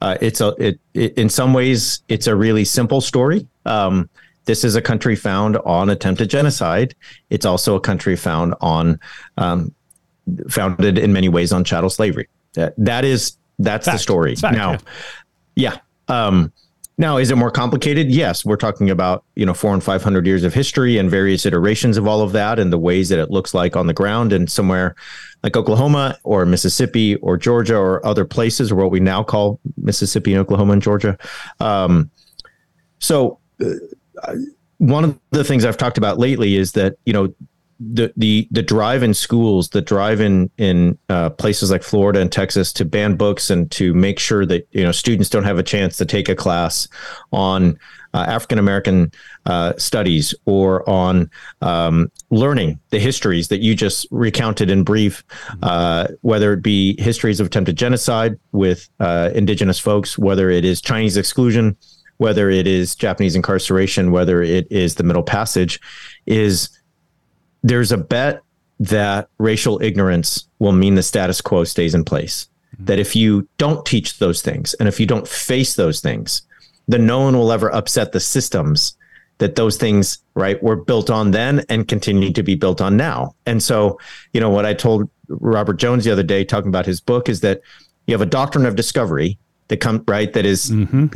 uh, 0.00 0.16
it's 0.20 0.40
a 0.40 0.48
it, 0.58 0.80
it, 0.94 1.14
in 1.18 1.28
some 1.28 1.52
ways 1.52 2.02
it's 2.08 2.26
a 2.26 2.34
really 2.34 2.64
simple 2.64 3.00
story. 3.00 3.46
Um, 3.66 4.08
this 4.46 4.64
is 4.64 4.76
a 4.76 4.82
country 4.82 5.14
found 5.14 5.58
on 5.58 5.90
attempted 5.90 6.30
genocide. 6.30 6.94
It's 7.28 7.44
also 7.44 7.76
a 7.76 7.80
country 7.80 8.16
found 8.16 8.54
on 8.62 8.98
um, 9.36 9.74
founded 10.48 10.96
in 10.98 11.12
many 11.12 11.28
ways 11.28 11.52
on 11.52 11.64
chattel 11.64 11.90
slavery. 11.90 12.28
That 12.54 12.74
that 12.78 13.04
is 13.04 13.36
that's 13.58 13.84
fact. 13.84 13.96
the 13.96 14.02
story. 14.02 14.36
Fact, 14.36 14.56
now, 14.56 14.72
yeah. 15.54 15.76
yeah 16.08 16.26
um, 16.26 16.52
now, 17.00 17.16
is 17.16 17.30
it 17.30 17.36
more 17.36 17.52
complicated? 17.52 18.10
Yes, 18.10 18.44
we're 18.44 18.56
talking 18.56 18.90
about 18.90 19.24
you 19.36 19.46
know 19.46 19.54
four 19.54 19.72
and 19.72 19.82
five 19.82 20.02
hundred 20.02 20.26
years 20.26 20.42
of 20.42 20.52
history 20.52 20.98
and 20.98 21.08
various 21.08 21.46
iterations 21.46 21.96
of 21.96 22.08
all 22.08 22.20
of 22.20 22.32
that, 22.32 22.58
and 22.58 22.72
the 22.72 22.78
ways 22.78 23.08
that 23.10 23.20
it 23.20 23.30
looks 23.30 23.54
like 23.54 23.76
on 23.76 23.86
the 23.86 23.94
ground, 23.94 24.32
and 24.32 24.50
somewhere 24.50 24.96
like 25.44 25.56
Oklahoma 25.56 26.18
or 26.24 26.44
Mississippi 26.44 27.14
or 27.16 27.36
Georgia 27.36 27.76
or 27.76 28.04
other 28.04 28.24
places, 28.24 28.72
or 28.72 28.74
what 28.74 28.90
we 28.90 28.98
now 28.98 29.22
call 29.22 29.60
Mississippi 29.76 30.32
and 30.32 30.40
Oklahoma 30.40 30.72
and 30.72 30.82
Georgia. 30.82 31.16
Um, 31.60 32.10
so, 32.98 33.38
uh, 33.64 34.34
one 34.78 35.04
of 35.04 35.18
the 35.30 35.44
things 35.44 35.64
I've 35.64 35.76
talked 35.76 35.98
about 35.98 36.18
lately 36.18 36.56
is 36.56 36.72
that 36.72 36.96
you 37.06 37.12
know 37.12 37.32
the 37.80 38.12
the 38.16 38.48
the 38.50 38.62
drive 38.62 39.02
in 39.02 39.14
schools, 39.14 39.68
the 39.70 39.80
drive 39.80 40.20
in 40.20 40.50
in 40.58 40.98
uh, 41.08 41.30
places 41.30 41.70
like 41.70 41.82
Florida 41.82 42.20
and 42.20 42.30
Texas 42.30 42.72
to 42.74 42.84
ban 42.84 43.14
books 43.14 43.50
and 43.50 43.70
to 43.72 43.94
make 43.94 44.18
sure 44.18 44.44
that 44.46 44.66
you 44.72 44.82
know 44.82 44.92
students 44.92 45.30
don't 45.30 45.44
have 45.44 45.58
a 45.58 45.62
chance 45.62 45.96
to 45.98 46.04
take 46.04 46.28
a 46.28 46.34
class 46.34 46.88
on 47.32 47.78
uh, 48.14 48.24
African 48.26 48.58
American 48.58 49.12
uh, 49.46 49.74
studies 49.76 50.34
or 50.44 50.88
on 50.88 51.30
um, 51.60 52.10
learning 52.30 52.80
the 52.90 52.98
histories 52.98 53.48
that 53.48 53.60
you 53.60 53.74
just 53.74 54.08
recounted 54.10 54.70
in 54.70 54.82
brief, 54.82 55.22
uh, 55.62 56.08
whether 56.22 56.52
it 56.52 56.62
be 56.62 57.00
histories 57.00 57.38
of 57.38 57.46
attempted 57.46 57.76
genocide 57.76 58.38
with 58.52 58.88
uh, 58.98 59.30
indigenous 59.34 59.78
folks, 59.78 60.18
whether 60.18 60.50
it 60.50 60.64
is 60.64 60.80
Chinese 60.80 61.16
exclusion, 61.16 61.76
whether 62.16 62.50
it 62.50 62.66
is 62.66 62.96
Japanese 62.96 63.36
incarceration, 63.36 64.10
whether 64.10 64.42
it 64.42 64.66
is 64.70 64.96
the 64.96 65.04
Middle 65.04 65.22
Passage, 65.22 65.80
is 66.26 66.77
there's 67.68 67.92
a 67.92 67.98
bet 67.98 68.42
that 68.80 69.28
racial 69.38 69.82
ignorance 69.82 70.48
will 70.58 70.72
mean 70.72 70.94
the 70.94 71.02
status 71.02 71.40
quo 71.40 71.64
stays 71.64 71.94
in 71.94 72.04
place. 72.04 72.48
Mm-hmm. 72.74 72.84
That 72.86 72.98
if 72.98 73.16
you 73.16 73.48
don't 73.58 73.84
teach 73.84 74.18
those 74.18 74.42
things 74.42 74.74
and 74.74 74.88
if 74.88 75.00
you 75.00 75.06
don't 75.06 75.26
face 75.26 75.76
those 75.76 76.00
things, 76.00 76.42
then 76.86 77.06
no 77.06 77.20
one 77.20 77.36
will 77.36 77.52
ever 77.52 77.72
upset 77.72 78.12
the 78.12 78.20
systems 78.20 78.96
that 79.38 79.54
those 79.54 79.76
things, 79.76 80.18
right, 80.34 80.60
were 80.62 80.76
built 80.76 81.10
on 81.10 81.30
then 81.30 81.64
and 81.68 81.86
continue 81.86 82.32
to 82.32 82.42
be 82.42 82.54
built 82.54 82.80
on 82.80 82.96
now. 82.96 83.34
And 83.46 83.62
so, 83.62 83.98
you 84.32 84.40
know, 84.40 84.50
what 84.50 84.66
I 84.66 84.74
told 84.74 85.08
Robert 85.28 85.74
Jones 85.74 86.04
the 86.04 86.10
other 86.10 86.22
day 86.22 86.44
talking 86.44 86.68
about 86.68 86.86
his 86.86 87.00
book 87.00 87.28
is 87.28 87.40
that 87.40 87.60
you 88.06 88.14
have 88.14 88.20
a 88.20 88.26
doctrine 88.26 88.66
of 88.66 88.74
discovery 88.74 89.38
that 89.68 89.76
come 89.78 90.02
right 90.08 90.32
that 90.32 90.46
is, 90.46 90.70
mm-hmm. 90.70 91.06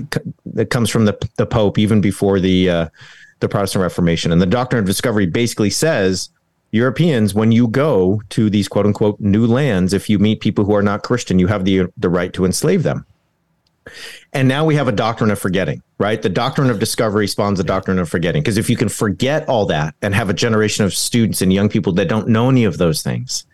that 0.55 0.71
comes 0.71 0.91
from 0.91 1.07
the 1.07 1.17
the 1.37 1.47
Pope 1.47 1.79
even 1.79 2.01
before 2.01 2.39
the 2.39 2.69
uh, 2.69 2.89
the 3.41 3.49
Protestant 3.49 3.83
Reformation. 3.83 4.31
And 4.31 4.41
the 4.41 4.47
doctrine 4.47 4.79
of 4.79 4.87
discovery 4.87 5.27
basically 5.27 5.71
says 5.71 6.29
Europeans, 6.73 7.35
when 7.35 7.53
you 7.53 7.69
go 7.69 8.23
to 8.31 8.49
these 8.49 8.67
quote 8.67 8.87
unquote 8.87 9.21
new 9.21 9.47
lands, 9.47 9.93
if 9.93 10.09
you 10.09 10.19
meet 10.19 10.41
people 10.41 10.65
who 10.65 10.75
are 10.75 10.83
not 10.83 11.03
Christian, 11.03 11.39
you 11.39 11.47
have 11.47 11.65
the, 11.65 11.87
the 11.99 12.09
right 12.09 12.33
to 12.33 12.45
enslave 12.45 12.83
them. 12.83 13.07
And 14.33 14.49
now 14.49 14.65
we 14.65 14.75
have 14.77 14.89
a 14.89 14.93
doctrine 14.93 15.31
of 15.31 15.39
forgetting, 15.39 15.83
right? 15.99 16.23
The 16.23 16.29
doctrine 16.29 16.71
of 16.71 16.79
discovery 16.79 17.29
spawns 17.29 17.59
the 17.59 17.65
doctrine 17.65 17.99
of 17.99 18.09
forgetting. 18.09 18.43
Because 18.43 18.57
if 18.57 18.71
you 18.71 18.77
can 18.77 18.89
forget 18.89 19.47
all 19.49 19.67
that 19.67 19.95
and 20.01 20.15
have 20.15 20.31
a 20.31 20.35
generation 20.35 20.85
of 20.85 20.95
students 20.95 21.43
and 21.43 21.53
young 21.53 21.69
people 21.69 21.93
that 21.95 22.09
don't 22.09 22.29
know 22.29 22.49
any 22.49 22.65
of 22.65 22.79
those 22.79 23.03
things, 23.03 23.45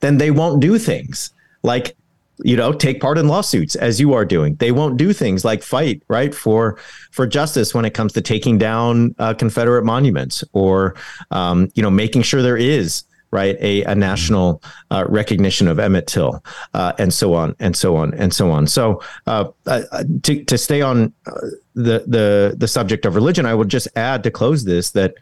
then 0.00 0.16
they 0.16 0.30
won't 0.30 0.60
do 0.60 0.78
things 0.78 1.32
like 1.62 1.96
you 2.42 2.56
know 2.56 2.72
take 2.72 3.00
part 3.00 3.18
in 3.18 3.28
lawsuits 3.28 3.76
as 3.76 4.00
you 4.00 4.12
are 4.12 4.24
doing. 4.24 4.56
They 4.56 4.72
won't 4.72 4.96
do 4.96 5.12
things 5.12 5.44
like 5.44 5.62
fight 5.62 6.02
right 6.08 6.34
for 6.34 6.78
for 7.10 7.26
justice 7.26 7.74
when 7.74 7.84
it 7.84 7.94
comes 7.94 8.12
to 8.14 8.20
taking 8.20 8.58
down 8.58 9.14
uh, 9.18 9.34
confederate 9.34 9.84
monuments 9.84 10.44
or 10.52 10.94
um, 11.30 11.70
you 11.74 11.82
know 11.82 11.90
making 11.90 12.22
sure 12.22 12.42
there 12.42 12.56
is 12.56 13.04
right 13.30 13.56
a, 13.60 13.82
a 13.84 13.94
national 13.94 14.62
uh, 14.90 15.04
recognition 15.08 15.66
of 15.66 15.78
emmett 15.78 16.06
till 16.06 16.42
uh, 16.74 16.92
and 16.98 17.12
so 17.12 17.34
on 17.34 17.56
and 17.58 17.76
so 17.76 17.96
on 17.96 18.14
and 18.14 18.32
so 18.32 18.50
on. 18.50 18.66
So 18.66 19.02
uh, 19.26 19.48
uh, 19.66 20.04
to, 20.22 20.44
to 20.44 20.58
stay 20.58 20.82
on 20.82 21.12
uh, 21.26 21.32
the 21.74 22.04
the 22.06 22.54
the 22.56 22.68
subject 22.68 23.04
of 23.04 23.14
religion 23.14 23.44
i 23.46 23.54
would 23.54 23.68
just 23.68 23.88
add 23.96 24.22
to 24.22 24.30
close 24.30 24.64
this 24.64 24.90
that 24.92 25.14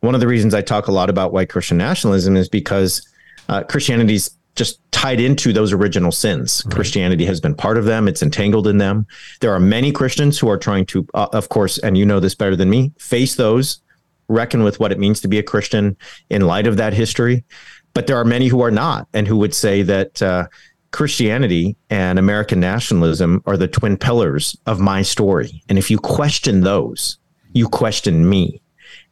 one 0.00 0.14
of 0.14 0.20
the 0.20 0.26
reasons 0.26 0.52
i 0.52 0.60
talk 0.60 0.86
a 0.86 0.92
lot 0.92 1.08
about 1.08 1.32
white 1.32 1.48
christian 1.48 1.78
nationalism 1.78 2.36
is 2.36 2.46
because 2.48 3.08
christianity's 3.68 4.30
just 4.54 4.80
tied 4.92 5.20
into 5.20 5.52
those 5.52 5.72
original 5.72 6.12
sins. 6.12 6.62
Right. 6.64 6.74
Christianity 6.74 7.24
has 7.26 7.40
been 7.40 7.54
part 7.54 7.76
of 7.76 7.84
them, 7.84 8.08
it's 8.08 8.22
entangled 8.22 8.66
in 8.66 8.78
them. 8.78 9.06
There 9.40 9.52
are 9.52 9.60
many 9.60 9.92
Christians 9.92 10.38
who 10.38 10.48
are 10.48 10.58
trying 10.58 10.86
to, 10.86 11.06
uh, 11.14 11.28
of 11.32 11.48
course, 11.48 11.78
and 11.78 11.98
you 11.98 12.06
know 12.06 12.20
this 12.20 12.34
better 12.34 12.56
than 12.56 12.70
me, 12.70 12.92
face 12.98 13.34
those, 13.34 13.80
reckon 14.28 14.62
with 14.62 14.80
what 14.80 14.92
it 14.92 14.98
means 14.98 15.20
to 15.20 15.28
be 15.28 15.38
a 15.38 15.42
Christian 15.42 15.96
in 16.30 16.42
light 16.42 16.66
of 16.66 16.76
that 16.76 16.92
history. 16.92 17.44
But 17.92 18.06
there 18.06 18.16
are 18.16 18.24
many 18.24 18.48
who 18.48 18.60
are 18.62 18.70
not 18.70 19.06
and 19.12 19.26
who 19.28 19.36
would 19.36 19.54
say 19.54 19.82
that 19.82 20.20
uh, 20.22 20.46
Christianity 20.90 21.76
and 21.90 22.18
American 22.18 22.60
nationalism 22.60 23.42
are 23.46 23.56
the 23.56 23.68
twin 23.68 23.96
pillars 23.96 24.56
of 24.66 24.80
my 24.80 25.02
story. 25.02 25.62
And 25.68 25.78
if 25.78 25.90
you 25.90 25.98
question 25.98 26.62
those, 26.62 27.18
you 27.52 27.68
question 27.68 28.28
me 28.28 28.60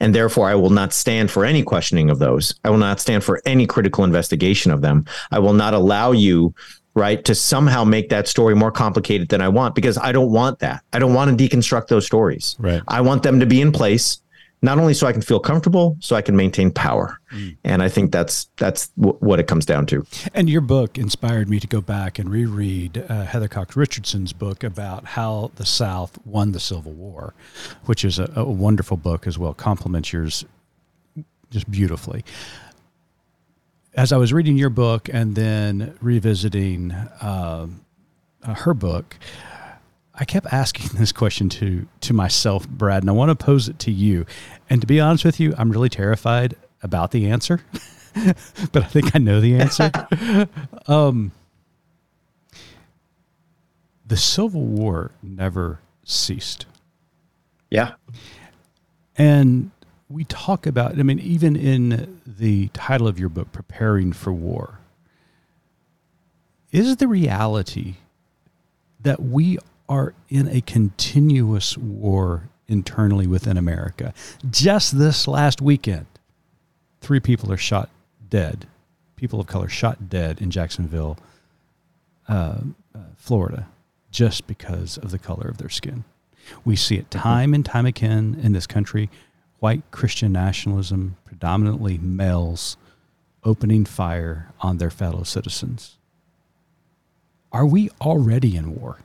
and 0.02 0.14
therefore 0.14 0.48
I 0.48 0.56
will 0.56 0.70
not 0.70 0.92
stand 0.92 1.30
for 1.30 1.44
any 1.44 1.62
questioning 1.62 2.10
of 2.10 2.18
those. 2.18 2.54
I 2.64 2.70
will 2.70 2.78
not 2.78 3.00
stand 3.00 3.22
for 3.22 3.40
any 3.46 3.66
critical 3.66 4.02
investigation 4.02 4.72
of 4.72 4.82
them. 4.82 5.06
I 5.30 5.38
will 5.38 5.52
not 5.52 5.74
allow 5.74 6.10
you 6.10 6.54
right 6.94 7.24
to 7.24 7.34
somehow 7.34 7.84
make 7.84 8.08
that 8.10 8.26
story 8.26 8.54
more 8.54 8.72
complicated 8.72 9.28
than 9.28 9.40
I 9.40 9.48
want 9.48 9.76
because 9.76 9.96
I 9.96 10.10
don't 10.10 10.32
want 10.32 10.58
that. 10.58 10.82
I 10.92 10.98
don't 10.98 11.14
want 11.14 11.38
to 11.38 11.48
deconstruct 11.48 11.86
those 11.86 12.04
stories. 12.04 12.56
Right. 12.58 12.82
I 12.88 13.00
want 13.00 13.22
them 13.22 13.38
to 13.40 13.46
be 13.46 13.60
in 13.60 13.70
place 13.70 14.20
not 14.62 14.78
only 14.78 14.94
so 14.94 15.08
I 15.08 15.12
can 15.12 15.22
feel 15.22 15.40
comfortable, 15.40 15.96
so 16.00 16.14
I 16.14 16.22
can 16.22 16.36
maintain 16.36 16.70
power. 16.70 17.18
Mm. 17.32 17.56
And 17.64 17.82
I 17.82 17.88
think 17.88 18.12
that's 18.12 18.48
that's 18.56 18.88
w- 18.90 19.18
what 19.18 19.40
it 19.40 19.48
comes 19.48 19.66
down 19.66 19.86
to. 19.86 20.06
And 20.34 20.48
your 20.48 20.60
book 20.60 20.96
inspired 20.96 21.48
me 21.48 21.58
to 21.58 21.66
go 21.66 21.80
back 21.80 22.18
and 22.18 22.30
reread 22.30 23.04
uh, 23.08 23.24
Heather 23.24 23.48
Cox 23.48 23.76
Richardson's 23.76 24.32
book 24.32 24.62
about 24.62 25.04
how 25.04 25.50
the 25.56 25.66
South 25.66 26.16
won 26.24 26.52
the 26.52 26.60
Civil 26.60 26.92
War, 26.92 27.34
which 27.86 28.04
is 28.04 28.20
a, 28.20 28.30
a 28.36 28.44
wonderful 28.44 28.96
book 28.96 29.26
as 29.26 29.36
well. 29.36 29.52
Complements 29.52 30.12
yours 30.12 30.44
just 31.50 31.70
beautifully. 31.70 32.24
As 33.94 34.12
I 34.12 34.16
was 34.16 34.32
reading 34.32 34.56
your 34.56 34.70
book 34.70 35.10
and 35.12 35.34
then 35.34 35.98
revisiting 36.00 36.92
uh, 36.92 37.66
uh, 38.42 38.54
her 38.54 38.72
book, 38.72 39.18
I 40.14 40.24
kept 40.24 40.46
asking 40.52 40.90
this 40.98 41.12
question 41.12 41.48
to 41.50 41.86
to 42.02 42.12
myself, 42.12 42.68
Brad, 42.68 43.02
and 43.02 43.10
I 43.10 43.12
want 43.12 43.36
to 43.36 43.44
pose 43.44 43.68
it 43.68 43.78
to 43.80 43.90
you. 43.90 44.26
And 44.68 44.80
to 44.80 44.86
be 44.86 45.00
honest 45.00 45.24
with 45.24 45.40
you, 45.40 45.54
I'm 45.58 45.70
really 45.70 45.88
terrified 45.88 46.56
about 46.82 47.10
the 47.12 47.28
answer, 47.28 47.60
but 48.72 48.82
I 48.82 48.86
think 48.86 49.14
I 49.14 49.18
know 49.18 49.40
the 49.40 49.54
answer. 49.60 49.90
um, 50.86 51.32
the 54.06 54.16
Civil 54.16 54.62
War 54.62 55.12
never 55.22 55.80
ceased. 56.04 56.66
Yeah. 57.70 57.92
And 59.16 59.70
we 60.08 60.24
talk 60.24 60.66
about, 60.66 60.98
I 60.98 61.02
mean, 61.02 61.18
even 61.18 61.56
in 61.56 62.20
the 62.26 62.68
title 62.68 63.08
of 63.08 63.18
your 63.18 63.28
book, 63.28 63.52
Preparing 63.52 64.12
for 64.12 64.32
War, 64.32 64.80
is 66.70 66.96
the 66.96 67.08
reality 67.08 67.94
that 69.00 69.22
we 69.22 69.58
are 69.92 70.14
in 70.30 70.48
a 70.48 70.62
continuous 70.62 71.76
war 71.76 72.48
internally 72.66 73.26
within 73.26 73.58
America. 73.58 74.14
Just 74.50 74.96
this 74.96 75.28
last 75.28 75.60
weekend, 75.60 76.06
three 77.02 77.20
people 77.20 77.52
are 77.52 77.58
shot 77.58 77.90
dead, 78.30 78.66
people 79.16 79.38
of 79.38 79.46
color 79.46 79.68
shot 79.68 80.08
dead 80.08 80.40
in 80.40 80.50
Jacksonville, 80.50 81.18
uh, 82.26 82.60
uh, 82.94 82.98
Florida, 83.16 83.68
just 84.10 84.46
because 84.46 84.96
of 84.96 85.10
the 85.10 85.18
color 85.18 85.46
of 85.46 85.58
their 85.58 85.68
skin. 85.68 86.04
We 86.64 86.74
see 86.74 86.96
it 86.96 87.10
time 87.10 87.52
and 87.52 87.62
time 87.62 87.84
again 87.84 88.40
in 88.42 88.52
this 88.52 88.66
country. 88.66 89.10
White 89.58 89.82
Christian 89.90 90.32
nationalism, 90.32 91.18
predominantly 91.26 91.98
males, 91.98 92.78
opening 93.44 93.84
fire 93.84 94.52
on 94.60 94.78
their 94.78 94.90
fellow 94.90 95.22
citizens. 95.22 95.98
Are 97.52 97.66
we 97.66 97.90
already 98.00 98.56
in 98.56 98.74
war? 98.74 98.96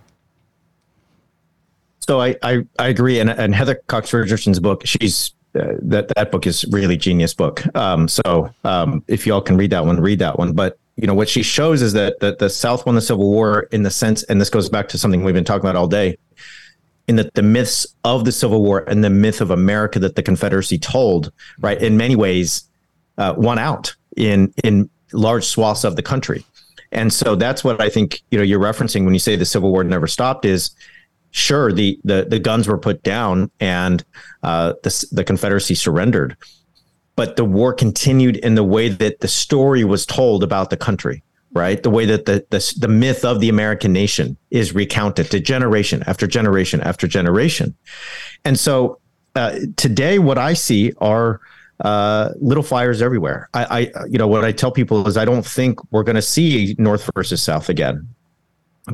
So 2.08 2.22
I, 2.22 2.36
I, 2.42 2.66
I 2.80 2.88
agree. 2.88 3.20
And, 3.20 3.30
and 3.30 3.54
Heather 3.54 3.76
Cox 3.88 4.14
Richardson's 4.14 4.60
book, 4.60 4.84
she's 4.86 5.34
uh, 5.56 5.74
that 5.82 6.08
that 6.16 6.32
book 6.32 6.48
is 6.48 6.66
really 6.66 6.98
genius 6.98 7.34
book. 7.34 7.64
Um, 7.76 8.08
so 8.08 8.50
um, 8.64 9.04
if 9.08 9.26
y'all 9.28 9.42
can 9.42 9.58
read 9.58 9.72
that 9.72 9.86
one, 9.86 10.00
read 10.00 10.20
that 10.20 10.38
one. 10.38 10.54
But 10.54 10.78
you 10.96 11.08
know 11.08 11.14
what 11.14 11.30
she 11.30 11.44
shows 11.44 11.82
is 11.82 11.94
that 11.94 12.20
that 12.20 12.40
the 12.40 12.50
South 12.50 12.86
won 12.86 12.96
the 12.96 13.02
Civil 13.02 13.30
War 13.30 13.68
in 13.72 13.84
the 13.84 13.92
sense, 13.92 14.24
and 14.24 14.40
this 14.40 14.50
goes 14.50 14.70
back 14.70 14.88
to 14.90 14.98
something 14.98 15.24
we've 15.24 15.34
been 15.34 15.44
talking 15.44 15.62
about 15.62 15.76
all 15.76 15.88
day, 15.88 16.18
in 17.08 17.16
that 17.18 17.34
the 17.34 17.42
myths 17.42 17.88
of 18.04 18.24
the 18.24 18.32
Civil 18.32 18.64
War 18.64 18.86
and 18.88 19.04
the 19.04 19.10
myth 19.10 19.42
of 19.42 19.52
America 19.52 20.00
that 20.00 20.16
the 20.16 20.24
Confederacy 20.24 20.78
told, 20.78 21.32
right, 21.60 21.82
in 21.82 21.98
many 21.98 22.16
ways, 22.16 22.66
uh, 23.18 23.34
won 23.38 23.60
out 23.60 23.96
in 24.16 24.54
in 24.64 24.90
large 25.12 25.46
swaths 25.46 25.84
of 25.84 25.96
the 25.96 26.04
country. 26.04 26.46
And 26.92 27.12
so 27.12 27.36
that's 27.36 27.64
what 27.64 27.82
I 27.82 27.90
think 27.90 28.22
you 28.32 28.38
know 28.38 28.44
you're 28.44 28.60
referencing 28.60 29.06
when 29.06 29.14
you 29.14 29.20
say 29.20 29.36
the 29.36 29.46
Civil 29.46 29.72
War 29.72 29.84
never 29.84 30.08
stopped 30.08 30.46
is 30.46 30.72
sure 31.32 31.72
the 31.72 32.00
the 32.04 32.26
the 32.30 32.40
guns 32.40 32.68
were 32.68 32.78
put 32.78 33.04
down 33.04 33.52
and 33.60 34.04
uh, 34.44 34.74
the 34.84 35.08
the 35.12 35.24
Confederacy 35.24 35.76
surrendered, 35.76 36.38
but 37.16 37.36
the 37.36 37.46
war 37.46 37.74
continued 37.74 38.38
in 38.38 38.56
the 38.56 38.64
way 38.64 38.90
that 38.90 39.20
the 39.20 39.28
story 39.28 39.84
was 39.84 40.06
told 40.06 40.44
about 40.44 40.70
the 40.70 40.78
country. 40.78 41.24
Right, 41.54 41.82
the 41.82 41.90
way 41.90 42.06
that 42.06 42.26
the, 42.26 42.46
the 42.50 42.76
the 42.78 42.88
myth 42.88 43.26
of 43.26 43.40
the 43.40 43.50
American 43.50 43.94
nation 43.94 44.38
is 44.52 44.76
recounted 44.76 45.32
to 45.32 45.40
generation 45.40 46.04
after 46.06 46.28
generation 46.28 46.82
after 46.82 47.08
generation, 47.08 47.76
and 48.46 48.60
so 48.60 49.00
uh, 49.34 49.60
today 49.76 50.20
what 50.20 50.38
I 50.38 50.54
see 50.54 50.94
are 51.00 51.40
uh, 51.80 52.30
little 52.40 52.64
fires 52.64 53.02
everywhere. 53.02 53.50
I, 53.54 53.92
I, 53.96 54.06
you 54.08 54.18
know, 54.18 54.28
what 54.28 54.44
I 54.44 54.52
tell 54.52 54.72
people 54.72 55.08
is 55.08 55.16
I 55.16 55.26
don't 55.26 55.46
think 55.46 55.80
we're 55.92 56.04
going 56.04 56.16
to 56.16 56.22
see 56.22 56.76
North 56.80 57.10
versus 57.16 57.42
South 57.42 57.70
again. 57.70 58.08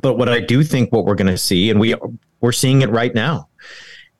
But 0.02 0.18
what 0.18 0.30
I 0.30 0.39
do 0.39 0.64
think 0.64 0.91
what 0.91 1.06
we're 1.06 1.16
going 1.16 1.28
to 1.32 1.38
see, 1.38 1.70
and 1.70 1.80
we 1.80 1.96
we're 2.41 2.52
seeing 2.52 2.82
it 2.82 2.89
right 2.89 3.14
now, 3.14 3.50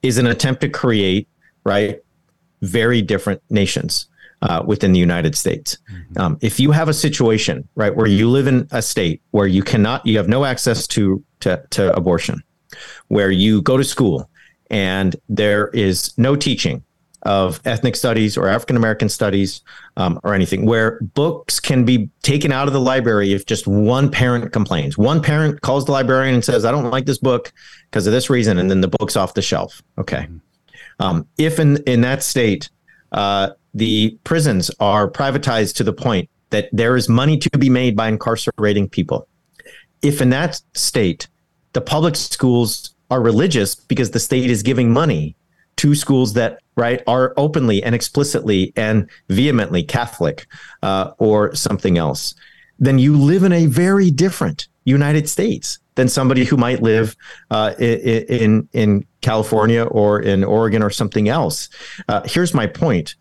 is 0.02 0.18
an 0.18 0.28
attempt 0.28 0.62
to 0.62 0.70
create 0.70 1.28
right 1.64 2.00
very 2.62 3.02
different 3.02 3.42
nations 3.50 4.08
uh, 4.42 4.64
within 4.66 4.92
the 4.92 5.00
United 5.00 5.36
States. 5.36 5.78
Mm-hmm. 5.92 6.22
Um, 6.22 6.38
if 6.42 6.60
you 6.60 6.72
have 6.72 6.90
a 6.90 6.94
situation 6.94 7.68
right 7.76 7.96
where 7.96 8.08
you 8.08 8.30
live 8.30 8.48
in 8.48 8.68
a 8.72 8.82
state 8.82 9.22
where 9.32 9.48
you 9.48 9.64
cannot, 9.64 10.06
you 10.06 10.18
have 10.18 10.30
no 10.30 10.46
access 10.46 10.88
to 10.88 11.24
to, 11.42 11.62
to 11.72 11.94
abortion, 11.96 12.44
where 13.08 13.32
you 13.32 13.62
go 13.62 13.78
to 13.78 13.84
school 13.84 14.30
and 14.70 15.16
there 15.30 15.68
is 15.70 16.18
no 16.18 16.36
teaching 16.36 16.84
of 17.24 17.62
ethnic 17.66 17.96
studies 17.96 18.38
or 18.38 18.48
African 18.48 18.76
American 18.76 19.10
studies 19.10 19.62
um, 19.98 20.20
or 20.24 20.34
anything, 20.34 20.66
where 20.66 21.00
books 21.02 21.60
can 21.60 21.86
be 21.86 22.10
taken 22.22 22.52
out 22.52 22.68
of 22.68 22.74
the 22.74 22.82
library 22.82 23.34
if 23.34 23.46
just 23.46 23.66
one 23.66 24.12
parent 24.12 24.52
complains. 24.52 24.98
One 24.98 25.22
parent 25.22 25.62
calls 25.62 25.86
the 25.86 25.92
librarian 25.92 26.36
and 26.36 26.44
says, 26.44 26.66
I 26.66 26.72
don't 26.72 26.92
like 26.92 27.06
this 27.06 27.18
book 27.18 27.52
because 27.90 28.08
of 28.08 28.14
this 28.14 28.30
reason, 28.30 28.58
and 28.58 28.70
then 28.70 28.82
the 28.82 28.88
book's 28.88 29.16
off 29.16 29.34
the 29.34 29.42
shelf. 29.42 29.82
Okay. 29.98 30.28
Um, 31.00 31.28
if 31.38 31.60
in, 31.60 31.78
in 31.84 32.02
that 32.02 32.24
state, 32.24 32.70
uh, 33.12 33.52
the 33.74 34.18
prisons 34.24 34.70
are 34.80 35.10
privatized 35.10 35.76
to 35.76 35.84
the 35.84 35.94
point 35.94 36.30
that 36.50 36.70
there 36.72 36.96
is 36.96 37.10
money 37.10 37.38
to 37.38 37.50
be 37.58 37.70
made 37.70 37.96
by 37.96 38.08
incarcerating 38.08 38.88
people. 38.88 39.28
If 40.02 40.22
in 40.22 40.30
that 40.30 40.62
state, 40.74 41.28
the 41.74 41.82
public 41.82 42.16
schools 42.16 42.94
are 43.10 43.22
religious 43.22 43.76
because 43.76 44.12
the 44.12 44.20
state 44.20 44.50
is 44.50 44.62
giving 44.62 44.92
money 44.92 45.36
to 45.78 45.96
schools 45.96 46.34
that 46.34 46.60
right 46.76 47.02
are 47.08 47.34
openly 47.38 47.84
and 47.84 47.94
explicitly 47.94 48.74
and 48.76 49.10
vehemently 49.30 49.84
Catholic 49.84 50.48
uh, 50.82 51.12
or 51.18 51.54
something 51.56 51.98
else, 51.98 52.36
then 52.80 53.00
you 53.00 53.18
live 53.18 53.44
in 53.44 53.52
a 53.52 53.66
very 53.66 54.12
different 54.12 54.68
United 54.86 55.30
States 55.30 55.80
than 55.96 56.08
somebody 56.08 56.44
who 56.44 56.58
might 56.58 56.82
live 56.82 57.16
uh, 57.52 57.74
in 57.80 58.68
in 58.74 59.06
California 59.22 59.84
or 59.84 60.20
in 60.20 60.44
Oregon 60.44 60.82
or 60.82 60.90
something 60.90 61.30
else. 61.30 61.70
Uh, 62.08 62.22
here's 62.26 62.54
my 62.54 62.68
point: 62.68 63.16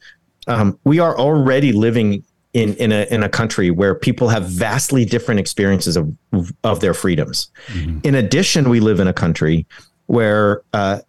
um, 0.46 0.78
we 0.84 0.98
are 0.98 1.16
already 1.18 1.72
living 1.72 2.24
in 2.52 2.74
in 2.74 2.92
a 2.92 3.06
in 3.10 3.22
a 3.22 3.28
country 3.28 3.70
where 3.70 3.94
people 3.94 4.28
have 4.28 4.44
vastly 4.44 5.04
different 5.04 5.40
experiences 5.40 5.96
of 5.96 6.14
of 6.64 6.80
their 6.80 6.94
freedoms. 6.94 7.50
Mm-hmm. 7.68 8.00
In 8.04 8.14
addition, 8.14 8.68
we 8.68 8.80
live 8.80 9.00
in 9.00 9.08
a 9.08 9.12
country 9.12 9.66
where 10.06 10.62
uh, 10.72 11.00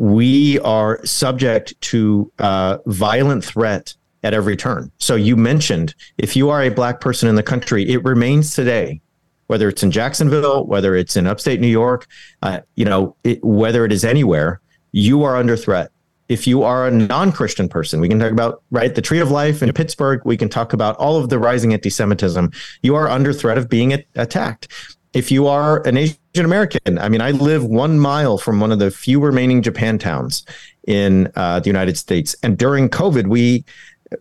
we 0.00 0.58
are 0.60 1.04
subject 1.04 1.78
to 1.82 2.32
uh, 2.38 2.78
violent 2.86 3.44
threat 3.44 3.94
at 4.22 4.32
every 4.32 4.56
turn. 4.56 4.90
So 4.96 5.14
you 5.14 5.36
mentioned 5.36 5.94
if 6.16 6.34
you 6.34 6.48
are 6.48 6.62
a 6.62 6.70
black 6.70 7.02
person 7.02 7.28
in 7.28 7.34
the 7.34 7.42
country, 7.42 7.86
it 7.86 8.02
remains 8.02 8.54
today, 8.54 9.02
whether 9.48 9.68
it's 9.68 9.82
in 9.82 9.90
Jacksonville, 9.90 10.64
whether 10.64 10.94
it's 10.94 11.16
in 11.16 11.26
upstate 11.26 11.60
New 11.60 11.68
York, 11.68 12.06
uh, 12.40 12.60
you 12.76 12.86
know, 12.86 13.14
it, 13.24 13.44
whether 13.44 13.84
it 13.84 13.92
is 13.92 14.02
anywhere, 14.02 14.62
you 14.92 15.22
are 15.22 15.36
under 15.36 15.54
threat. 15.54 15.90
If 16.30 16.46
you 16.46 16.62
are 16.62 16.86
a 16.86 16.90
non-Christian 16.90 17.68
person, 17.68 18.00
we 18.00 18.08
can 18.08 18.18
talk 18.18 18.32
about 18.32 18.62
right 18.70 18.94
the 18.94 19.02
Tree 19.02 19.20
of 19.20 19.30
Life 19.30 19.62
in 19.62 19.68
yep. 19.68 19.74
Pittsburgh. 19.74 20.22
We 20.24 20.38
can 20.38 20.48
talk 20.48 20.72
about 20.72 20.96
all 20.96 21.18
of 21.18 21.28
the 21.28 21.38
rising 21.38 21.74
anti-Semitism. 21.74 22.52
You 22.82 22.94
are 22.94 23.08
under 23.08 23.34
threat 23.34 23.58
of 23.58 23.68
being 23.68 24.02
attacked 24.14 24.68
if 25.12 25.30
you 25.30 25.46
are 25.46 25.86
an 25.86 25.96
Asian 25.96 26.16
American, 26.36 26.98
I 26.98 27.08
mean, 27.08 27.20
I 27.20 27.32
live 27.32 27.64
one 27.64 27.98
mile 27.98 28.38
from 28.38 28.60
one 28.60 28.72
of 28.72 28.78
the 28.78 28.90
few 28.90 29.20
remaining 29.20 29.62
Japan 29.62 29.98
towns 29.98 30.44
in 30.86 31.30
uh, 31.36 31.60
the 31.60 31.66
United 31.66 31.98
States, 31.98 32.36
and 32.42 32.56
during 32.56 32.88
COVID, 32.88 33.26
we 33.26 33.64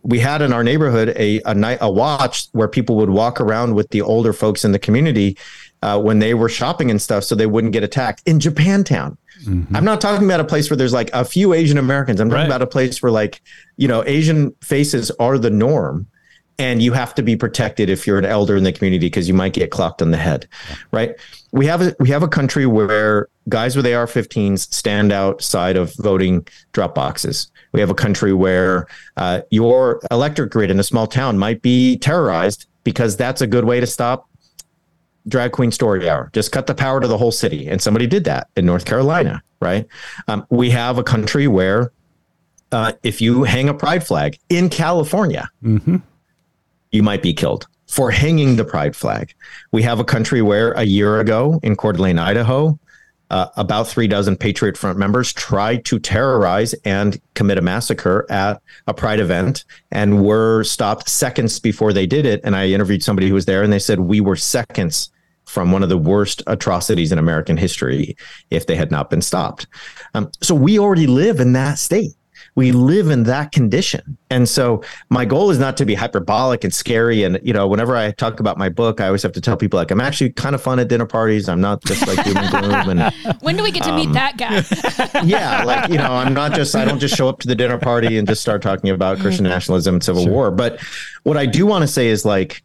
we 0.04 0.20
had 0.20 0.42
in 0.42 0.54
our 0.54 0.64
neighborhood 0.64 1.10
a 1.16 1.42
a 1.46 1.54
night 1.54 1.80
a 1.82 1.92
watch 1.92 2.48
where 2.52 2.68
people 2.68 2.96
would 2.98 3.10
walk 3.10 3.42
around 3.42 3.76
with 3.76 3.90
the 3.90 4.02
older 4.02 4.34
folks 4.34 4.64
in 4.64 4.72
the 4.72 4.80
community 4.80 5.38
uh, 5.82 6.00
when 6.00 6.20
they 6.20 6.34
were 6.34 6.50
shopping 6.50 6.92
and 6.92 7.02
stuff, 7.02 7.24
so 7.24 7.36
they 7.36 7.46
wouldn't 7.46 7.74
get 7.74 7.84
attacked 7.84 8.22
in 8.26 8.40
Japantown. 8.40 9.18
Mm-hmm. 9.46 9.76
I'm 9.76 9.86
not 9.86 10.02
talking 10.02 10.26
about 10.26 10.40
a 10.40 10.46
place 10.46 10.70
where 10.70 10.78
there's 10.78 10.94
like 10.94 11.10
a 11.14 11.24
few 11.24 11.54
Asian 11.54 11.78
Americans. 11.78 12.20
I'm 12.20 12.30
talking 12.30 12.42
right. 12.42 12.46
about 12.48 12.62
a 12.62 12.68
place 12.68 13.02
where 13.02 13.12
like 13.12 13.42
you 13.78 13.88
know 13.88 14.04
Asian 14.06 14.52
faces 14.62 15.12
are 15.20 15.38
the 15.38 15.50
norm 15.50 16.08
and 16.60 16.84
you 16.84 16.92
have 16.92 17.16
to 17.16 17.24
be 17.24 17.38
protected 17.38 17.90
if 17.90 18.06
you're 18.06 18.20
an 18.20 18.26
elder 18.26 18.58
in 18.58 18.64
the 18.64 18.74
community 18.74 19.08
because 19.08 19.30
you 19.30 19.34
might 19.34 19.54
get 19.54 19.72
clocked 19.72 20.02
on 20.02 20.12
the 20.12 20.18
head, 20.18 20.46
right? 20.92 21.16
We 21.52 21.66
have 21.66 21.82
a 21.82 21.96
we 22.00 22.10
have 22.10 22.22
a 22.22 22.28
country 22.28 22.66
where 22.66 23.30
guys 23.48 23.76
with 23.76 23.88
AR-15s 23.88 24.72
stand 24.72 25.12
outside 25.12 25.78
of 25.78 25.96
voting 25.96 26.46
drop 26.74 26.94
boxes. 26.94 27.50
We 27.72 27.80
have 27.80 27.90
a 27.90 27.96
country 27.96 28.34
where 28.34 28.88
uh, 29.18 29.42
your 29.50 30.02
electric 30.12 30.52
grid 30.52 30.70
in 30.70 30.80
a 30.80 30.84
small 30.84 31.08
town 31.08 31.38
might 31.38 31.62
be 31.62 31.98
terrorized 31.98 32.68
because 32.84 33.16
that's 33.16 33.42
a 33.42 33.48
good 33.48 33.64
way 33.64 33.80
to 33.80 33.88
stop 33.88 34.30
drag 35.28 35.54
queen 35.54 35.72
story 35.72 36.10
hour. 36.10 36.30
Just 36.34 36.52
cut 36.52 36.68
the 36.68 36.76
power 36.76 37.00
to 37.00 37.08
the 37.08 37.18
whole 37.18 37.32
city, 37.32 37.68
and 37.68 37.82
somebody 37.82 38.06
did 38.06 38.26
that 38.26 38.48
in 38.58 38.66
North 38.66 38.86
Carolina, 38.86 39.42
right? 39.62 39.88
Um, 40.28 40.46
we 40.50 40.70
have 40.72 40.98
a 40.98 41.04
country 41.04 41.48
where 41.48 41.94
uh, 42.74 42.92
if 43.02 43.22
you 43.22 43.44
hang 43.44 43.70
a 43.70 43.74
pride 43.74 44.06
flag 44.06 44.38
in 44.50 44.70
California. 44.70 45.50
Mm-hmm 45.64 45.98
you 46.92 47.04
might 47.04 47.22
be 47.22 47.34
killed 47.34 47.68
for 47.88 48.12
hanging 48.12 48.56
the 48.56 48.66
pride 48.66 48.96
flag. 48.96 49.34
We 49.72 49.82
have 49.84 50.00
a 50.00 50.04
country 50.04 50.42
where 50.42 50.72
a 50.74 50.84
year 50.84 51.20
ago 51.20 51.60
in 51.64 51.76
Coeur 51.76 51.94
d'Alene, 51.94 52.20
Idaho, 52.20 52.80
uh, 53.32 53.48
about 53.58 53.88
three 53.88 54.08
dozen 54.08 54.36
Patriot 54.36 54.78
Front 54.78 54.98
members 54.98 55.32
tried 55.34 55.86
to 55.86 56.00
terrorize 56.00 56.74
and 56.86 57.20
commit 57.36 57.58
a 57.58 57.62
massacre 57.62 58.26
at 58.30 58.62
a 58.88 58.94
pride 58.94 59.20
event 59.20 59.66
and 59.92 60.24
were 60.24 60.64
stopped 60.64 61.10
seconds 61.10 61.60
before 61.60 61.94
they 61.94 62.08
did 62.08 62.26
it. 62.26 62.42
And 62.44 62.56
I 62.56 62.68
interviewed 62.68 63.04
somebody 63.04 63.28
who 63.28 63.36
was 63.36 63.46
there 63.46 63.62
and 63.62 63.72
they 63.72 63.80
said, 63.80 64.00
We 64.00 64.20
were 64.20 64.36
seconds 64.36 65.12
from 65.46 65.72
one 65.72 65.82
of 65.82 65.90
the 65.90 65.98
worst 65.98 66.44
atrocities 66.48 67.12
in 67.12 67.18
American 67.18 67.58
history 67.58 68.16
if 68.52 68.68
they 68.68 68.76
had 68.76 68.92
not 68.92 69.10
been 69.10 69.22
stopped. 69.22 69.68
Um, 70.14 70.32
so 70.42 70.54
we 70.54 70.78
already 70.78 71.08
live 71.08 71.40
in 71.40 71.54
that 71.54 71.80
state 71.80 72.14
we 72.60 72.74
live 72.74 73.10
in 73.10 73.24
that 73.24 73.54
condition. 73.54 74.18
And 74.30 74.48
so 74.50 74.84
my 75.10 75.24
goal 75.24 75.50
is 75.50 75.60
not 75.60 75.78
to 75.78 75.86
be 75.86 75.96
hyperbolic 75.96 76.66
and 76.66 76.74
scary. 76.74 77.24
And, 77.24 77.40
you 77.42 77.54
know, 77.54 77.70
whenever 77.70 77.96
I 77.96 78.12
talk 78.12 78.42
about 78.42 78.58
my 78.58 78.68
book, 78.68 79.00
I 79.00 79.06
always 79.06 79.24
have 79.24 79.32
to 79.32 79.40
tell 79.40 79.56
people 79.56 79.80
like, 79.80 79.92
I'm 79.92 80.02
actually 80.02 80.32
kind 80.32 80.54
of 80.54 80.62
fun 80.62 80.78
at 80.78 80.90
dinner 80.90 81.06
parties. 81.06 81.48
I'm 81.48 81.62
not 81.62 81.82
just 81.86 82.06
like 82.06 82.22
doom 82.26 82.36
and 82.36 82.50
gloom. 82.86 83.00
And 83.00 83.38
when 83.40 83.56
do 83.56 83.64
we 83.64 83.72
get 83.72 83.84
to 83.84 83.96
meet 83.96 84.08
um, 84.08 84.14
that 84.14 84.36
guy? 84.38 85.22
yeah, 85.24 85.64
like, 85.64 85.90
you 85.90 85.98
know, 85.98 86.12
I'm 86.12 86.34
not 86.34 86.52
just, 86.52 86.76
I 86.76 86.84
don't 86.84 87.00
just 87.00 87.16
show 87.16 87.30
up 87.30 87.40
to 87.40 87.48
the 87.48 87.56
dinner 87.56 87.78
party 87.78 88.18
and 88.18 88.28
just 88.28 88.42
start 88.42 88.62
talking 88.62 88.90
about 88.90 89.14
mm-hmm. 89.16 89.24
Christian 89.24 89.46
nationalism 89.46 89.96
and 89.96 90.04
civil 90.04 90.24
sure. 90.24 90.34
war. 90.34 90.52
But 90.52 90.82
what 91.24 91.38
I 91.38 91.46
do 91.46 91.66
want 91.66 91.84
to 91.84 91.88
say 91.88 92.10
is 92.10 92.26
like, 92.26 92.62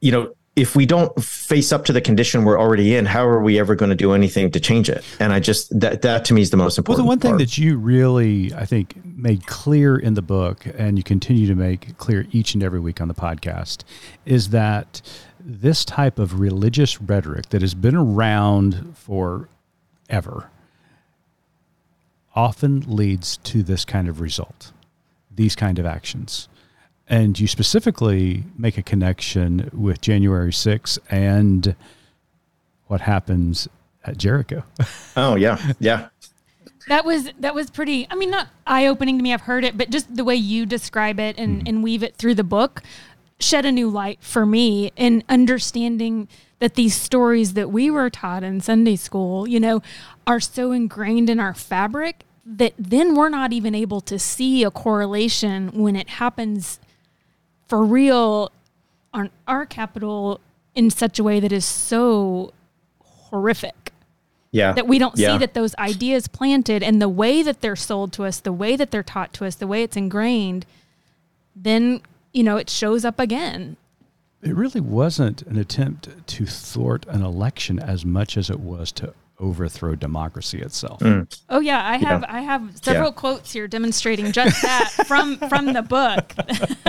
you 0.00 0.10
know, 0.10 0.34
if 0.56 0.74
we 0.74 0.84
don't 0.84 1.22
face 1.22 1.72
up 1.72 1.84
to 1.84 1.92
the 1.92 2.00
condition 2.00 2.44
we're 2.44 2.58
already 2.58 2.96
in, 2.96 3.06
how 3.06 3.26
are 3.26 3.42
we 3.42 3.58
ever 3.58 3.74
going 3.74 3.88
to 3.88 3.94
do 3.94 4.12
anything 4.12 4.50
to 4.50 4.60
change 4.60 4.90
it? 4.90 5.04
And 5.20 5.32
I 5.32 5.40
just 5.40 5.78
that 5.78 6.02
that 6.02 6.24
to 6.26 6.34
me 6.34 6.42
is 6.42 6.50
the 6.50 6.56
most 6.56 6.76
important. 6.76 6.98
Well, 6.98 7.04
the 7.04 7.08
one 7.08 7.18
part. 7.18 7.30
thing 7.30 7.38
that 7.38 7.56
you 7.56 7.76
really 7.76 8.52
I 8.54 8.66
think 8.66 8.96
made 9.04 9.46
clear 9.46 9.96
in 9.96 10.14
the 10.14 10.22
book, 10.22 10.66
and 10.76 10.98
you 10.98 11.04
continue 11.04 11.46
to 11.46 11.54
make 11.54 11.96
clear 11.98 12.26
each 12.32 12.54
and 12.54 12.62
every 12.62 12.80
week 12.80 13.00
on 13.00 13.08
the 13.08 13.14
podcast, 13.14 13.84
is 14.26 14.50
that 14.50 15.00
this 15.38 15.84
type 15.84 16.18
of 16.18 16.40
religious 16.40 17.00
rhetoric 17.00 17.48
that 17.50 17.62
has 17.62 17.74
been 17.74 17.94
around 17.94 18.94
for 18.96 19.48
ever 20.08 20.50
often 22.34 22.80
leads 22.80 23.36
to 23.38 23.62
this 23.62 23.84
kind 23.84 24.08
of 24.08 24.20
result, 24.20 24.72
these 25.34 25.54
kind 25.54 25.78
of 25.78 25.86
actions 25.86 26.48
and 27.10 27.38
you 27.38 27.46
specifically 27.46 28.44
make 28.56 28.78
a 28.78 28.82
connection 28.82 29.68
with 29.74 30.00
January 30.00 30.52
6th 30.52 30.98
and 31.10 31.74
what 32.86 33.02
happens 33.02 33.68
at 34.04 34.16
Jericho. 34.16 34.62
oh 35.16 35.34
yeah, 35.34 35.60
yeah. 35.78 36.08
That 36.88 37.04
was 37.04 37.30
that 37.40 37.54
was 37.54 37.70
pretty. 37.70 38.06
I 38.10 38.14
mean, 38.14 38.30
not 38.30 38.48
eye 38.66 38.86
opening 38.86 39.18
to 39.18 39.22
me. 39.22 39.34
I've 39.34 39.42
heard 39.42 39.64
it, 39.64 39.76
but 39.76 39.90
just 39.90 40.16
the 40.16 40.24
way 40.24 40.34
you 40.36 40.64
describe 40.64 41.20
it 41.20 41.36
and, 41.36 41.62
mm. 41.62 41.68
and 41.68 41.84
weave 41.84 42.02
it 42.02 42.16
through 42.16 42.36
the 42.36 42.44
book 42.44 42.82
shed 43.40 43.64
a 43.64 43.72
new 43.72 43.88
light 43.88 44.18
for 44.20 44.46
me 44.46 44.92
in 44.96 45.24
understanding 45.28 46.28
that 46.58 46.74
these 46.74 46.94
stories 46.94 47.54
that 47.54 47.70
we 47.70 47.90
were 47.90 48.10
taught 48.10 48.42
in 48.42 48.60
Sunday 48.60 48.96
school, 48.96 49.48
you 49.48 49.58
know, 49.58 49.82
are 50.26 50.40
so 50.40 50.72
ingrained 50.72 51.30
in 51.30 51.40
our 51.40 51.54
fabric 51.54 52.24
that 52.44 52.74
then 52.78 53.14
we're 53.14 53.30
not 53.30 53.52
even 53.52 53.74
able 53.74 54.00
to 54.02 54.18
see 54.18 54.62
a 54.62 54.70
correlation 54.70 55.70
when 55.72 55.96
it 55.96 56.10
happens 56.10 56.78
for 57.70 57.84
real 57.84 58.50
on 59.14 59.30
our 59.46 59.64
Capitol 59.64 60.40
in 60.74 60.90
such 60.90 61.20
a 61.20 61.24
way 61.24 61.38
that 61.38 61.52
is 61.52 61.64
so 61.64 62.52
horrific. 63.00 63.92
Yeah. 64.50 64.72
That 64.72 64.88
we 64.88 64.98
don't 64.98 65.16
yeah. 65.16 65.32
see 65.32 65.38
that 65.38 65.54
those 65.54 65.76
ideas 65.76 66.26
planted 66.26 66.82
and 66.82 67.00
the 67.00 67.08
way 67.08 67.44
that 67.44 67.60
they're 67.60 67.76
sold 67.76 68.12
to 68.14 68.24
us, 68.24 68.40
the 68.40 68.52
way 68.52 68.74
that 68.74 68.90
they're 68.90 69.04
taught 69.04 69.32
to 69.34 69.46
us, 69.46 69.54
the 69.54 69.68
way 69.68 69.84
it's 69.84 69.96
ingrained, 69.96 70.66
then, 71.54 72.00
you 72.32 72.42
know, 72.42 72.56
it 72.56 72.68
shows 72.68 73.04
up 73.04 73.20
again. 73.20 73.76
It 74.42 74.56
really 74.56 74.80
wasn't 74.80 75.42
an 75.42 75.56
attempt 75.56 76.08
to 76.26 76.46
thwart 76.46 77.06
an 77.06 77.22
election 77.22 77.78
as 77.78 78.04
much 78.04 78.36
as 78.36 78.50
it 78.50 78.58
was 78.58 78.90
to 78.92 79.14
overthrow 79.40 79.94
democracy 79.94 80.60
itself. 80.60 81.00
Mm. 81.00 81.40
Oh 81.48 81.60
yeah, 81.60 81.86
I 81.88 81.96
have 81.96 82.20
yeah. 82.22 82.34
I 82.34 82.40
have 82.42 82.78
several 82.82 83.10
yeah. 83.10 83.14
quotes 83.14 83.52
here 83.52 83.66
demonstrating 83.66 84.32
just 84.32 84.62
that 84.62 84.90
from 85.06 85.36
from 85.48 85.72
the 85.72 85.82
book 85.82 86.34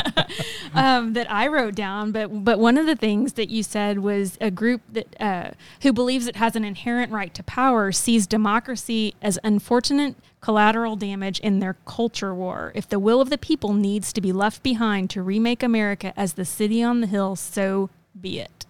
um, 0.74 1.14
that 1.14 1.32
I 1.32 1.48
wrote 1.48 1.76
down. 1.76 2.12
But 2.12 2.44
but 2.44 2.60
one 2.60 2.78
of 2.78 2.86
the 2.86 2.96
things 2.96 3.34
that 3.34 3.50
you 3.50 3.64
said 3.64 4.00
was 4.00 4.38
a 4.42 4.52
group 4.52 4.82
that 4.92 5.22
uh, 5.22 5.52
who 5.82 5.94
believes 5.94 6.28
it 6.28 6.36
has 6.36 6.56
an 6.56 6.64
inherent 6.64 7.12
right 7.12 7.34
to 7.34 7.44
power 7.44 7.92
sees 7.92 8.28
democracy 8.28 9.16
as 9.22 9.40
unfortunate 9.44 10.16
collateral 10.42 10.96
damage 10.96 11.40
in 11.40 11.60
their 11.60 11.76
culture 11.86 12.34
war. 12.34 12.72
If 12.76 12.90
the 12.90 13.00
will 13.00 13.22
of 13.22 13.30
the 13.30 13.38
people 13.38 13.74
needs 13.74 14.12
to 14.14 14.22
be 14.22 14.34
left 14.34 14.64
behind 14.64 15.10
to 15.12 15.22
remake 15.22 15.64
America 15.64 16.14
as 16.18 16.34
the 16.34 16.46
city 16.46 16.82
on 16.84 17.02
the 17.02 17.08
hill, 17.08 17.36
so 17.36 17.90
be 18.20 18.40
it. 18.40 18.66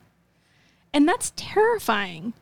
And 0.94 1.08
that's 1.08 1.32
terrifying 1.38 2.34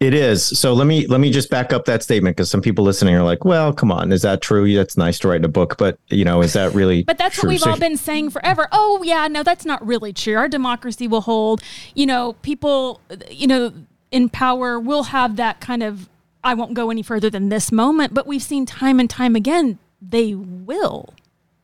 it 0.00 0.14
is. 0.14 0.46
So 0.46 0.74
let 0.74 0.86
me 0.86 1.06
let 1.08 1.20
me 1.20 1.30
just 1.30 1.50
back 1.50 1.72
up 1.72 1.84
that 1.86 2.04
statement 2.04 2.36
because 2.36 2.48
some 2.48 2.62
people 2.62 2.84
listening 2.84 3.16
are 3.16 3.24
like, 3.24 3.44
"Well, 3.44 3.72
come 3.72 3.90
on, 3.90 4.12
is 4.12 4.22
that 4.22 4.40
true? 4.40 4.72
That's 4.72 4.96
nice 4.96 5.18
to 5.20 5.28
write 5.28 5.40
in 5.40 5.44
a 5.44 5.48
book, 5.48 5.76
but 5.76 5.98
you 6.08 6.24
know, 6.24 6.40
is 6.40 6.52
that 6.52 6.72
really?" 6.72 7.02
but 7.06 7.18
that's 7.18 7.34
true? 7.34 7.48
what 7.48 7.52
we've 7.52 7.60
so, 7.60 7.70
all 7.70 7.78
been 7.78 7.96
saying 7.96 8.30
forever. 8.30 8.68
Oh 8.70 9.02
yeah, 9.04 9.26
no, 9.26 9.42
that's 9.42 9.64
not 9.64 9.84
really 9.84 10.12
true. 10.12 10.36
Our 10.36 10.48
democracy 10.48 11.08
will 11.08 11.22
hold. 11.22 11.62
You 11.94 12.06
know, 12.06 12.34
people, 12.42 13.00
you 13.28 13.48
know, 13.48 13.72
in 14.12 14.28
power 14.28 14.78
will 14.78 15.04
have 15.04 15.36
that 15.36 15.60
kind 15.60 15.82
of. 15.82 16.08
I 16.44 16.54
won't 16.54 16.74
go 16.74 16.90
any 16.90 17.02
further 17.02 17.28
than 17.28 17.48
this 17.48 17.72
moment, 17.72 18.14
but 18.14 18.26
we've 18.26 18.42
seen 18.42 18.66
time 18.66 19.00
and 19.00 19.10
time 19.10 19.34
again 19.34 19.78
they 20.00 20.32
will. 20.32 21.12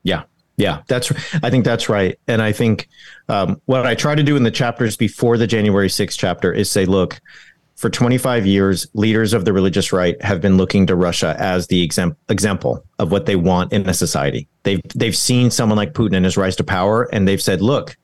Yeah, 0.02 0.24
yeah, 0.56 0.82
that's. 0.88 1.12
I 1.42 1.50
think 1.50 1.64
that's 1.64 1.88
right, 1.88 2.18
and 2.26 2.42
I 2.42 2.50
think 2.50 2.88
um, 3.28 3.60
what 3.66 3.86
I 3.86 3.94
try 3.94 4.16
to 4.16 4.24
do 4.24 4.36
in 4.36 4.42
the 4.42 4.50
chapters 4.50 4.96
before 4.96 5.38
the 5.38 5.46
January 5.46 5.88
6th 5.88 6.18
chapter 6.18 6.52
is 6.52 6.68
say, 6.68 6.84
look 6.84 7.20
for 7.84 7.90
25 7.90 8.46
years, 8.46 8.86
leaders 8.94 9.34
of 9.34 9.44
the 9.44 9.52
religious 9.52 9.92
right 9.92 10.16
have 10.22 10.40
been 10.40 10.56
looking 10.56 10.86
to 10.86 10.96
Russia 10.96 11.36
as 11.38 11.66
the 11.66 11.82
exam- 11.82 12.16
example 12.30 12.82
of 12.98 13.12
what 13.12 13.26
they 13.26 13.36
want 13.36 13.74
in 13.74 13.86
a 13.86 13.92
society. 13.92 14.48
They've 14.62 14.80
they've 14.94 15.14
seen 15.14 15.50
someone 15.50 15.76
like 15.76 15.92
Putin 15.92 16.16
and 16.16 16.24
his 16.24 16.38
rise 16.38 16.56
to 16.56 16.64
power, 16.64 17.02
and 17.12 17.28
they've 17.28 17.42
said, 17.42 17.60
"Look, 17.60 17.98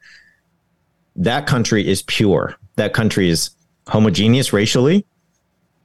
that 1.16 1.46
country 1.46 1.88
is 1.88 2.02
pure. 2.02 2.56
That 2.76 2.92
country 2.92 3.30
is 3.30 3.52
homogeneous 3.88 4.52
racially. 4.52 5.06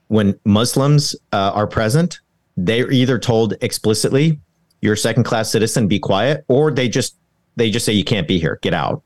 When 0.10 0.38
Muslims 0.43 1.16
uh, 1.32 1.54
are 1.56 1.66
present, 1.66 2.20
they're 2.58 2.91
either 2.91 3.18
told 3.18 3.54
explicitly, 3.62 4.41
"You're 4.82 4.96
a 4.96 4.98
second 4.98 5.24
class 5.24 5.50
citizen, 5.50 5.88
be 5.88 6.00
quiet," 6.00 6.43
or 6.50 6.70
they 6.70 6.89
just 6.89 7.16
they 7.56 7.72
just 7.72 7.86
say, 7.86 7.93
"You 7.93 8.04
can't 8.04 8.28
be 8.28 8.39
here, 8.39 8.60
get 8.62 8.74
out." 8.74 9.04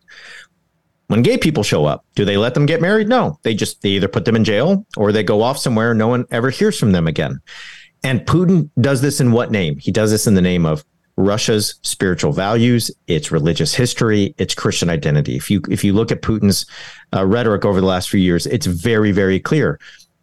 When 1.10 1.24
gay 1.24 1.39
people 1.39 1.64
show 1.64 1.86
up, 1.86 2.05
do 2.14 2.24
they 2.24 2.38
let 2.38 2.53
them 2.53 2.68
get 2.68 2.82
married? 2.82 3.10
No, 3.10 3.39
they 3.41 3.55
just 3.55 3.82
they 3.82 3.89
either 3.89 4.07
put 4.07 4.26
them 4.26 4.36
in 4.36 4.43
jail 4.43 4.86
or 4.95 5.12
they 5.12 5.24
go 5.24 5.41
off 5.41 5.57
somewhere. 5.57 5.95
No 5.95 6.07
one 6.07 6.26
ever 6.30 6.51
hears 6.51 6.80
from 6.80 6.91
them 6.91 7.07
again. 7.07 7.39
And 8.03 8.22
Putin 8.22 8.70
does 8.80 9.01
this 9.01 9.20
in 9.20 9.32
what 9.32 9.49
name? 9.49 9.80
He 9.80 9.91
does 9.91 10.12
this 10.12 10.28
in 10.28 10.36
the 10.36 10.41
name 10.41 10.68
of 10.68 10.86
Russia's 11.18 11.80
spiritual 11.82 12.32
values, 12.32 12.91
its 13.07 13.32
religious 13.32 13.74
history, 13.74 14.36
its 14.38 14.53
Christian 14.53 14.88
identity. 14.88 15.36
If 15.36 15.49
you 15.49 15.62
if 15.68 15.84
you 15.84 15.93
look 15.93 16.12
at 16.12 16.22
Putin's 16.22 16.68
uh, 17.12 17.26
rhetoric 17.26 17.66
over 17.66 17.82
the 17.82 17.88
last 17.88 18.10
few 18.10 18.20
years, 18.20 18.45
it's 18.45 18.68
very 18.68 19.12
very 19.12 19.39
clear. 19.39 19.80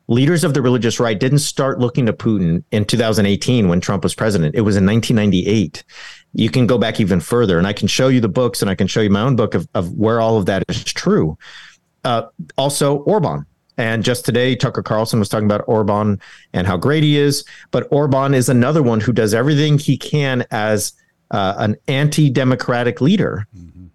Leaders 0.06 0.44
of 0.44 0.54
the 0.54 0.62
religious 0.62 1.00
right 1.00 1.18
didn't 1.18 1.40
start 1.40 1.80
looking 1.80 2.06
to 2.06 2.12
Putin 2.12 2.62
in 2.70 2.84
2018 2.84 3.66
when 3.66 3.80
Trump 3.80 4.04
was 4.04 4.14
president. 4.14 4.54
It 4.54 4.60
was 4.60 4.76
in 4.76 4.86
1998 4.86 5.82
you 6.36 6.50
can 6.50 6.66
go 6.66 6.76
back 6.76 7.00
even 7.00 7.18
further 7.18 7.56
and 7.56 7.66
I 7.66 7.72
can 7.72 7.88
show 7.88 8.08
you 8.08 8.20
the 8.20 8.28
books 8.28 8.60
and 8.60 8.70
I 8.70 8.74
can 8.74 8.86
show 8.86 9.00
you 9.00 9.08
my 9.08 9.22
own 9.22 9.36
book 9.36 9.54
of, 9.54 9.66
of 9.74 9.92
where 9.92 10.20
all 10.20 10.36
of 10.36 10.46
that 10.46 10.64
is 10.68 10.84
true. 10.84 11.38
Uh, 12.04 12.24
also, 12.58 12.98
Orban. 12.98 13.46
And 13.78 14.04
just 14.04 14.24
today, 14.24 14.54
Tucker 14.54 14.82
Carlson 14.82 15.18
was 15.18 15.28
talking 15.28 15.46
about 15.46 15.64
Orban 15.66 16.20
and 16.52 16.66
how 16.66 16.76
great 16.76 17.02
he 17.02 17.18
is. 17.18 17.44
But 17.70 17.88
Orban 17.90 18.34
is 18.34 18.48
another 18.48 18.82
one 18.82 19.00
who 19.00 19.12
does 19.12 19.34
everything 19.34 19.78
he 19.78 19.96
can 19.96 20.46
as 20.50 20.92
uh, 21.30 21.54
an 21.58 21.76
anti 21.88 22.30
democratic 22.30 23.00
leader 23.00 23.46
mm-hmm. 23.56 23.86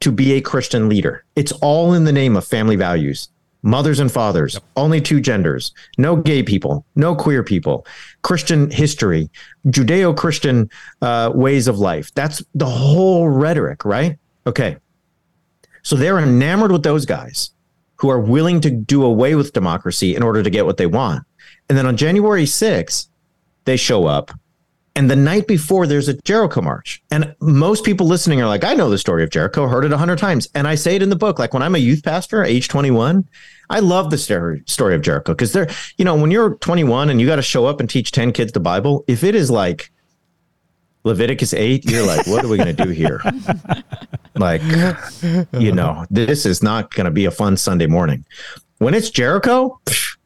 to 0.00 0.12
be 0.12 0.32
a 0.32 0.40
Christian 0.40 0.88
leader. 0.88 1.24
It's 1.36 1.52
all 1.52 1.94
in 1.94 2.04
the 2.04 2.12
name 2.12 2.36
of 2.36 2.44
family 2.44 2.76
values 2.76 3.28
mothers 3.64 3.98
and 3.98 4.12
fathers, 4.12 4.54
yep. 4.54 4.62
only 4.76 5.00
two 5.00 5.20
genders, 5.20 5.72
no 5.98 6.14
gay 6.14 6.42
people, 6.42 6.86
no 6.94 7.16
queer 7.16 7.42
people, 7.42 7.86
Christian 8.22 8.70
history, 8.70 9.30
Judeo 9.66 10.16
Christian 10.16 10.70
uh, 11.02 11.32
ways 11.34 11.66
of 11.66 11.78
life. 11.78 12.12
That's 12.14 12.44
the 12.54 12.66
whole 12.66 13.28
rhetoric, 13.28 13.84
right? 13.84 14.18
Okay. 14.46 14.76
So 15.82 15.96
they're 15.96 16.18
enamored 16.18 16.72
with 16.72 16.82
those 16.82 17.06
guys 17.06 17.50
who 17.96 18.10
are 18.10 18.20
willing 18.20 18.60
to 18.60 18.70
do 18.70 19.02
away 19.02 19.34
with 19.34 19.52
democracy 19.52 20.14
in 20.14 20.22
order 20.22 20.42
to 20.42 20.50
get 20.50 20.66
what 20.66 20.76
they 20.76 20.86
want. 20.86 21.24
And 21.68 21.76
then 21.76 21.86
on 21.86 21.96
January 21.96 22.44
6th, 22.44 23.08
they 23.64 23.76
show 23.76 24.06
up. 24.06 24.30
And 24.96 25.10
the 25.10 25.16
night 25.16 25.48
before, 25.48 25.86
there's 25.86 26.08
a 26.08 26.14
Jericho 26.22 26.62
march. 26.62 27.02
And 27.10 27.34
most 27.40 27.84
people 27.84 28.06
listening 28.06 28.40
are 28.40 28.46
like, 28.46 28.62
I 28.62 28.74
know 28.74 28.88
the 28.88 28.98
story 28.98 29.24
of 29.24 29.30
Jericho, 29.30 29.66
heard 29.66 29.84
it 29.84 29.92
a 29.92 29.98
hundred 29.98 30.18
times. 30.18 30.48
And 30.54 30.68
I 30.68 30.76
say 30.76 30.94
it 30.94 31.02
in 31.02 31.08
the 31.08 31.16
book. 31.16 31.38
Like 31.38 31.52
when 31.52 31.62
I'm 31.64 31.74
a 31.74 31.78
youth 31.78 32.04
pastor, 32.04 32.44
age 32.44 32.68
21, 32.68 33.28
I 33.70 33.80
love 33.80 34.10
the 34.10 34.18
story 34.18 34.94
of 34.94 35.02
Jericho 35.02 35.32
because 35.32 35.52
they're, 35.52 35.68
you 35.96 36.04
know, 36.04 36.14
when 36.14 36.30
you're 36.30 36.54
21 36.56 37.10
and 37.10 37.20
you 37.20 37.26
got 37.26 37.36
to 37.36 37.42
show 37.42 37.66
up 37.66 37.80
and 37.80 37.90
teach 37.90 38.12
10 38.12 38.32
kids 38.32 38.52
the 38.52 38.60
Bible, 38.60 39.04
if 39.08 39.24
it 39.24 39.34
is 39.34 39.50
like 39.50 39.90
Leviticus 41.02 41.52
8, 41.52 41.90
you're 41.90 42.06
like, 42.06 42.26
what 42.26 42.44
are 42.44 42.48
we 42.48 42.56
going 42.56 42.74
to 42.74 42.84
do 42.84 42.90
here? 42.90 43.20
like, 44.36 44.62
you 45.52 45.72
know, 45.72 46.06
this 46.10 46.46
is 46.46 46.62
not 46.62 46.94
going 46.94 47.06
to 47.06 47.10
be 47.10 47.24
a 47.24 47.30
fun 47.30 47.56
Sunday 47.56 47.86
morning. 47.86 48.24
When 48.78 48.94
it's 48.94 49.10
Jericho, 49.10 49.80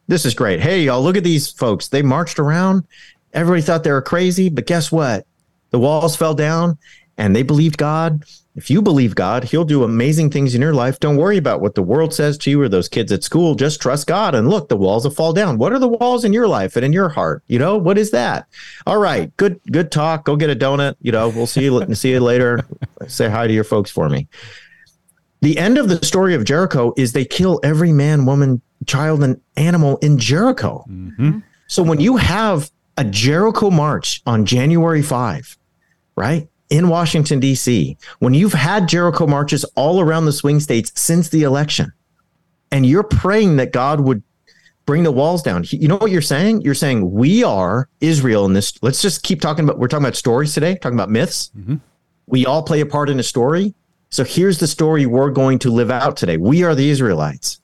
this 0.09 0.25
is 0.25 0.35
great. 0.35 0.61
Hey, 0.61 0.83
y'all, 0.83 1.03
look 1.03 1.17
at 1.17 1.25
these 1.25 1.51
folks. 1.51 1.89
They 1.89 2.03
marched 2.03 2.39
around. 2.39 2.85
Everybody 3.33 3.63
thought 3.63 3.85
they 3.85 3.93
were 3.93 4.03
crazy, 4.03 4.49
but 4.49 4.67
guess 4.67 4.91
what? 4.91 5.27
The 5.71 5.79
walls 5.79 6.17
fell 6.17 6.35
down 6.35 6.79
and 7.17 7.35
they 7.35 7.43
believed 7.43 7.77
God, 7.77 8.25
if 8.59 8.71
you 8.71 8.83
believe 8.83 9.15
God, 9.15 9.45
He'll 9.45 9.65
do 9.65 9.85
amazing 9.85 10.31
things 10.31 10.53
in 10.53 10.61
your 10.61 10.75
life. 10.75 10.99
Don't 10.99 11.17
worry 11.17 11.37
about 11.37 11.61
what 11.61 11.77
the 11.77 11.83
world 11.83 12.13
says 12.13 12.37
to 12.39 12.51
you 12.51 12.61
or 12.61 12.69
those 12.69 12.89
kids 12.89 13.13
at 13.13 13.23
school. 13.23 13.55
Just 13.55 13.81
trust 13.81 14.09
God. 14.09 14.35
And 14.35 14.51
look, 14.51 14.69
the 14.69 14.77
walls 14.77 15.05
will 15.05 15.13
fall 15.13 15.33
down. 15.33 15.59
What 15.59 15.73
are 15.73 15.79
the 15.79 15.87
walls 15.87 16.25
in 16.25 16.33
your 16.33 16.49
life 16.49 16.75
and 16.75 16.85
in 16.85 16.93
your 16.93 17.09
heart? 17.09 17.45
You 17.47 17.61
know, 17.61 17.77
what 17.77 17.99
is 17.99 18.11
that? 18.11 18.49
All 18.85 18.99
right, 18.99 19.35
good, 19.37 19.61
good 19.71 19.93
talk. 19.93 20.25
Go 20.25 20.35
get 20.35 20.51
a 20.51 20.57
donut. 20.57 20.97
You 21.01 21.13
know, 21.13 21.29
we'll 21.29 21.47
see 21.47 21.63
you 21.63 21.95
see 21.95 22.11
you 22.11 22.21
later. 22.21 22.67
Say 23.07 23.29
hi 23.29 23.47
to 23.47 23.55
your 23.55 23.63
folks 23.63 23.93
for 23.93 24.09
me. 24.09 24.27
The 25.41 25.57
end 25.57 25.79
of 25.79 25.89
the 25.89 26.05
story 26.05 26.35
of 26.35 26.45
Jericho 26.45 26.93
is 26.97 27.13
they 27.13 27.25
kill 27.25 27.61
every 27.63 27.93
man, 27.93 28.27
woman, 28.27 28.61
child, 28.87 29.23
and 29.23 29.41
animal 29.57 29.99
in 29.99 30.19
Jericho. 30.19 30.85
Mm-hmm. 30.89 31.39
So 31.69 31.85
when 31.85 32.01
you 32.01 32.17
have 32.17 32.73
a 32.99 33.05
Jericho 33.05 33.71
march 33.71 34.21
on 34.27 34.45
January 34.45 35.03
5, 35.03 35.57
right? 36.17 36.49
in 36.71 36.89
Washington, 36.89 37.41
D.C., 37.41 37.97
when 38.19 38.35
you've 38.35 38.53
had 38.53 38.89
Jericho 38.89 39.27
marches 39.27 39.65
all 39.75 40.01
around 40.01 40.27
the 40.27 40.33
swing 40.33 40.61
states 40.61 40.93
since 40.95 41.29
the 41.29 41.43
election, 41.43 41.93
and 42.71 42.85
you're 42.85 43.03
praying 43.03 43.57
that 43.57 43.73
God 43.73 44.01
would 44.01 44.23
bring 44.85 45.03
the 45.03 45.13
walls 45.13 45.43
down, 45.43 45.65
you 45.69 45.89
know 45.89 45.97
what 45.97 46.11
you're 46.11 46.21
saying? 46.21 46.63
You're 46.63 46.75
saying, 46.75 47.11
We 47.11 47.43
are 47.43 47.89
Israel 48.01 48.45
in 48.45 48.53
this. 48.53 48.75
Let's 48.83 49.01
just 49.01 49.23
keep 49.23 49.41
talking 49.41 49.65
about, 49.65 49.79
we're 49.79 49.89
talking 49.89 50.05
about 50.05 50.17
stories 50.17 50.53
today, 50.53 50.77
talking 50.77 50.99
about 50.99 51.11
myths. 51.11 51.51
Mm-hmm. 51.59 51.77
We 52.27 52.45
all 52.45 52.63
play 52.63 52.81
a 52.81 52.87
part 52.87 53.09
in 53.09 53.19
a 53.19 53.23
story. 53.23 53.75
So 54.11 54.25
here's 54.25 54.59
the 54.59 54.67
story 54.67 55.07
we're 55.07 55.31
going 55.31 55.59
to 55.61 55.71
live 55.71 55.91
out 55.91 56.17
today. 56.17 56.37
We 56.37 56.63
are 56.65 56.75
the 56.75 56.89
Israelites. 56.91 57.61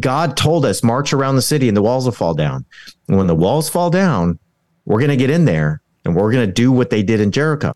God 0.00 0.36
told 0.36 0.64
us, 0.64 0.82
march 0.82 1.12
around 1.12 1.36
the 1.36 1.42
city 1.42 1.68
and 1.68 1.76
the 1.76 1.82
walls 1.82 2.06
will 2.06 2.12
fall 2.12 2.34
down. 2.34 2.64
And 3.08 3.16
when 3.16 3.26
the 3.26 3.34
walls 3.34 3.68
fall 3.68 3.90
down, 3.90 4.38
we're 4.84 5.00
going 5.00 5.10
to 5.10 5.16
get 5.16 5.30
in 5.30 5.44
there 5.44 5.82
and 6.04 6.14
we're 6.14 6.32
going 6.32 6.46
to 6.46 6.52
do 6.52 6.70
what 6.70 6.90
they 6.90 7.02
did 7.02 7.20
in 7.20 7.30
Jericho 7.30 7.72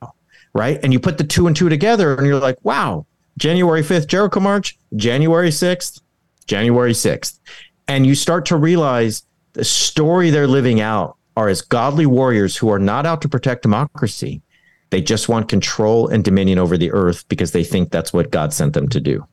right? 0.54 0.80
And 0.82 0.92
you 0.92 1.00
put 1.00 1.18
the 1.18 1.24
two 1.24 1.46
and 1.46 1.56
two 1.56 1.68
together 1.68 2.14
and 2.14 2.26
you're 2.26 2.40
like, 2.40 2.58
wow, 2.64 3.06
January 3.38 3.82
5th, 3.82 4.06
Jericho 4.06 4.40
March, 4.40 4.78
January 4.96 5.50
6th, 5.50 6.00
January 6.46 6.92
6th. 6.92 7.38
And 7.86 8.06
you 8.06 8.14
start 8.14 8.46
to 8.46 8.56
realize 8.56 9.22
the 9.52 9.64
story 9.64 10.30
they're 10.30 10.46
living 10.46 10.80
out 10.80 11.16
are 11.36 11.48
as 11.48 11.62
godly 11.62 12.06
warriors 12.06 12.56
who 12.56 12.70
are 12.70 12.78
not 12.78 13.06
out 13.06 13.22
to 13.22 13.28
protect 13.28 13.62
democracy. 13.62 14.42
They 14.90 15.00
just 15.00 15.28
want 15.28 15.48
control 15.48 16.08
and 16.08 16.24
dominion 16.24 16.58
over 16.58 16.76
the 16.76 16.90
earth 16.90 17.28
because 17.28 17.52
they 17.52 17.62
think 17.62 17.90
that's 17.90 18.12
what 18.12 18.30
God 18.30 18.52
sent 18.52 18.72
them 18.72 18.88
to 18.88 19.00
do. 19.00 19.26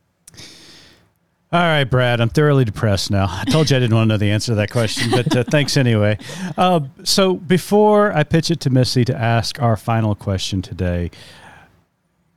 All 1.52 1.62
right, 1.62 1.84
Brad, 1.84 2.20
I'm 2.20 2.30
thoroughly 2.30 2.66
depressed 2.66 3.12
now. 3.12 3.28
I 3.30 3.46
told 3.46 3.70
you 3.70 3.78
I 3.78 3.80
didn't 3.80 3.96
want 3.96 4.10
to 4.10 4.14
know 4.14 4.18
the 4.18 4.32
answer 4.32 4.52
to 4.52 4.56
that 4.56 4.72
question, 4.72 5.12
but 5.12 5.36
uh, 5.36 5.44
thanks 5.44 5.78
anyway. 5.78 6.18
Uh, 6.58 6.82
so 7.04 7.36
before 7.36 8.12
I 8.14 8.24
pitch 8.24 8.50
it 8.50 8.60
to 8.62 8.70
Missy 8.70 9.06
to 9.06 9.16
ask 9.16 9.62
our 9.62 9.78
final 9.78 10.16
question 10.16 10.62
today, 10.62 11.12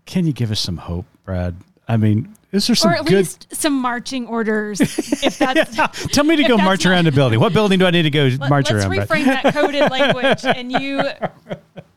can 0.05 0.27
you 0.27 0.33
give 0.33 0.53
us 0.53 0.61
some 0.61 0.77
hope, 0.77 1.07
Brad? 1.25 1.57
I 1.89 1.97
mean, 1.97 2.35
is 2.53 2.67
there 2.67 2.77
some 2.77 2.93
or 2.93 2.97
at 2.97 3.07
good... 3.07 3.17
least 3.17 3.55
some 3.55 3.75
marching 3.75 4.27
orders? 4.27 4.81
If 4.81 5.39
that's 5.39 5.77
yeah. 5.79 5.87
tell 5.87 6.25
me 6.25 6.37
to 6.37 6.45
go 6.45 6.57
march 6.57 6.87
around 6.87 7.07
a 7.07 7.13
building. 7.13 7.41
What 7.41 7.53
building 7.53 7.79
do 7.79 7.87
I 7.87 7.91
need 7.91 8.03
to 8.03 8.11
go 8.11 8.25
Let, 8.25 8.51
march 8.51 8.71
let's 8.71 8.85
around? 8.85 8.97
Let's 8.97 9.11
reframe 9.11 9.25
that 9.25 9.55
coded 9.55 9.91
language, 9.91 10.45
and 10.45 10.71
you 10.71 11.03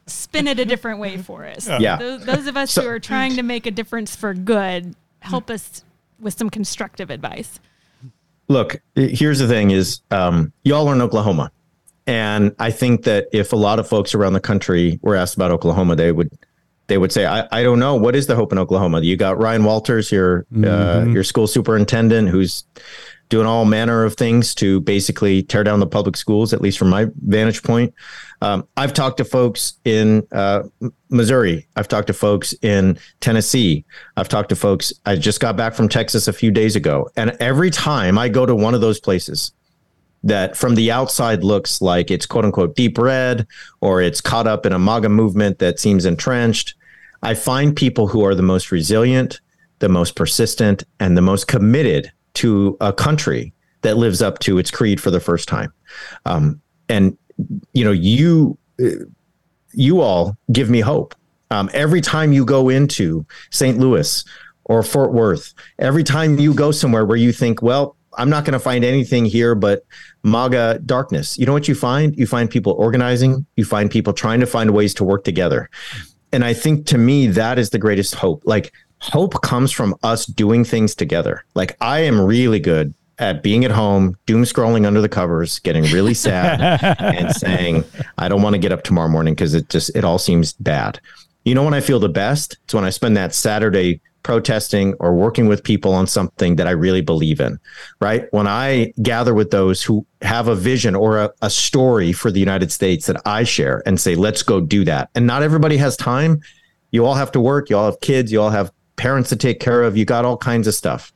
spin 0.08 0.48
it 0.48 0.60
a 0.60 0.66
different 0.66 1.00
way 1.00 1.18
for 1.18 1.46
us. 1.46 1.68
Yeah. 1.68 1.98
Those, 1.98 2.26
those 2.26 2.48
of 2.48 2.58
us 2.58 2.72
so, 2.72 2.82
who 2.82 2.88
are 2.88 3.00
trying 3.00 3.36
to 3.36 3.44
make 3.44 3.66
a 3.66 3.72
difference 3.72 4.16
for 4.16 4.34
good, 4.34 4.96
help 5.20 5.50
us 5.50 5.84
with 6.22 6.38
some 6.38 6.50
constructive 6.50 7.10
advice. 7.10 7.60
Look, 8.48 8.82
here's 8.96 9.40
the 9.40 9.48
thing: 9.48 9.72
is 9.72 10.02
um, 10.12 10.52
y'all 10.64 10.88
are 10.88 10.94
in 10.94 11.02
Oklahoma, 11.02 11.52
and 12.08 12.56
I 12.60 12.72
think 12.72 13.04
that 13.04 13.28
if 13.32 13.54
a 13.54 13.56
lot 13.56 13.80
of 13.80 13.88
folks 13.88 14.14
around 14.14 14.34
the 14.34 14.42
country 14.42 15.00
were 15.02 15.16
asked 15.16 15.36
about 15.36 15.52
Oklahoma, 15.52 15.96
they 15.96 16.12
would 16.12 16.32
they 16.88 16.98
would 16.98 17.14
say, 17.14 17.26
I, 17.26 17.48
I 17.52 17.64
don't 17.64 17.80
know. 17.80 17.96
What 17.96 18.18
is 18.18 18.28
the 18.28 18.36
hope 18.36 18.52
in 18.52 18.60
Oklahoma? 18.60 19.00
You 19.00 19.16
got 19.16 19.38
Ryan 19.42 19.64
Walters, 19.64 20.12
your 20.12 20.40
uh, 20.40 20.56
mm-hmm. 20.56 21.10
uh, 21.10 21.14
your 21.14 21.24
school 21.24 21.48
superintendent, 21.48 22.28
who's 22.28 22.66
doing 23.32 23.48
all 23.48 23.64
manner 23.64 24.04
of 24.04 24.16
things 24.16 24.54
to 24.54 24.82
basically 24.82 25.42
tear 25.42 25.64
down 25.64 25.80
the 25.80 25.88
public 25.88 26.18
schools, 26.18 26.54
at 26.54 26.62
least 26.62 26.78
from 26.78 26.90
my 26.90 27.08
vantage 27.26 27.64
point. 27.64 27.94
Um, 28.42 28.68
I've 28.76 28.94
talked 28.94 29.18
to 29.18 29.26
folks 29.26 29.76
in 29.86 30.28
uh, 30.34 30.64
Missouri. 31.10 31.66
I've 31.78 31.88
talked 31.88 32.08
to 32.08 32.14
folks 32.14 32.54
in 32.62 33.00
Tennessee. 33.22 33.86
I've 34.18 34.28
talked 34.28 34.50
to 34.50 34.56
folks. 34.56 34.92
I 35.06 35.16
just 35.16 35.40
got 35.40 35.56
back 35.56 35.74
from 35.74 35.88
Texas 35.88 36.28
a 36.28 36.34
few 36.34 36.52
days 36.52 36.76
ago. 36.76 37.10
And 37.16 37.32
every 37.40 37.72
time 37.72 38.18
I 38.18 38.28
go 38.28 38.46
to 38.46 38.54
one 38.54 38.76
of 38.76 38.82
those 38.82 39.00
places 39.00 39.54
that 40.24 40.58
from 40.58 40.76
the 40.76 40.92
outside 40.92 41.42
looks 41.42 41.82
like 41.82 42.12
it's 42.12 42.26
quote 42.26 42.44
unquote 42.44 42.76
deep 42.76 42.98
red 42.98 43.48
or 43.80 44.02
it's 44.02 44.20
caught 44.20 44.46
up 44.46 44.66
in 44.66 44.74
a 44.74 44.80
MAGA 44.80 45.10
movement 45.10 45.60
that 45.60 45.80
seems 45.80 46.06
entrenched, 46.06 46.76
I 47.24 47.34
find 47.34 47.76
people 47.76 48.08
who 48.08 48.26
are 48.26 48.36
the 48.36 48.44
most 48.44 48.72
resilient, 48.72 49.40
the 49.80 49.90
most 49.90 50.18
persistent, 50.18 50.84
and 51.00 51.16
the 51.16 51.22
most 51.22 51.48
committed 51.48 52.12
to 52.36 52.78
a 52.82 52.94
country 52.94 53.54
that 53.82 53.98
lives 53.98 54.22
up 54.22 54.40
to 54.40 54.58
its 54.58 54.72
creed 54.72 55.02
for 55.02 55.12
the 55.12 55.20
first 55.20 55.48
time. 55.48 55.74
Um, 56.26 56.62
and 56.90 57.18
you 57.74 57.84
know, 57.84 57.92
you 57.92 58.58
you 59.74 60.02
all 60.02 60.38
give 60.52 60.70
me 60.70 60.80
hope. 60.82 61.16
Um, 61.50 61.70
every 61.74 62.02
time 62.02 62.32
you 62.32 62.46
go 62.46 62.70
into 62.70 63.26
St. 63.50 63.78
Louis 63.78 64.24
or 64.66 64.84
Fort 64.84 65.14
Worth, 65.14 65.54
every 65.80 66.04
time 66.04 66.40
you 66.40 66.54
go 66.54 66.72
somewhere 66.72 67.06
where 67.06 67.18
you 67.18 67.34
think, 67.34 67.62
well, 67.62 67.96
I'm 68.18 68.30
not 68.30 68.46
going 68.46 68.54
to 68.54 68.60
find 68.60 68.84
anything 68.84 69.26
here 69.26 69.56
but 69.56 69.86
MAGA 70.24 70.80
darkness. 70.86 71.38
You 71.38 71.46
know 71.46 71.54
what 71.54 71.68
you 71.68 71.76
find? 71.76 72.18
You 72.18 72.28
find 72.28 72.50
people 72.50 72.74
organizing, 72.74 73.46
you 73.56 73.66
find 73.66 73.90
people 73.90 74.14
trying 74.14 74.40
to 74.42 74.46
find 74.46 74.72
ways 74.72 74.94
to 74.96 75.04
work 75.04 75.24
together. 75.24 75.70
And 76.34 76.46
I 76.46 76.54
think 76.54 76.86
to 76.88 76.98
me, 76.98 77.28
that 77.28 77.60
is 77.60 77.72
the 77.72 77.80
greatest 77.80 78.16
hope. 78.16 78.44
Like, 78.46 78.74
hope 79.02 79.42
comes 79.42 79.72
from 79.72 79.96
us 80.04 80.26
doing 80.26 80.64
things 80.64 80.96
together. 80.96 81.44
Like, 81.56 81.76
I 81.82 82.00
am 82.00 82.22
really 82.22 82.60
good 82.60 82.94
at 83.18 83.44
being 83.44 83.66
at 83.66 83.72
home, 83.72 84.18
doom 84.26 84.44
scrolling 84.44 84.86
under 84.86 85.02
the 85.02 85.10
covers, 85.10 85.60
getting 85.60 85.84
really 85.86 86.14
sad 86.14 86.60
and 87.00 87.36
saying, 87.36 87.84
I 88.18 88.30
don't 88.30 88.42
want 88.42 88.54
to 88.54 88.60
get 88.60 88.72
up 88.72 88.84
tomorrow 88.84 89.10
morning 89.10 89.34
because 89.34 89.54
it 89.54 89.70
just, 89.70 89.96
it 89.96 90.04
all 90.04 90.18
seems 90.18 90.54
bad. 90.54 91.00
You 91.46 91.56
know, 91.56 91.64
when 91.64 91.74
I 91.74 91.82
feel 91.82 92.00
the 92.00 92.10
best, 92.10 92.58
it's 92.64 92.74
when 92.74 92.84
I 92.84 92.90
spend 92.90 93.18
that 93.18 93.34
Saturday 93.34 94.02
protesting 94.24 94.94
or 95.00 95.16
working 95.16 95.48
with 95.48 95.64
people 95.64 95.94
on 95.94 96.06
something 96.08 96.56
that 96.56 96.68
I 96.68 96.72
really 96.72 97.02
believe 97.02 97.40
in, 97.40 97.60
right? 98.00 98.28
When 98.32 98.48
I 98.48 98.94
gather 99.02 99.34
with 99.34 99.52
those 99.52 99.82
who 99.82 100.06
have 100.22 100.48
a 100.48 100.56
vision 100.56 100.96
or 100.96 101.18
a, 101.18 101.32
a 101.42 101.50
story 101.50 102.14
for 102.14 102.32
the 102.32 102.40
United 102.40 102.72
States 102.72 103.08
that 103.08 103.22
I 103.26 103.44
share 103.44 103.82
and 103.86 104.00
say, 104.00 104.16
let's 104.16 104.44
go 104.44 104.62
do 104.62 104.86
that. 104.86 105.10
And 105.16 105.26
not 105.26 105.42
everybody 105.42 105.78
has 105.78 105.98
time. 105.98 106.42
You 106.92 107.06
all 107.06 107.16
have 107.16 107.32
to 107.32 107.40
work, 107.40 107.70
you 107.70 107.78
all 107.78 107.86
have 107.86 108.02
kids, 108.02 108.32
you 108.32 108.42
all 108.42 108.50
have 108.50 108.72
parents 108.96 109.30
to 109.30 109.36
take 109.36 109.60
care 109.60 109.84
of, 109.84 109.98
you 109.98 110.06
got 110.06 110.26
all 110.26 110.38
kinds 110.38 110.68
of 110.68 110.74
stuff. 110.74 111.14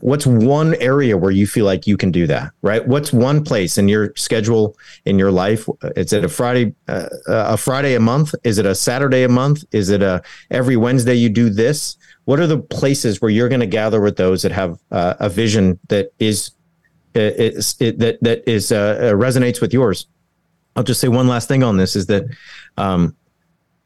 What's 0.00 0.26
one 0.26 0.74
area 0.74 1.16
where 1.16 1.30
you 1.30 1.46
feel 1.46 1.64
like 1.64 1.86
you 1.86 1.96
can 1.96 2.10
do 2.10 2.26
that 2.26 2.52
right? 2.60 2.86
What's 2.86 3.14
one 3.14 3.42
place 3.42 3.78
in 3.78 3.88
your 3.88 4.12
schedule 4.14 4.76
in 5.06 5.18
your 5.18 5.32
life? 5.32 5.66
Is 5.96 6.12
it 6.12 6.22
a 6.22 6.28
friday 6.28 6.74
uh, 6.86 7.08
a 7.26 7.56
friday 7.56 7.94
a 7.94 8.00
month? 8.00 8.34
Is 8.44 8.58
it 8.58 8.66
a 8.66 8.74
saturday 8.74 9.22
a 9.22 9.28
month? 9.28 9.64
Is 9.72 9.88
it 9.88 10.02
a 10.02 10.22
every 10.50 10.76
wednesday 10.76 11.14
you 11.14 11.30
do 11.30 11.48
this? 11.48 11.96
What 12.26 12.40
are 12.40 12.46
the 12.46 12.58
places 12.58 13.22
where 13.22 13.30
you're 13.30 13.48
going 13.48 13.60
to 13.60 13.66
gather 13.66 14.00
with 14.00 14.16
those 14.16 14.42
that 14.42 14.52
have 14.52 14.78
uh, 14.90 15.14
a 15.18 15.30
vision 15.30 15.78
that 15.88 16.12
is, 16.18 16.50
is 17.14 17.76
it, 17.80 17.98
that 18.00 18.18
that 18.20 18.46
is 18.48 18.72
uh, 18.72 18.76
uh, 18.76 19.12
resonates 19.12 19.62
with 19.62 19.72
yours? 19.72 20.08
I'll 20.74 20.82
just 20.82 21.00
say 21.00 21.08
one 21.08 21.26
last 21.26 21.48
thing 21.48 21.62
on 21.62 21.78
this 21.78 21.96
is 21.96 22.06
that 22.06 22.24
um, 22.76 23.16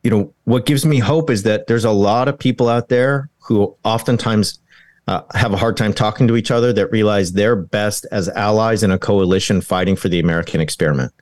you 0.03 0.11
know 0.11 0.32
what 0.44 0.66
gives 0.66 0.86
me 0.86 0.98
hope 0.98 1.30
is 1.30 1.42
that 1.42 1.66
there's 1.66 1.84
a 1.84 1.90
lot 1.90 2.28
of 2.28 2.38
people 2.38 2.68
out 2.68 2.88
there 2.88 3.28
who 3.38 3.76
oftentimes 3.84 4.59
uh, 5.09 5.22
have 5.34 5.53
a 5.53 5.57
hard 5.57 5.76
time 5.76 5.92
talking 5.92 6.28
to 6.28 6.36
each 6.36 6.53
other 6.53 6.72
that 6.72 6.86
realize 6.92 7.32
they're 7.32 7.57
best 7.57 8.07
as 8.12 8.28
allies 8.28 8.84
in 8.84 8.92
a 8.92 8.98
coalition 8.98 9.61
fighting 9.61 9.96
for 9.96 10.09
the 10.09 10.20
American 10.20 10.61
experiment. 10.61 11.12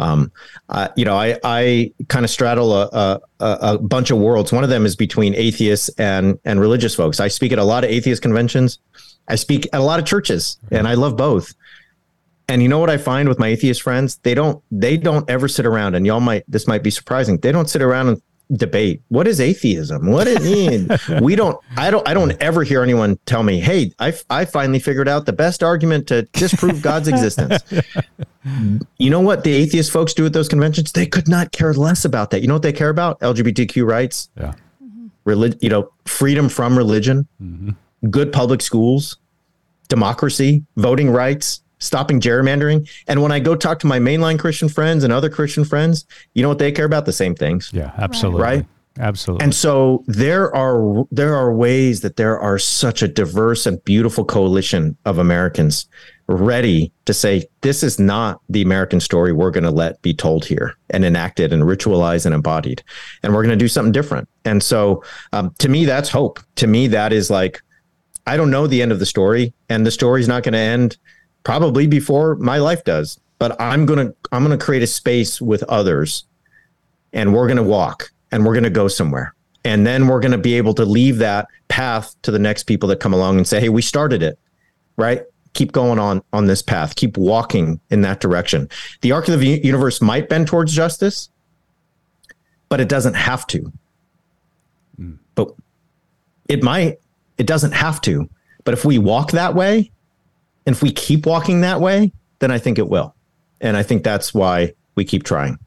Um, 0.00 0.32
uh, 0.68 0.88
you 0.96 1.04
know, 1.04 1.16
I, 1.16 1.38
I 1.44 1.92
kind 2.08 2.24
of 2.24 2.30
straddle 2.30 2.74
a, 2.74 2.88
a, 2.92 3.20
a, 3.38 3.78
bunch 3.78 4.10
of 4.10 4.18
worlds. 4.18 4.52
One 4.52 4.64
of 4.64 4.70
them 4.70 4.84
is 4.84 4.96
between 4.96 5.32
atheists 5.34 5.88
and, 5.90 6.40
and 6.44 6.58
religious 6.58 6.96
folks. 6.96 7.20
I 7.20 7.28
speak 7.28 7.52
at 7.52 7.60
a 7.60 7.64
lot 7.64 7.84
of 7.84 7.90
atheist 7.90 8.20
conventions. 8.20 8.80
I 9.28 9.36
speak 9.36 9.68
at 9.72 9.80
a 9.80 9.84
lot 9.84 10.00
of 10.00 10.06
churches, 10.06 10.58
and 10.72 10.88
I 10.88 10.94
love 10.94 11.16
both. 11.16 11.54
And 12.48 12.62
you 12.62 12.68
know 12.68 12.78
what 12.78 12.90
I 12.90 12.96
find 12.96 13.28
with 13.28 13.38
my 13.38 13.48
atheist 13.48 13.82
friends? 13.82 14.18
They 14.18 14.34
don't 14.34 14.62
they 14.70 14.96
don't 14.96 15.28
ever 15.28 15.48
sit 15.48 15.66
around 15.66 15.94
and 15.94 16.06
y'all 16.06 16.20
might 16.20 16.44
this 16.48 16.66
might 16.68 16.82
be 16.82 16.90
surprising. 16.90 17.38
They 17.38 17.50
don't 17.50 17.68
sit 17.68 17.82
around 17.82 18.08
and 18.08 18.22
debate. 18.52 19.02
What 19.08 19.26
is 19.26 19.40
atheism? 19.40 20.06
What 20.06 20.28
it 20.28 20.42
mean? 20.42 20.88
We 21.22 21.34
don't 21.34 21.58
i 21.76 21.90
don't 21.90 22.06
i 22.08 22.14
don't 22.14 22.40
ever 22.40 22.62
hear 22.62 22.82
anyone 22.82 23.18
tell 23.26 23.42
me 23.42 23.58
hey 23.58 23.92
i 23.98 24.12
i 24.30 24.44
finally 24.44 24.78
figured 24.78 25.08
out 25.08 25.26
the 25.26 25.32
best 25.32 25.62
argument 25.62 26.06
to 26.08 26.22
disprove 26.32 26.82
god's 26.82 27.08
existence. 27.08 27.62
You 28.98 29.10
know 29.10 29.18
what 29.18 29.42
the 29.42 29.52
atheist 29.52 29.90
folks 29.90 30.14
do 30.14 30.24
at 30.24 30.32
those 30.32 30.48
conventions? 30.48 30.92
They 30.92 31.04
could 31.04 31.26
not 31.26 31.50
care 31.50 31.74
less 31.74 32.04
about 32.04 32.30
that. 32.30 32.42
You 32.42 32.46
know 32.46 32.54
what 32.54 32.62
they 32.62 32.72
care 32.72 32.90
about? 32.90 33.18
Lgbtq 33.18 33.84
rights 33.84 34.30
yeah. 34.36 34.52
Relig- 35.24 35.60
you 35.60 35.68
know 35.68 35.90
freedom 36.04 36.48
from 36.48 36.78
religion 36.78 37.26
mm-hmm. 37.42 37.70
good 38.08 38.32
public 38.32 38.62
schools 38.62 39.16
democracy 39.88 40.64
voting 40.76 41.10
rights 41.10 41.62
stopping 41.78 42.20
gerrymandering. 42.20 42.88
And 43.06 43.22
when 43.22 43.32
I 43.32 43.40
go 43.40 43.54
talk 43.54 43.78
to 43.80 43.86
my 43.86 43.98
mainline 43.98 44.38
Christian 44.38 44.68
friends 44.68 45.04
and 45.04 45.12
other 45.12 45.28
Christian 45.28 45.64
friends, 45.64 46.06
you 46.34 46.42
know 46.42 46.48
what 46.48 46.58
they 46.58 46.72
care 46.72 46.86
about? 46.86 47.06
The 47.06 47.12
same 47.12 47.34
things. 47.34 47.70
Yeah, 47.72 47.92
absolutely. 47.98 48.42
Right. 48.42 48.66
Absolutely. 48.98 49.44
And 49.44 49.54
so 49.54 50.04
there 50.06 50.54
are 50.56 51.04
there 51.10 51.34
are 51.34 51.54
ways 51.54 52.00
that 52.00 52.16
there 52.16 52.38
are 52.38 52.58
such 52.58 53.02
a 53.02 53.08
diverse 53.08 53.66
and 53.66 53.82
beautiful 53.84 54.24
coalition 54.24 54.96
of 55.04 55.18
Americans 55.18 55.86
ready 56.28 56.92
to 57.04 57.14
say 57.14 57.44
this 57.60 57.82
is 57.82 58.00
not 58.00 58.40
the 58.48 58.62
American 58.62 58.98
story 58.98 59.32
we're 59.32 59.50
going 59.50 59.64
to 59.64 59.70
let 59.70 60.00
be 60.02 60.14
told 60.14 60.44
here 60.44 60.74
and 60.90 61.04
enacted 61.04 61.52
and 61.52 61.64
ritualized 61.64 62.26
and 62.26 62.34
embodied, 62.34 62.82
and 63.22 63.34
we're 63.34 63.42
going 63.42 63.56
to 63.56 63.62
do 63.62 63.68
something 63.68 63.92
different. 63.92 64.28
And 64.44 64.62
so, 64.62 65.04
um, 65.32 65.54
to 65.58 65.68
me, 65.68 65.84
that's 65.84 66.08
hope. 66.08 66.40
To 66.56 66.66
me, 66.66 66.86
that 66.88 67.12
is 67.12 67.28
like 67.30 67.60
I 68.26 68.36
don't 68.36 68.50
know 68.50 68.66
the 68.66 68.82
end 68.82 68.92
of 68.92 68.98
the 68.98 69.06
story, 69.06 69.52
and 69.68 69.84
the 69.84 69.90
story's 69.90 70.28
not 70.28 70.42
going 70.42 70.54
to 70.54 70.58
end 70.58 70.96
probably 71.46 71.86
before 71.86 72.34
my 72.34 72.58
life 72.58 72.82
does. 72.82 73.20
But 73.38 73.58
I'm 73.60 73.86
gonna 73.86 74.12
I'm 74.32 74.42
gonna 74.42 74.58
create 74.58 74.82
a 74.82 74.86
space 74.86 75.40
with 75.40 75.62
others, 75.64 76.24
and 77.12 77.32
we're 77.32 77.46
gonna 77.46 77.62
walk 77.62 78.10
and 78.32 78.44
we're 78.44 78.54
gonna 78.54 78.68
go 78.68 78.88
somewhere. 78.88 79.32
And 79.64 79.86
then 79.86 80.08
we're 80.08 80.20
going 80.20 80.32
to 80.32 80.38
be 80.38 80.54
able 80.54 80.74
to 80.74 80.84
leave 80.84 81.18
that 81.18 81.48
path 81.66 82.14
to 82.22 82.30
the 82.30 82.38
next 82.38 82.64
people 82.64 82.88
that 82.88 83.00
come 83.00 83.12
along 83.12 83.36
and 83.36 83.48
say, 83.48 83.58
"Hey, 83.58 83.68
we 83.68 83.82
started 83.82 84.22
it, 84.22 84.38
right? 84.96 85.22
keep 85.54 85.72
going 85.72 85.98
on 85.98 86.22
on 86.34 86.44
this 86.44 86.60
path 86.60 86.96
keep 86.96 87.16
walking 87.16 87.80
in 87.88 88.02
that 88.02 88.20
direction 88.20 88.68
the 89.00 89.10
arc 89.10 89.26
of 89.26 89.40
the 89.40 89.58
universe 89.64 90.02
might 90.02 90.28
bend 90.28 90.46
towards 90.46 90.70
justice 90.70 91.30
but 92.68 92.78
it 92.78 92.90
doesn't 92.90 93.14
have 93.14 93.46
to 93.46 93.72
mm. 95.00 95.16
but 95.34 95.54
it 96.46 96.62
might 96.62 96.98
it 97.38 97.46
doesn't 97.46 97.72
have 97.72 98.02
to 98.02 98.28
but 98.64 98.74
if 98.74 98.84
we 98.84 98.98
walk 98.98 99.30
that 99.30 99.54
way 99.54 99.90
and 100.66 100.74
if 100.74 100.82
we 100.82 100.92
keep 100.92 101.26
walking 101.26 101.60
that 101.62 101.80
way 101.80 102.12
then 102.38 102.50
i 102.50 102.58
think 102.58 102.78
it 102.78 102.88
will. 102.88 103.14
And 103.60 103.76
i 103.76 103.82
think 103.82 104.04
that's 104.04 104.34
why 104.34 104.74
we 104.94 105.04
keep 105.04 105.22
trying 105.24 105.58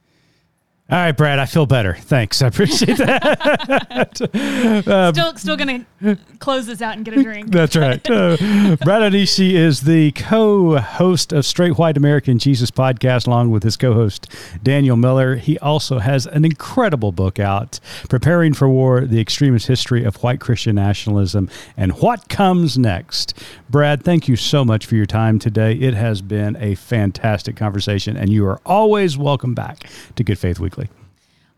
all 0.92 0.98
right, 0.98 1.12
Brad, 1.12 1.38
I 1.38 1.46
feel 1.46 1.68
better. 1.68 1.94
Thanks. 1.94 2.42
I 2.42 2.48
appreciate 2.48 2.98
that. 2.98 4.22
um, 4.88 5.14
still 5.14 5.36
still 5.36 5.56
going 5.56 5.86
to 6.02 6.18
close 6.40 6.66
this 6.66 6.82
out 6.82 6.96
and 6.96 7.06
get 7.06 7.16
a 7.16 7.22
drink. 7.22 7.50
That's 7.52 7.76
right. 7.76 8.00
Uh, 8.10 8.38
Brad 8.78 9.04
Onishi 9.04 9.52
is 9.52 9.82
the 9.82 10.12
co-host 10.14 11.32
of 11.32 11.46
Straight 11.46 11.78
White 11.78 11.96
American 11.96 12.40
Jesus 12.40 12.72
podcast 12.72 13.28
along 13.28 13.52
with 13.52 13.62
his 13.62 13.78
co-host 13.78 14.34
Daniel 14.64 14.98
Miller. 14.98 15.36
He 15.36 15.60
also 15.60 16.00
has 16.00 16.26
an 16.26 16.44
incredible 16.44 17.12
book 17.12 17.38
out, 17.38 17.80
Preparing 18.10 18.56
for 18.56 18.68
War: 18.68 19.02
The 19.02 19.22
Extremist 19.22 19.68
History 19.68 20.04
of 20.04 20.16
White 20.24 20.40
Christian 20.40 20.78
Nationalism 20.78 21.52
and 21.78 22.00
What 22.00 22.30
Comes 22.30 22.80
Next. 22.80 23.40
Brad, 23.70 24.04
thank 24.04 24.28
you 24.28 24.36
so 24.36 24.66
much 24.66 24.88
for 24.88 24.96
your 24.96 25.06
time 25.06 25.38
today. 25.38 25.74
It 25.74 25.94
has 25.94 26.24
been 26.24 26.56
a 26.56 26.74
fantastic 26.74 27.56
conversation 27.56 28.18
and 28.18 28.32
you 28.32 28.44
are 28.48 28.60
always 28.66 29.20
welcome 29.20 29.54
back 29.54 29.88
to 30.16 30.24
Good 30.24 30.40
Faith 30.40 30.60
Weekly. 30.60 30.79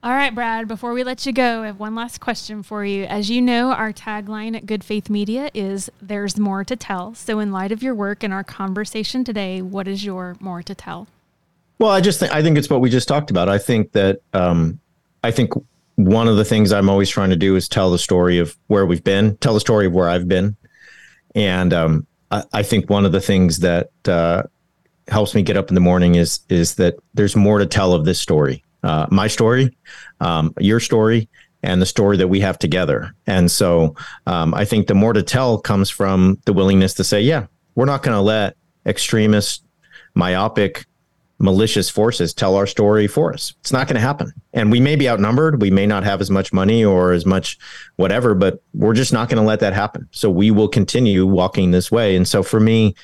All 0.04 0.14
right, 0.14 0.34
Brad, 0.34 0.68
before 0.68 0.94
we 0.94 1.04
let 1.04 1.28
you 1.28 1.32
go, 1.32 1.62
I 1.62 1.68
have 1.68 1.80
one 1.80 1.94
last 1.94 2.20
question 2.20 2.64
for 2.64 2.84
you. 2.84 3.04
As 3.04 3.30
you 3.30 3.40
know, 3.40 3.72
our 3.72 3.94
tagline 3.94 4.56
at 4.56 4.66
Good 4.66 4.84
Faith 4.84 5.12
Media 5.12 5.52
is 5.54 5.92
There's 6.02 6.40
More 6.40 6.64
to 6.64 6.76
Tell. 6.76 7.14
So, 7.14 7.38
in 7.38 7.52
light 7.52 7.72
of 7.72 7.84
your 7.84 7.94
work 7.94 8.24
and 8.24 8.34
our 8.34 8.44
conversation 8.44 9.24
today, 9.24 9.62
what 9.62 9.88
is 9.88 10.04
your 10.04 10.38
more 10.40 10.64
to 10.64 10.74
tell? 10.74 11.08
Well, 11.78 11.92
I 11.92 12.02
just 12.02 12.20
think, 12.20 12.34
I 12.34 12.42
think 12.42 12.58
it's 12.58 12.68
what 12.68 12.82
we 12.82 12.90
just 12.90 13.08
talked 13.08 13.30
about. 13.30 13.48
I 13.48 13.60
think 13.60 13.92
that, 13.92 14.22
um, 14.34 14.80
I 15.24 15.30
think 15.30 15.54
one 15.98 16.28
of 16.28 16.36
the 16.36 16.46
things 16.46 16.74
I'm 16.74 16.90
always 16.90 17.12
trying 17.12 17.30
to 17.30 17.36
do 17.36 17.56
is 17.56 17.70
tell 17.70 17.92
the 17.92 18.00
story 18.00 18.40
of 18.40 18.58
where 18.68 18.88
we've 18.88 19.04
been, 19.04 19.38
tell 19.38 19.54
the 19.54 19.60
story 19.60 19.86
of 19.86 19.94
where 19.94 20.10
I've 20.10 20.28
been. 20.28 20.58
And 21.36 21.74
um, 21.74 22.08
I, 22.32 22.44
I, 22.54 22.64
think 22.64 22.90
one 22.90 23.06
of 23.06 23.12
the 23.12 23.22
things 23.22 23.60
that 23.60 23.92
uh, 24.08 24.44
helps 25.10 25.36
me 25.36 25.44
get 25.44 25.58
up 25.58 25.70
in 25.70 25.76
the 25.76 25.82
morning 25.82 26.16
is 26.16 26.40
is 26.50 26.76
that 26.76 26.96
there's 27.14 27.36
more 27.36 27.60
to 27.60 27.68
tell 27.68 27.94
of 27.94 28.04
this 28.04 28.20
story 28.20 28.64
uh, 28.84 29.08
my 29.10 29.28
story, 29.28 29.76
um, 30.20 30.54
your 30.60 30.80
story, 30.80 31.30
and 31.64 31.82
the 31.82 31.86
story 31.86 32.18
that 32.18 32.28
we 32.28 32.40
have 32.40 32.58
together. 32.58 33.14
And 33.28 33.50
so 33.50 33.96
um, 34.26 34.54
I 34.54 34.66
think 34.66 34.88
the 34.88 34.96
more 34.96 35.14
to 35.14 35.24
tell 35.24 35.60
comes 35.60 35.90
from 35.90 36.40
the 36.46 36.54
willingness 36.54 36.94
to 36.96 37.04
say, 37.04 37.22
yeah, 37.22 37.46
we're 37.76 37.86
not 37.86 38.04
going 38.04 38.16
to 38.16 38.22
let 38.22 38.56
extremist, 38.86 39.64
myopic, 40.16 40.86
malicious 41.38 41.90
forces 41.90 42.34
tell 42.34 42.56
our 42.56 42.68
story 42.68 43.08
for 43.08 43.34
us. 43.34 43.54
It's 43.62 43.72
not 43.72 43.88
going 43.88 43.96
to 43.96 44.02
happen. 44.02 44.32
And 44.54 44.72
we 44.72 44.80
may 44.80 44.96
be 44.96 45.10
outnumbered. 45.10 45.62
We 45.62 45.72
may 45.72 45.88
not 45.88 46.04
have 46.04 46.22
as 46.22 46.30
much 46.30 46.54
money 46.54 46.86
or 46.86 47.14
as 47.14 47.26
much 47.26 47.58
whatever, 47.96 48.36
but 48.36 48.62
we're 48.74 48.94
just 48.94 49.12
not 49.14 49.28
going 49.28 49.42
to 49.42 49.48
let 49.48 49.60
that 49.62 49.74
happen. 49.74 50.08
So 50.12 50.30
we 50.30 50.52
will 50.52 50.68
continue 50.68 51.26
walking 51.26 51.72
this 51.72 51.92
way. 51.92 52.16
And 52.16 52.28
so 52.28 52.44
for 52.44 52.60
me, 52.60 52.96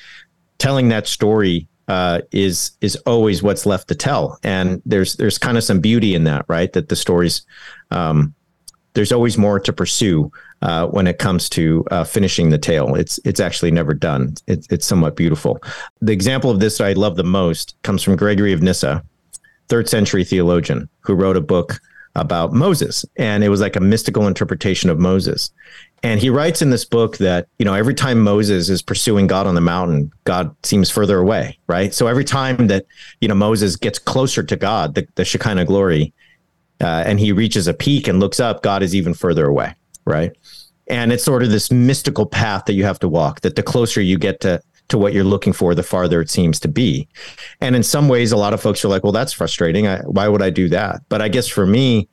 telling 0.58 0.88
that 0.88 1.06
story 1.06 1.66
uh, 1.88 2.20
is 2.32 2.72
is 2.80 2.96
always 3.06 3.42
what's 3.42 3.66
left 3.66 3.88
to 3.88 3.94
tell, 3.94 4.38
and 4.42 4.82
there's 4.86 5.16
there's 5.16 5.38
kind 5.38 5.56
of 5.56 5.64
some 5.64 5.80
beauty 5.80 6.14
in 6.14 6.24
that, 6.24 6.44
right? 6.48 6.72
That 6.72 6.88
the 6.88 6.96
stories 6.96 7.42
um, 7.90 8.34
there's 8.94 9.12
always 9.12 9.38
more 9.38 9.60
to 9.60 9.72
pursue 9.72 10.30
uh, 10.62 10.86
when 10.88 11.06
it 11.06 11.18
comes 11.18 11.48
to 11.50 11.84
uh, 11.90 12.04
finishing 12.04 12.50
the 12.50 12.58
tale. 12.58 12.94
It's 12.94 13.18
it's 13.24 13.40
actually 13.40 13.70
never 13.70 13.94
done. 13.94 14.34
It's 14.46 14.66
it's 14.70 14.86
somewhat 14.86 15.16
beautiful. 15.16 15.60
The 16.00 16.12
example 16.12 16.50
of 16.50 16.60
this 16.60 16.80
I 16.80 16.92
love 16.92 17.16
the 17.16 17.24
most 17.24 17.76
comes 17.82 18.02
from 18.02 18.16
Gregory 18.16 18.52
of 18.52 18.62
Nyssa, 18.62 19.04
third 19.68 19.88
century 19.88 20.24
theologian 20.24 20.88
who 21.00 21.14
wrote 21.14 21.36
a 21.36 21.40
book 21.40 21.80
about 22.16 22.52
Moses, 22.52 23.04
and 23.16 23.44
it 23.44 23.48
was 23.48 23.60
like 23.60 23.76
a 23.76 23.80
mystical 23.80 24.26
interpretation 24.26 24.90
of 24.90 24.98
Moses. 24.98 25.52
And 26.02 26.20
he 26.20 26.30
writes 26.30 26.62
in 26.62 26.70
this 26.70 26.84
book 26.84 27.16
that, 27.18 27.48
you 27.58 27.64
know, 27.64 27.74
every 27.74 27.94
time 27.94 28.20
Moses 28.20 28.68
is 28.68 28.82
pursuing 28.82 29.26
God 29.26 29.46
on 29.46 29.54
the 29.54 29.60
mountain, 29.60 30.12
God 30.24 30.54
seems 30.64 30.90
further 30.90 31.18
away, 31.18 31.58
right? 31.66 31.92
So 31.92 32.06
every 32.06 32.24
time 32.24 32.68
that, 32.68 32.86
you 33.20 33.26
know, 33.26 33.34
Moses 33.34 33.74
gets 33.74 33.98
closer 33.98 34.42
to 34.42 34.56
God, 34.56 34.94
the, 34.94 35.08
the 35.16 35.24
Shekinah 35.24 35.64
glory, 35.64 36.12
uh, 36.80 37.02
and 37.04 37.18
he 37.18 37.32
reaches 37.32 37.66
a 37.66 37.74
peak 37.74 38.06
and 38.06 38.20
looks 38.20 38.38
up, 38.38 38.62
God 38.62 38.82
is 38.82 38.94
even 38.94 39.12
further 39.12 39.46
away, 39.46 39.74
right? 40.04 40.30
And 40.86 41.12
it's 41.12 41.24
sort 41.24 41.42
of 41.42 41.50
this 41.50 41.72
mystical 41.72 42.26
path 42.26 42.66
that 42.66 42.74
you 42.74 42.84
have 42.84 43.00
to 43.00 43.08
walk, 43.08 43.40
that 43.40 43.56
the 43.56 43.62
closer 43.64 44.00
you 44.00 44.18
get 44.18 44.40
to, 44.42 44.62
to 44.88 44.98
what 44.98 45.12
you're 45.12 45.24
looking 45.24 45.52
for, 45.52 45.74
the 45.74 45.82
farther 45.82 46.20
it 46.20 46.30
seems 46.30 46.60
to 46.60 46.68
be. 46.68 47.08
And 47.60 47.74
in 47.74 47.82
some 47.82 48.08
ways, 48.08 48.30
a 48.30 48.36
lot 48.36 48.54
of 48.54 48.60
folks 48.60 48.84
are 48.84 48.88
like, 48.88 49.02
well, 49.02 49.12
that's 49.12 49.32
frustrating. 49.32 49.86
I, 49.88 49.98
why 50.02 50.28
would 50.28 50.42
I 50.42 50.50
do 50.50 50.68
that? 50.68 51.02
But 51.08 51.20
I 51.20 51.28
guess 51.28 51.48
for 51.48 51.66
me, 51.66 52.08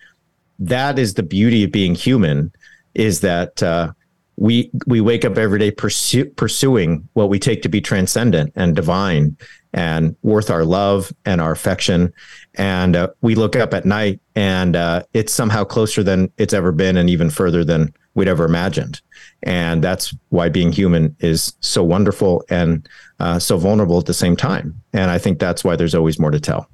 that 0.60 0.98
is 0.98 1.14
the 1.14 1.24
beauty 1.24 1.64
of 1.64 1.72
being 1.72 1.96
human 1.96 2.52
is 2.96 3.20
that 3.22 3.62
uh, 3.62 3.92
we 4.38 4.70
we 4.86 5.00
wake 5.02 5.24
up 5.24 5.38
every 5.38 5.60
day 5.60 5.72
pursuing 5.72 7.08
what 7.14 7.30
we 7.30 7.40
take 7.40 7.62
to 7.62 7.70
be 7.70 7.82
transcendent 7.82 8.52
and 8.56 8.76
divine 8.76 9.38
and 9.74 10.16
worth 10.24 10.50
our 10.50 10.64
love 10.64 11.12
and 11.26 11.42
our 11.42 11.52
affection. 11.52 12.14
And 12.56 12.96
uh, 12.96 13.10
we 13.22 13.36
look 13.36 13.56
up 13.58 13.74
at 13.74 13.86
night 13.86 14.22
and 14.36 14.76
uh, 14.76 15.04
it's 15.14 15.34
somehow 15.34 15.66
closer 15.66 16.02
than 16.02 16.32
it's 16.38 16.54
ever 16.54 16.72
been 16.72 16.96
and 16.96 17.10
even 17.10 17.30
further 17.30 17.66
than 17.66 17.94
we'd 18.14 18.30
ever 18.30 18.46
imagined. 18.46 19.02
And 19.44 19.84
that's 19.84 20.16
why 20.30 20.48
being 20.48 20.72
human 20.72 21.16
is 21.20 21.54
so 21.60 21.84
wonderful 21.84 22.44
and 22.50 22.88
uh, 23.20 23.38
so 23.40 23.58
vulnerable 23.58 24.00
at 24.00 24.06
the 24.06 24.14
same 24.14 24.36
time. 24.36 24.82
And 24.94 25.12
i 25.12 25.18
think 25.18 25.40
that's 25.40 25.64
why 25.64 25.76
there's 25.76 25.96
always 25.96 26.20
more 26.20 26.32
to 26.32 26.40
tell. 26.40 26.70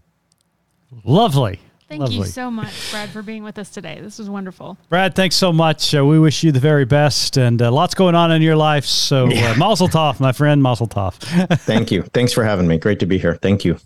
Lovely 1.04 1.60
Thank 1.92 2.04
Lovely. 2.04 2.20
you 2.20 2.24
so 2.24 2.50
much, 2.50 2.90
Brad, 2.90 3.10
for 3.10 3.22
being 3.22 3.44
with 3.44 3.58
us 3.58 3.70
today. 3.70 4.00
This 4.02 4.18
was 4.18 4.30
wonderful. 4.30 4.78
Brad, 4.88 5.14
thanks 5.14 5.36
so 5.36 5.52
much. 5.52 5.94
Uh, 5.94 6.06
we 6.06 6.20
wish 6.20 6.42
you 6.42 6.54
the 6.54 6.60
very 6.62 6.86
best 6.86 7.36
and 7.36 7.62
uh, 7.62 7.70
lots 7.70 7.96
going 7.96 8.16
on 8.16 8.32
in 8.32 8.42
your 8.42 8.56
life. 8.56 8.86
So, 8.86 9.26
uh, 9.26 9.32
yeah. 9.32 9.56
Mazel 9.58 9.90
Tov, 9.90 10.22
my 10.22 10.32
friend, 10.32 10.64
Mazel 10.64 10.88
Tov. 10.88 11.16
Thank 11.60 11.92
you. 11.92 12.04
Thanks 12.14 12.32
for 12.32 12.46
having 12.46 12.66
me. 12.66 12.78
Great 12.78 13.02
to 13.02 13.06
be 13.06 13.18
here. 13.18 13.36
Thank 13.36 13.66
you. 13.66 13.78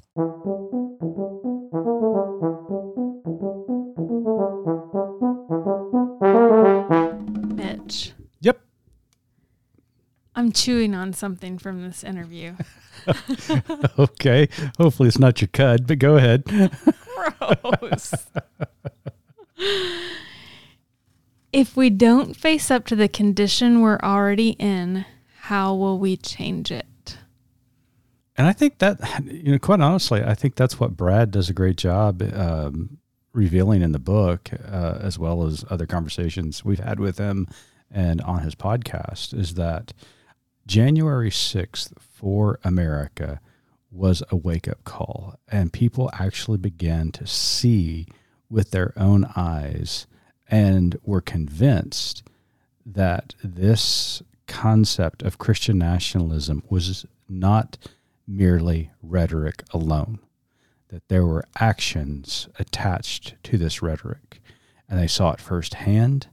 I'm 10.36 10.52
chewing 10.52 10.94
on 10.94 11.14
something 11.14 11.58
from 11.58 11.82
this 11.82 12.04
interview. 12.04 12.56
okay. 14.00 14.50
Hopefully, 14.78 15.08
it's 15.08 15.20
not 15.20 15.42
your 15.42 15.48
cud, 15.50 15.88
but 15.88 16.00
go 16.00 16.18
ahead. 16.18 16.44
Gross. 16.46 18.14
if 21.54 21.78
we 21.78 21.90
don't 21.90 22.36
face 22.36 22.70
up 22.70 22.86
to 22.88 22.96
the 22.96 23.08
condition 23.08 23.82
we're 23.82 24.00
already 24.00 24.52
in, 24.52 25.06
how 25.42 25.74
will 25.76 26.00
we 26.00 26.18
change 26.18 26.72
it? 26.72 27.18
And 28.38 28.48
I 28.48 28.54
think 28.54 28.80
that, 28.80 29.00
you 29.24 29.54
know, 29.54 29.60
quite 29.60 29.80
honestly, 29.80 30.22
I 30.22 30.34
think 30.34 30.56
that's 30.56 30.80
what 30.80 30.98
Brad 30.98 31.32
does 31.32 31.50
a 31.50 31.54
great 31.54 31.78
job 31.78 32.22
um, 32.34 32.98
revealing 33.32 33.82
in 33.82 33.94
the 33.94 34.00
book, 34.00 34.50
uh, 34.70 35.00
as 35.00 35.18
well 35.18 35.46
as 35.46 35.64
other 35.70 35.86
conversations 35.86 36.66
we've 36.66 36.80
had 36.80 37.00
with 37.00 37.18
him 37.18 37.48
and 37.90 38.20
on 38.22 38.40
his 38.40 38.56
podcast, 38.56 39.34
is 39.34 39.54
that 39.54 39.94
January 40.68 41.30
6th 41.30 41.94
for 42.00 42.60
America 42.64 43.40
was 43.92 44.24
a 44.32 44.36
wake 44.36 44.68
up 44.68 44.84
call, 44.84 45.36
and 45.48 45.72
people 45.72 46.10
actually 46.14 46.58
began 46.58 47.12
to 47.12 47.28
see 47.28 48.08
with 48.50 48.72
their 48.72 48.92
own 48.98 49.26
eyes 49.36 50.08
and 50.50 50.98
were 51.04 51.22
convinced 51.22 52.24
that 52.86 53.36
this 53.44 54.22
concept 54.48 55.22
of 55.24 55.38
Christian 55.38 55.78
nationalism 55.78 56.64
was 56.70 57.06
not 57.30 57.78
merely 58.28 58.92
rhetoric 59.02 59.64
alone, 59.72 60.20
that 60.90 61.08
there 61.10 61.26
were 61.26 61.46
actions 61.60 62.48
attached 62.60 63.36
to 63.44 63.58
this 63.58 63.82
rhetoric. 63.82 64.42
and 64.88 65.00
they 65.00 65.08
saw 65.08 65.32
it 65.32 65.42
firsthand 65.42 66.28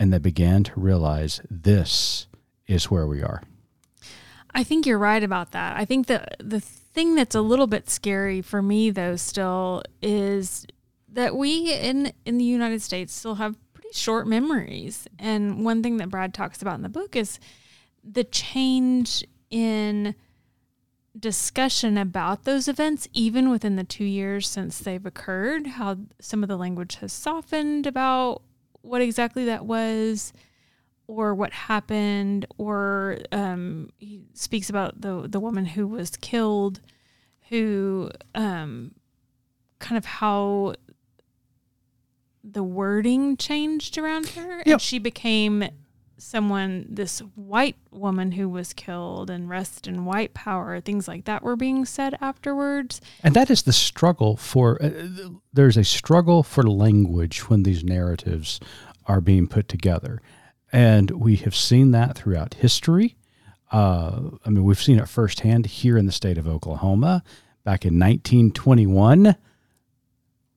and 0.00 0.12
they 0.12 0.18
began 0.18 0.64
to 0.64 0.80
realize 0.80 1.40
this 1.48 2.26
is 2.66 2.90
where 2.90 3.06
we 3.06 3.22
are. 3.22 3.40
I 4.54 4.62
think 4.62 4.86
you're 4.86 4.98
right 4.98 5.22
about 5.22 5.50
that. 5.52 5.76
I 5.76 5.84
think 5.84 6.06
the 6.06 6.26
the 6.38 6.60
thing 6.60 7.16
that's 7.16 7.34
a 7.34 7.40
little 7.40 7.66
bit 7.66 7.90
scary 7.90 8.40
for 8.40 8.62
me 8.62 8.90
though 8.90 9.16
still 9.16 9.82
is 10.00 10.64
that 11.08 11.36
we 11.36 11.72
in 11.72 12.12
in 12.24 12.38
the 12.38 12.44
United 12.44 12.80
States 12.82 13.12
still 13.12 13.34
have 13.36 13.56
pretty 13.72 13.92
short 13.92 14.26
memories. 14.26 15.08
And 15.18 15.64
one 15.64 15.82
thing 15.82 15.96
that 15.96 16.10
Brad 16.10 16.32
talks 16.32 16.62
about 16.62 16.76
in 16.76 16.82
the 16.82 16.88
book 16.88 17.16
is 17.16 17.40
the 18.04 18.24
change 18.24 19.24
in 19.50 20.14
discussion 21.18 21.96
about 21.96 22.44
those 22.44 22.66
events 22.66 23.08
even 23.12 23.48
within 23.48 23.76
the 23.76 23.84
2 23.84 24.04
years 24.04 24.48
since 24.48 24.78
they've 24.80 25.06
occurred, 25.06 25.66
how 25.66 25.96
some 26.20 26.42
of 26.42 26.48
the 26.48 26.56
language 26.56 26.96
has 26.96 27.12
softened 27.12 27.86
about 27.86 28.42
what 28.82 29.00
exactly 29.00 29.44
that 29.44 29.64
was 29.64 30.32
or 31.06 31.34
what 31.34 31.52
happened, 31.52 32.46
or 32.58 33.18
um, 33.32 33.90
he 33.98 34.22
speaks 34.34 34.70
about 34.70 35.00
the 35.00 35.26
the 35.28 35.40
woman 35.40 35.64
who 35.66 35.86
was 35.86 36.16
killed, 36.16 36.80
who 37.48 38.10
um, 38.34 38.92
kind 39.78 39.98
of 39.98 40.04
how 40.04 40.74
the 42.42 42.62
wording 42.62 43.36
changed 43.36 43.96
around 43.98 44.28
her, 44.30 44.58
Yep. 44.58 44.66
and 44.66 44.80
she 44.82 44.98
became 44.98 45.64
someone 46.18 46.86
this 46.88 47.18
white 47.34 47.76
woman 47.90 48.32
who 48.32 48.48
was 48.48 48.72
killed 48.72 49.28
and 49.28 49.48
rest 49.48 49.86
in 49.86 50.04
white 50.04 50.32
power 50.32 50.80
things 50.80 51.08
like 51.08 51.24
that 51.24 51.42
were 51.42 51.56
being 51.56 51.84
said 51.84 52.16
afterwards 52.20 53.00
And 53.22 53.34
that 53.34 53.50
is 53.50 53.62
the 53.62 53.72
struggle 53.72 54.36
for, 54.36 54.80
uh, 54.82 54.90
there's 55.52 55.76
a 55.76 55.84
struggle 55.84 56.42
for 56.42 56.62
language 56.62 57.48
when 57.50 57.64
these 57.64 57.82
narratives 57.82 58.60
are 59.06 59.20
being 59.20 59.46
put 59.48 59.68
together. 59.68 60.22
And 60.74 61.12
we 61.12 61.36
have 61.36 61.54
seen 61.54 61.92
that 61.92 62.18
throughout 62.18 62.54
history. 62.54 63.14
Uh, 63.70 64.30
I 64.44 64.50
mean, 64.50 64.64
we've 64.64 64.82
seen 64.82 64.98
it 64.98 65.08
firsthand 65.08 65.66
here 65.66 65.96
in 65.96 66.06
the 66.06 66.10
state 66.10 66.36
of 66.36 66.48
Oklahoma. 66.48 67.22
Back 67.62 67.84
in 67.84 67.94
1921, 67.94 69.36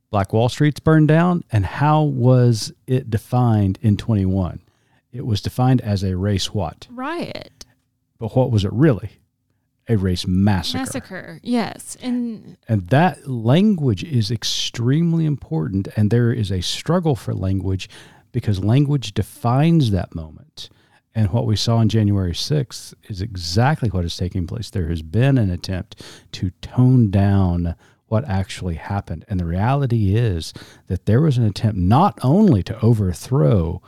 Black 0.09 0.33
Wall 0.33 0.49
Street's 0.49 0.79
burned 0.79 1.07
down. 1.07 1.43
And 1.51 1.67
how 1.67 2.01
was 2.01 2.73
it 2.87 3.11
defined 3.11 3.77
in 3.83 3.95
21? 3.95 4.61
It 5.11 5.23
was 5.23 5.39
defined 5.39 5.81
as 5.81 6.03
a 6.03 6.17
race 6.17 6.51
what? 6.51 6.87
riot 6.89 7.67
But 8.17 8.35
what 8.35 8.49
was 8.49 8.65
it 8.65 8.73
really? 8.73 9.19
A 9.87 9.97
race 9.97 10.25
massacre. 10.25 10.79
massacre 10.79 11.39
yes 11.43 11.95
and 12.01 12.57
And 12.67 12.87
that 12.87 13.29
language 13.29 14.03
is 14.03 14.31
extremely 14.31 15.25
important. 15.25 15.87
And 15.95 16.09
there 16.09 16.31
is 16.33 16.51
a 16.51 16.61
struggle 16.61 17.15
for 17.15 17.35
language 17.35 17.87
because 18.37 18.63
language 18.63 19.15
defines 19.15 19.89
that 19.89 20.13
moment. 20.13 20.69
And 21.15 21.31
what 21.31 21.47
we 21.47 21.55
saw 21.55 21.77
on 21.77 21.89
January 21.89 22.33
6th 22.33 22.93
is 23.09 23.19
exactly 23.19 23.89
what 23.89 24.05
is 24.05 24.15
taking 24.15 24.45
place. 24.45 24.69
There 24.69 24.89
has 24.89 25.01
been 25.01 25.39
an 25.39 25.49
attempt 25.49 26.03
to 26.33 26.51
tone 26.61 27.09
down 27.09 27.73
what 28.09 28.29
actually 28.29 28.75
happened. 28.75 29.25
And 29.27 29.39
the 29.39 29.45
reality 29.47 30.15
is 30.15 30.53
that 30.85 31.07
there 31.07 31.19
was 31.19 31.39
an 31.39 31.45
attempt 31.45 31.79
not 31.79 32.19
only 32.21 32.61
to 32.61 32.79
overthrow 32.79 33.81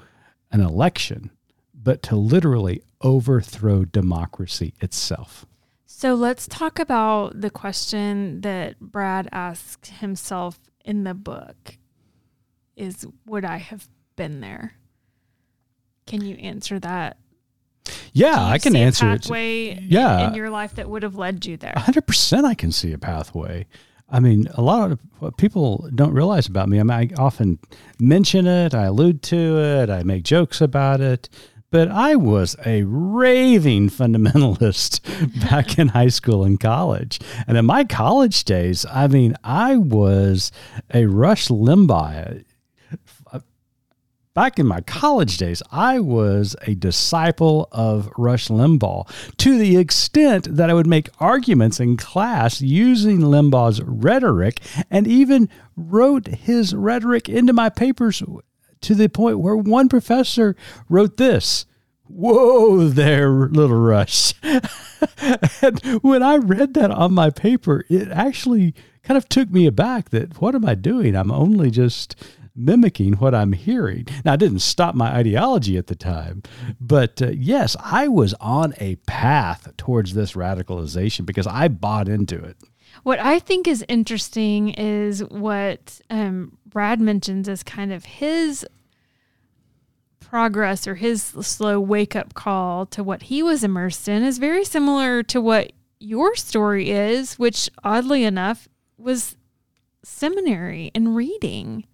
an 0.52 0.62
election, 0.62 1.30
but 1.76 2.02
to 2.02 2.16
literally 2.16 2.82
overthrow 3.02 3.86
democracy 3.86 4.74
itself. 4.82 5.46
So 5.86 6.16
let's 6.16 6.48
talk 6.48 6.80
about 6.80 7.40
the 7.40 7.52
question 7.52 8.42
that 8.42 8.80
Brad 8.80 9.30
asked 9.32 9.86
himself 9.86 10.60
in 10.84 11.04
the 11.04 11.14
book 11.14 11.78
is 12.76 13.06
would 13.28 13.46
I 13.46 13.58
have 13.58 13.88
been 14.20 14.42
there? 14.42 14.74
Can 16.06 16.22
you 16.26 16.36
answer 16.36 16.78
that? 16.82 17.18
Yeah, 18.12 18.36
I 18.38 18.58
can 18.58 18.74
see 18.74 18.80
a 18.80 18.86
answer 18.86 19.14
it. 19.14 19.82
Yeah. 19.82 20.28
in 20.28 20.36
your 20.36 20.50
life 20.50 20.76
that 20.76 20.90
would 20.90 21.04
have 21.04 21.16
led 21.16 21.46
you 21.46 21.56
there. 21.56 21.74
hundred 21.78 22.06
percent 22.06 22.46
I 22.46 22.54
can 22.54 22.74
see 22.74 22.92
a 22.92 22.98
pathway. 22.98 23.66
I 24.10 24.20
mean, 24.20 24.48
a 24.56 24.62
lot 24.62 24.92
of 24.92 25.00
what 25.20 25.38
people 25.38 25.88
don't 25.96 26.14
realize 26.14 26.48
about 26.48 26.68
me. 26.68 26.82
I 26.82 26.84
mean, 26.84 26.92
I 26.92 27.22
often 27.22 27.60
mention 27.98 28.46
it, 28.46 28.74
I 28.74 28.86
allude 28.86 29.22
to 29.24 29.58
it, 29.60 29.90
I 29.90 30.04
make 30.04 30.24
jokes 30.24 30.60
about 30.60 31.00
it, 31.00 31.30
but 31.72 31.88
I 31.88 32.18
was 32.18 32.58
a 32.66 32.84
raving 32.84 33.90
fundamentalist 34.00 35.00
back 35.50 35.80
in 35.80 35.90
high 35.90 36.10
school 36.10 36.44
and 36.44 36.60
college. 36.60 37.22
And 37.48 37.58
in 37.58 37.66
my 37.66 37.86
college 37.86 38.44
days, 38.44 38.86
I 38.92 39.08
mean, 39.08 39.36
I 39.46 39.78
was 39.78 40.52
a 40.94 41.06
Rush 41.06 41.48
Limbaugh 41.48 42.44
back 44.40 44.58
in 44.58 44.66
my 44.66 44.80
college 44.80 45.36
days, 45.36 45.62
I 45.70 46.00
was 46.00 46.56
a 46.62 46.74
disciple 46.74 47.68
of 47.74 48.10
Rush 48.16 48.48
Limbaugh 48.48 49.06
to 49.36 49.58
the 49.58 49.76
extent 49.76 50.48
that 50.56 50.70
I 50.70 50.74
would 50.74 50.88
make 50.88 51.10
arguments 51.20 51.82
in 51.82 51.98
class 51.98 52.62
using 52.62 53.20
Limbaugh's 53.20 53.82
rhetoric 53.82 54.62
and 54.90 55.06
even 55.08 55.50
wrote 55.76 56.28
his 56.28 56.74
rhetoric 56.74 57.28
into 57.28 57.52
my 57.52 57.68
papers 57.68 58.24
to 58.80 58.96
the 58.96 59.10
point 59.10 59.40
where 59.40 59.58
one 59.58 59.90
professor 59.90 60.56
wrote 60.88 61.18
this. 61.18 61.66
Whoa 62.08 62.88
there, 62.88 63.30
little 63.30 63.76
Rush. 63.76 64.36
and 65.62 65.82
when 66.02 66.24
I 66.24 66.38
read 66.38 66.76
that 66.76 66.92
on 66.92 67.14
my 67.14 67.30
paper, 67.30 67.84
it 67.90 68.08
actually 68.08 68.74
kind 69.04 69.18
of 69.18 69.28
took 69.28 69.52
me 69.52 69.66
aback 69.66 70.12
that 70.12 70.40
what 70.40 70.56
am 70.56 70.66
I 70.66 70.76
doing? 70.76 71.14
I'm 71.14 71.30
only 71.30 71.72
just 71.72 72.16
mimicking 72.60 73.14
what 73.14 73.34
I'm 73.34 73.54
hearing. 73.54 74.06
Now, 74.26 74.34
it 74.34 74.40
didn't 74.40 74.60
stop 74.60 74.94
my 74.94 75.12
ideology 75.16 75.78
at 75.78 75.88
the 75.88 75.96
time, 75.96 76.44
but 76.80 77.22
uh, 77.22 77.30
yes, 77.30 77.76
I 77.84 78.08
was 78.08 78.34
on 78.36 78.74
a 78.80 78.96
path 79.08 79.76
towards 79.78 80.14
this 80.14 80.34
radicalization 80.34 81.26
because 81.26 81.48
I 81.48 81.68
bought 81.70 82.08
into 82.08 82.36
it. 82.44 82.58
What 83.04 83.20
I 83.20 83.40
think 83.40 83.68
is 83.68 83.86
interesting 83.88 84.70
is 84.70 85.24
what 85.24 86.02
um, 86.10 86.58
Brad 86.66 87.00
mentions 87.00 87.48
as 87.48 87.64
kind 87.64 87.94
of 87.94 88.04
his 88.04 88.66
progress 90.20 90.86
or 90.86 90.96
his 90.96 91.24
slow 91.24 91.80
wake 91.80 92.16
up 92.16 92.34
call 92.34 92.86
to 92.88 93.04
what 93.04 93.24
he 93.24 93.42
was 93.42 93.64
immersed 93.64 94.08
in 94.08 94.24
is 94.24 94.38
very 94.38 94.64
similar 94.64 95.24
to 95.24 95.42
what 95.42 95.72
your 96.00 96.36
story 96.36 96.92
is, 96.92 97.40
which 97.40 97.70
oddly 97.84 98.24
enough 98.24 98.68
was 98.98 99.36
seminary 100.04 100.92
and 100.94 101.16
reading. 101.16 101.86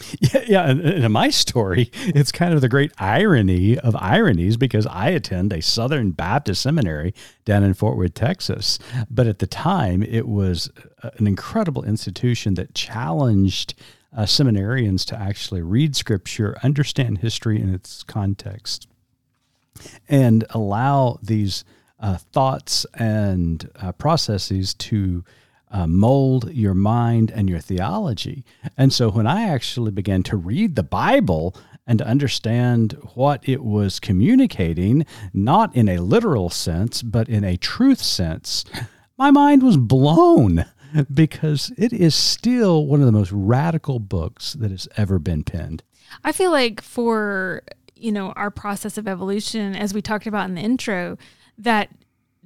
Yeah, 0.20 0.44
yeah. 0.46 0.70
And, 0.70 0.80
in 0.80 1.12
my 1.12 1.30
story, 1.30 1.90
it's 1.94 2.32
kind 2.32 2.54
of 2.54 2.60
the 2.60 2.68
great 2.68 2.92
irony 2.98 3.78
of 3.78 3.96
ironies 3.96 4.56
because 4.56 4.86
I 4.86 5.10
attend 5.10 5.52
a 5.52 5.62
Southern 5.62 6.10
Baptist 6.10 6.62
seminary 6.62 7.14
down 7.44 7.62
in 7.62 7.74
Fort 7.74 7.96
Worth, 7.96 8.14
Texas. 8.14 8.78
But 9.10 9.26
at 9.26 9.38
the 9.38 9.46
time, 9.46 10.02
it 10.02 10.26
was 10.28 10.70
uh, 11.02 11.10
an 11.18 11.26
incredible 11.26 11.84
institution 11.84 12.54
that 12.54 12.74
challenged 12.74 13.74
uh, 14.16 14.22
seminarians 14.22 15.04
to 15.06 15.18
actually 15.18 15.62
read 15.62 15.94
scripture, 15.94 16.56
understand 16.62 17.18
history 17.18 17.60
in 17.60 17.72
its 17.74 18.02
context, 18.02 18.88
and 20.08 20.44
allow 20.50 21.18
these 21.22 21.64
uh, 22.00 22.16
thoughts 22.16 22.86
and 22.94 23.70
uh, 23.76 23.92
processes 23.92 24.74
to 24.74 25.24
uh, 25.70 25.86
mold 25.86 26.52
your 26.52 26.74
mind 26.74 27.30
and 27.30 27.48
your 27.48 27.60
theology. 27.60 28.44
And 28.76 28.92
so 28.92 29.10
when 29.10 29.26
I 29.26 29.48
actually 29.48 29.90
began 29.90 30.22
to 30.24 30.36
read 30.36 30.76
the 30.76 30.82
Bible 30.82 31.54
and 31.86 31.98
to 31.98 32.06
understand 32.06 32.92
what 33.14 33.46
it 33.48 33.64
was 33.64 33.98
communicating, 33.98 35.06
not 35.32 35.74
in 35.74 35.88
a 35.88 35.98
literal 35.98 36.50
sense, 36.50 37.02
but 37.02 37.28
in 37.28 37.44
a 37.44 37.56
truth 37.56 38.02
sense, 38.02 38.64
my 39.16 39.30
mind 39.30 39.62
was 39.62 39.76
blown 39.76 40.66
because 41.12 41.72
it 41.76 41.92
is 41.92 42.14
still 42.14 42.86
one 42.86 43.00
of 43.00 43.06
the 43.06 43.12
most 43.12 43.32
radical 43.32 43.98
books 43.98 44.54
that 44.54 44.70
has 44.70 44.88
ever 44.96 45.18
been 45.18 45.44
penned. 45.44 45.82
I 46.24 46.32
feel 46.32 46.50
like 46.50 46.80
for 46.80 47.62
you 47.94 48.12
know 48.12 48.32
our 48.32 48.50
process 48.50 48.96
of 48.96 49.08
evolution, 49.08 49.74
as 49.74 49.92
we 49.92 50.00
talked 50.00 50.26
about 50.26 50.48
in 50.48 50.54
the 50.54 50.62
intro, 50.62 51.18
that 51.58 51.90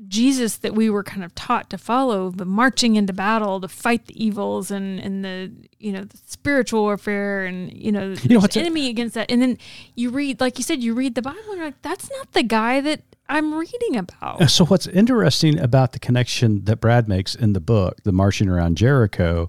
Jesus 0.09 0.57
that 0.59 0.75
we 0.75 0.91
were 0.91 1.03
kind 1.03 1.25
of 1.25 1.35
taught 1.35 1.71
to 1.71 1.79
follow, 1.79 2.31
the 2.31 2.45
marching 2.45 2.97
into 2.97 3.13
battle 3.13 3.61
to 3.61 3.69
fight 3.69 4.07
the 4.07 4.25
evils 4.25 4.71
and 4.71 4.99
and 5.01 5.25
the 5.25 5.53
you 5.79 5.93
know 5.93 6.05
the 6.05 6.19
spiritual 6.27 6.83
warfare 6.83 7.45
and 7.45 7.73
you 7.73 7.93
know 7.93 8.15
the 8.15 8.37
what's 8.37 8.57
it- 8.57 8.61
enemy 8.61 8.89
against 8.89 9.15
that, 9.15 9.31
and 9.31 9.41
then 9.41 9.59
you 9.95 10.11
read 10.11 10.41
like 10.41 10.59
you 10.59 10.65
said, 10.65 10.83
you 10.83 10.95
read 10.95 11.15
the 11.15 11.23
Bible 11.23 11.39
and 11.49 11.57
you're 11.57 11.67
like, 11.67 11.83
that's 11.83 12.11
not 12.11 12.33
the 12.33 12.43
guy 12.43 12.81
that 12.81 13.03
I'm 13.29 13.55
reading 13.55 13.97
about. 13.97 14.51
So 14.51 14.65
what's 14.67 14.87
interesting 14.89 15.59
about 15.59 15.93
the 15.93 15.99
connection 15.99 16.65
that 16.65 16.77
Brad 16.81 17.09
makes 17.09 17.35
in 17.35 17.53
the 17.53 17.61
book, 17.61 18.03
the 18.03 18.13
marching 18.13 18.49
around 18.49 18.77
Jericho, 18.77 19.49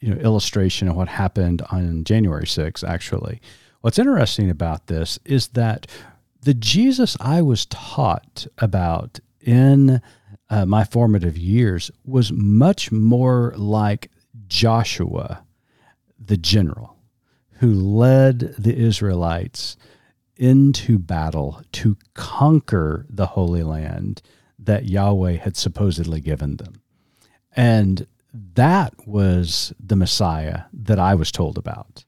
you 0.00 0.14
know, 0.14 0.20
illustration 0.20 0.88
of 0.88 0.96
what 0.96 1.08
happened 1.08 1.62
on 1.70 2.04
January 2.04 2.44
6th, 2.44 2.86
actually. 2.86 3.40
What's 3.80 3.98
interesting 3.98 4.50
about 4.50 4.88
this 4.88 5.18
is 5.24 5.48
that 5.48 5.86
the 6.42 6.52
Jesus 6.54 7.16
I 7.20 7.40
was 7.42 7.64
taught 7.66 8.46
about 8.58 9.20
in 9.46 10.02
uh, 10.50 10.66
my 10.66 10.84
formative 10.84 11.38
years 11.38 11.90
was 12.04 12.32
much 12.32 12.92
more 12.92 13.54
like 13.56 14.10
Joshua, 14.48 15.44
the 16.18 16.36
general, 16.36 16.96
who 17.60 17.72
led 17.72 18.54
the 18.58 18.76
Israelites 18.76 19.76
into 20.36 20.98
battle 20.98 21.62
to 21.72 21.96
conquer 22.14 23.06
the 23.08 23.26
Holy 23.26 23.62
Land 23.62 24.20
that 24.58 24.86
Yahweh 24.86 25.36
had 25.36 25.56
supposedly 25.56 26.20
given 26.20 26.56
them. 26.56 26.82
And 27.54 28.06
that 28.54 28.94
was 29.06 29.72
the 29.80 29.96
Messiah 29.96 30.62
that 30.72 30.98
I 30.98 31.14
was 31.14 31.32
told 31.32 31.56
about. 31.56 32.04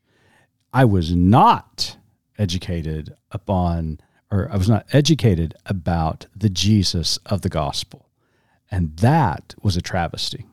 I 0.72 0.84
was 0.84 1.14
not 1.14 1.96
educated 2.36 3.14
upon, 3.30 4.00
or 4.30 4.50
I 4.50 4.56
was 4.56 4.68
not 4.68 4.86
educated 4.92 5.54
about 5.66 6.26
the 6.34 6.50
Jesus 6.50 7.18
of 7.26 7.42
the 7.42 7.48
gospel. 7.48 8.08
And 8.70 8.96
that 8.98 9.54
was 9.62 9.76
a 9.76 9.82
travesty. 9.82 10.46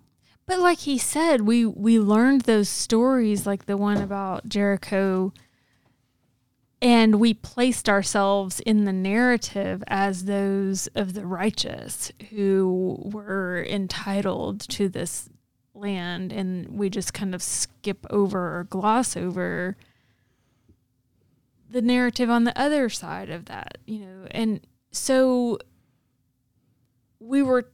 But 0.45 0.59
like 0.59 0.80
he 0.80 0.97
said, 0.97 1.41
we 1.41 1.65
we 1.65 1.99
learned 1.99 2.41
those 2.41 2.69
stories 2.69 3.45
like 3.45 3.65
the 3.65 3.78
one 3.78 3.97
about 3.97 4.47
Jericho 4.47 5.34
and 6.82 7.19
we 7.19 7.34
placed 7.34 7.89
ourselves 7.89 8.59
in 8.59 8.86
the 8.86 8.93
narrative 8.93 9.84
as 9.88 10.26
those 10.26 10.88
of 10.88 11.13
the 11.13 11.26
righteous 11.26 12.11
who 12.30 12.99
were 13.03 13.65
entitled 13.67 14.59
to 14.59 14.88
this 14.88 15.30
land 15.73 16.32
and 16.32 16.69
we 16.69 16.89
just 16.89 17.13
kind 17.13 17.34
of 17.34 17.41
skip 17.41 18.05
over 18.09 18.59
or 18.59 18.65
gloss 18.65 19.17
over 19.17 19.76
the 21.76 21.82
narrative 21.82 22.30
on 22.30 22.45
the 22.45 22.57
other 22.57 22.88
side 22.88 23.30
of 23.30 23.45
that, 23.45 23.80
you 23.86 23.99
know. 23.99 24.28
And 24.32 24.61
so 24.93 25.59
we 27.19 27.43
were 27.43 27.69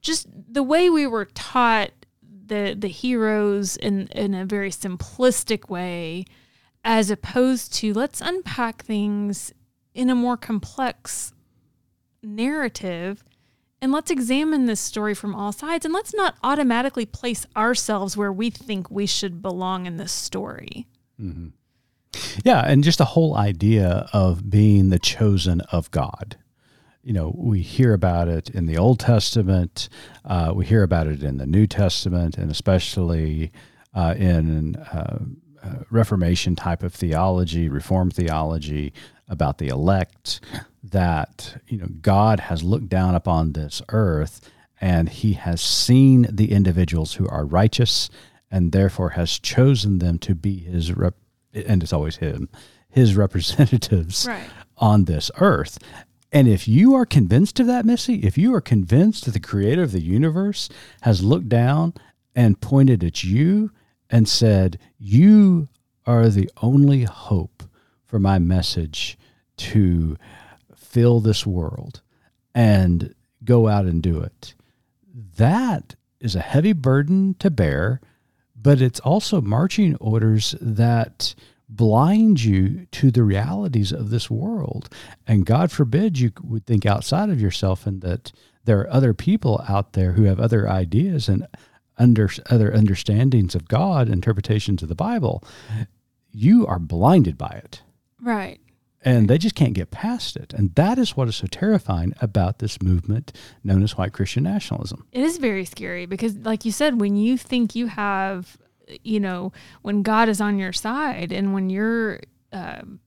just 0.00 0.26
the 0.32 0.62
way 0.62 0.88
we 0.88 1.06
were 1.06 1.26
taught 1.26 1.90
the 2.22 2.74
the 2.76 2.88
heroes 2.88 3.76
in 3.76 4.06
in 4.08 4.32
a 4.32 4.46
very 4.46 4.70
simplistic 4.70 5.68
way 5.68 6.24
as 6.82 7.10
opposed 7.10 7.74
to 7.74 7.92
let's 7.92 8.22
unpack 8.22 8.82
things 8.82 9.52
in 9.92 10.08
a 10.08 10.14
more 10.14 10.38
complex 10.38 11.34
narrative 12.22 13.22
and 13.82 13.92
let's 13.92 14.10
examine 14.10 14.64
this 14.64 14.80
story 14.80 15.12
from 15.12 15.34
all 15.34 15.52
sides 15.52 15.84
and 15.84 15.92
let's 15.92 16.14
not 16.14 16.36
automatically 16.42 17.04
place 17.04 17.44
ourselves 17.54 18.16
where 18.16 18.32
we 18.32 18.48
think 18.48 18.90
we 18.90 19.04
should 19.04 19.42
belong 19.42 19.84
in 19.84 19.98
this 19.98 20.12
story. 20.12 20.86
Mm-hmm. 21.20 21.48
Yeah, 22.44 22.60
and 22.60 22.84
just 22.84 22.98
the 22.98 23.04
whole 23.04 23.36
idea 23.36 24.08
of 24.12 24.50
being 24.50 24.90
the 24.90 24.98
chosen 24.98 25.60
of 25.72 25.90
God. 25.90 26.36
You 27.02 27.12
know, 27.12 27.32
we 27.36 27.62
hear 27.62 27.94
about 27.94 28.28
it 28.28 28.50
in 28.50 28.66
the 28.66 28.76
Old 28.76 29.00
Testament, 29.00 29.88
uh, 30.24 30.52
we 30.54 30.66
hear 30.66 30.82
about 30.82 31.06
it 31.06 31.22
in 31.22 31.38
the 31.38 31.46
New 31.46 31.66
Testament, 31.66 32.36
and 32.36 32.50
especially 32.50 33.52
uh, 33.94 34.14
in 34.16 34.76
uh, 34.76 35.18
uh 35.62 35.74
Reformation 35.90 36.54
type 36.54 36.82
of 36.82 36.94
theology, 36.94 37.68
Reformed 37.68 38.14
theology 38.14 38.92
about 39.28 39.58
the 39.58 39.68
elect. 39.68 40.40
That 40.82 41.62
you 41.66 41.78
know, 41.78 41.88
God 42.00 42.40
has 42.40 42.62
looked 42.62 42.88
down 42.88 43.14
upon 43.14 43.52
this 43.52 43.80
earth, 43.88 44.50
and 44.80 45.08
He 45.08 45.32
has 45.34 45.60
seen 45.60 46.26
the 46.30 46.52
individuals 46.52 47.14
who 47.14 47.26
are 47.28 47.44
righteous, 47.44 48.10
and 48.50 48.72
therefore 48.72 49.10
has 49.10 49.38
chosen 49.38 49.98
them 49.98 50.18
to 50.18 50.34
be 50.34 50.58
His 50.58 50.92
rep- 50.92 51.16
and 51.54 51.82
it's 51.82 51.92
always 51.92 52.16
him, 52.16 52.48
his 52.88 53.16
representatives 53.24 54.26
right. 54.26 54.48
on 54.76 55.04
this 55.04 55.30
earth. 55.38 55.78
And 56.30 56.46
if 56.46 56.68
you 56.68 56.94
are 56.94 57.06
convinced 57.06 57.58
of 57.58 57.66
that, 57.68 57.86
Missy, 57.86 58.16
if 58.16 58.36
you 58.36 58.54
are 58.54 58.60
convinced 58.60 59.24
that 59.24 59.30
the 59.30 59.40
creator 59.40 59.82
of 59.82 59.92
the 59.92 60.02
universe 60.02 60.68
has 61.02 61.22
looked 61.22 61.48
down 61.48 61.94
and 62.34 62.60
pointed 62.60 63.02
at 63.02 63.24
you 63.24 63.70
and 64.10 64.28
said, 64.28 64.78
You 64.98 65.68
are 66.06 66.28
the 66.28 66.50
only 66.62 67.04
hope 67.04 67.62
for 68.04 68.18
my 68.18 68.38
message 68.38 69.18
to 69.56 70.16
fill 70.74 71.20
this 71.20 71.46
world 71.46 72.02
and 72.54 73.14
go 73.44 73.68
out 73.68 73.84
and 73.84 74.02
do 74.02 74.20
it, 74.20 74.54
that 75.36 75.94
is 76.20 76.34
a 76.34 76.40
heavy 76.40 76.72
burden 76.72 77.34
to 77.38 77.50
bear 77.50 78.00
but 78.60 78.80
it's 78.80 79.00
also 79.00 79.40
marching 79.40 79.94
orders 79.96 80.54
that 80.60 81.34
blind 81.68 82.42
you 82.42 82.86
to 82.92 83.10
the 83.10 83.22
realities 83.22 83.92
of 83.92 84.10
this 84.10 84.30
world. 84.30 84.88
And 85.26 85.44
God 85.44 85.70
forbid 85.70 86.18
you 86.18 86.32
would 86.42 86.66
think 86.66 86.86
outside 86.86 87.28
of 87.28 87.40
yourself 87.40 87.86
and 87.86 88.00
that 88.02 88.32
there 88.64 88.80
are 88.80 88.90
other 88.90 89.14
people 89.14 89.62
out 89.68 89.92
there 89.92 90.12
who 90.12 90.24
have 90.24 90.40
other 90.40 90.68
ideas 90.68 91.28
and 91.28 91.46
under 91.98 92.30
other 92.48 92.74
understandings 92.74 93.54
of 93.54 93.68
God, 93.68 94.08
interpretations 94.08 94.82
of 94.82 94.88
the 94.88 94.94
Bible. 94.94 95.44
You 96.30 96.66
are 96.66 96.78
blinded 96.78 97.36
by 97.36 97.60
it. 97.64 97.82
Right 98.20 98.60
and 99.04 99.28
they 99.28 99.38
just 99.38 99.54
can't 99.54 99.74
get 99.74 99.90
past 99.90 100.36
it. 100.36 100.52
And 100.52 100.74
that 100.74 100.98
is 100.98 101.16
what 101.16 101.28
is 101.28 101.36
so 101.36 101.46
terrifying 101.46 102.14
about 102.20 102.58
this 102.58 102.82
movement 102.82 103.32
known 103.62 103.82
as 103.82 103.96
white 103.96 104.12
Christian 104.12 104.44
nationalism. 104.44 105.06
It 105.12 105.22
is 105.22 105.38
very 105.38 105.64
scary 105.64 106.06
because, 106.06 106.36
like 106.36 106.64
you 106.64 106.72
said, 106.72 107.00
when 107.00 107.16
you 107.16 107.38
think 107.38 107.74
you 107.74 107.86
have, 107.86 108.56
you 109.04 109.20
know, 109.20 109.52
when 109.82 110.02
God 110.02 110.28
is 110.28 110.40
on 110.40 110.58
your 110.58 110.72
side 110.72 111.32
and 111.32 111.54
when 111.54 111.70
your 111.70 112.20
um, 112.52 113.00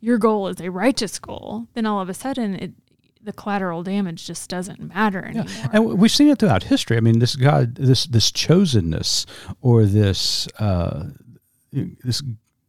your 0.00 0.18
goal 0.18 0.48
is 0.48 0.60
a 0.60 0.70
righteous 0.70 1.18
goal, 1.18 1.66
then 1.74 1.86
all 1.86 2.00
of 2.00 2.08
a 2.08 2.14
sudden 2.14 2.56
it 2.56 2.72
the 3.22 3.32
collateral 3.32 3.82
damage 3.82 4.24
just 4.24 4.48
doesn't 4.48 4.80
matter 4.80 5.24
anymore. 5.24 5.46
Yeah. 5.48 5.68
And 5.72 5.98
we've 5.98 6.12
seen 6.12 6.28
it 6.28 6.38
throughout 6.38 6.62
history. 6.62 6.96
I 6.96 7.00
mean, 7.00 7.18
this 7.18 7.34
God, 7.36 7.74
this 7.74 8.06
this 8.06 8.30
chosenness 8.30 9.26
or 9.60 9.84
this 9.84 10.48
uh, 10.58 11.04
this 11.72 12.22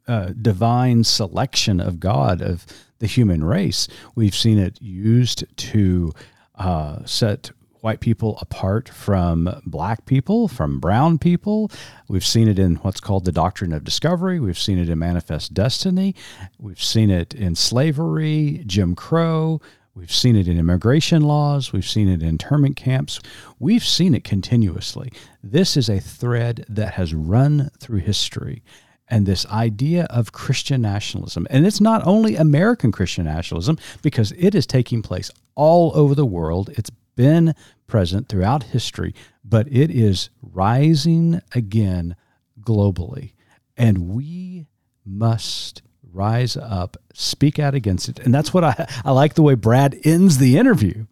uh, 0.08 0.32
divine 0.40 1.04
selection 1.04 1.80
of 1.80 2.00
God 2.00 2.42
of 2.42 2.66
the 2.98 3.06
human 3.06 3.44
race. 3.44 3.86
We've 4.14 4.34
seen 4.34 4.58
it 4.58 4.80
used 4.80 5.44
to 5.56 6.12
uh, 6.56 7.04
set 7.04 7.52
white 7.80 8.00
people 8.00 8.38
apart 8.40 8.88
from 8.88 9.60
black 9.64 10.04
people, 10.04 10.48
from 10.48 10.80
brown 10.80 11.18
people. 11.18 11.70
We've 12.08 12.26
seen 12.26 12.48
it 12.48 12.58
in 12.58 12.76
what's 12.76 13.00
called 13.00 13.24
the 13.24 13.32
doctrine 13.32 13.72
of 13.72 13.84
discovery. 13.84 14.40
We've 14.40 14.58
seen 14.58 14.78
it 14.78 14.88
in 14.88 14.98
manifest 14.98 15.54
destiny. 15.54 16.14
We've 16.58 16.82
seen 16.82 17.10
it 17.10 17.34
in 17.34 17.54
slavery, 17.54 18.64
Jim 18.66 18.94
Crow. 18.94 19.60
We've 19.94 20.12
seen 20.12 20.36
it 20.36 20.46
in 20.46 20.58
immigration 20.58 21.22
laws. 21.22 21.72
We've 21.72 21.88
seen 21.88 22.08
it 22.08 22.22
in 22.22 22.28
internment 22.28 22.76
camps. 22.76 23.20
We've 23.58 23.84
seen 23.84 24.14
it 24.14 24.22
continuously. 24.22 25.12
This 25.42 25.76
is 25.76 25.88
a 25.88 26.00
thread 26.00 26.64
that 26.68 26.94
has 26.94 27.14
run 27.14 27.70
through 27.80 28.00
history 28.00 28.62
and 29.10 29.26
this 29.26 29.46
idea 29.46 30.04
of 30.10 30.32
Christian 30.32 30.82
nationalism. 30.82 31.46
And 31.50 31.66
it's 31.66 31.80
not 31.80 32.06
only 32.06 32.36
American 32.36 32.92
Christian 32.92 33.24
nationalism, 33.24 33.78
because 34.02 34.32
it 34.32 34.54
is 34.54 34.66
taking 34.66 35.02
place 35.02 35.30
all 35.54 35.92
over 35.94 36.14
the 36.14 36.26
world. 36.26 36.70
It's 36.76 36.90
been 37.16 37.54
present 37.86 38.28
throughout 38.28 38.64
history, 38.64 39.14
but 39.44 39.66
it 39.68 39.90
is 39.90 40.30
rising 40.42 41.40
again 41.54 42.14
globally. 42.60 43.32
And 43.76 44.08
we 44.10 44.66
must 45.04 45.82
rise 46.12 46.56
up, 46.56 46.96
speak 47.14 47.58
out 47.58 47.74
against 47.74 48.08
it. 48.08 48.18
And 48.20 48.34
that's 48.34 48.52
what 48.52 48.64
I, 48.64 48.88
I 49.04 49.12
like 49.12 49.34
the 49.34 49.42
way 49.42 49.54
Brad 49.54 49.98
ends 50.04 50.38
the 50.38 50.58
interview, 50.58 51.06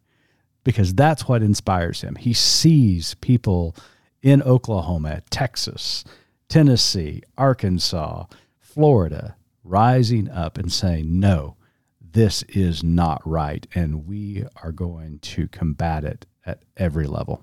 because 0.65 0.95
that's 0.95 1.29
what 1.29 1.43
inspires 1.43 2.01
him. 2.03 2.17
He 2.17 2.33
sees 2.33 3.15
people 3.15 3.75
in 4.23 4.43
Oklahoma, 4.43 5.23
Texas, 5.31 6.05
Tennessee, 6.49 7.23
Arkansas, 7.37 8.25
Florida 8.59 9.37
rising 9.65 10.31
up 10.31 10.59
and 10.59 10.73
saying, 10.73 11.19
no, 11.19 11.57
this 12.01 12.43
is 12.45 12.83
not 12.83 13.21
right. 13.27 13.67
And 13.75 14.07
we 14.07 14.45
are 14.63 14.73
going 14.73 15.19
to 15.21 15.49
combat 15.49 16.05
it 16.05 16.27
at 16.45 16.63
every 16.77 17.07
level. 17.07 17.43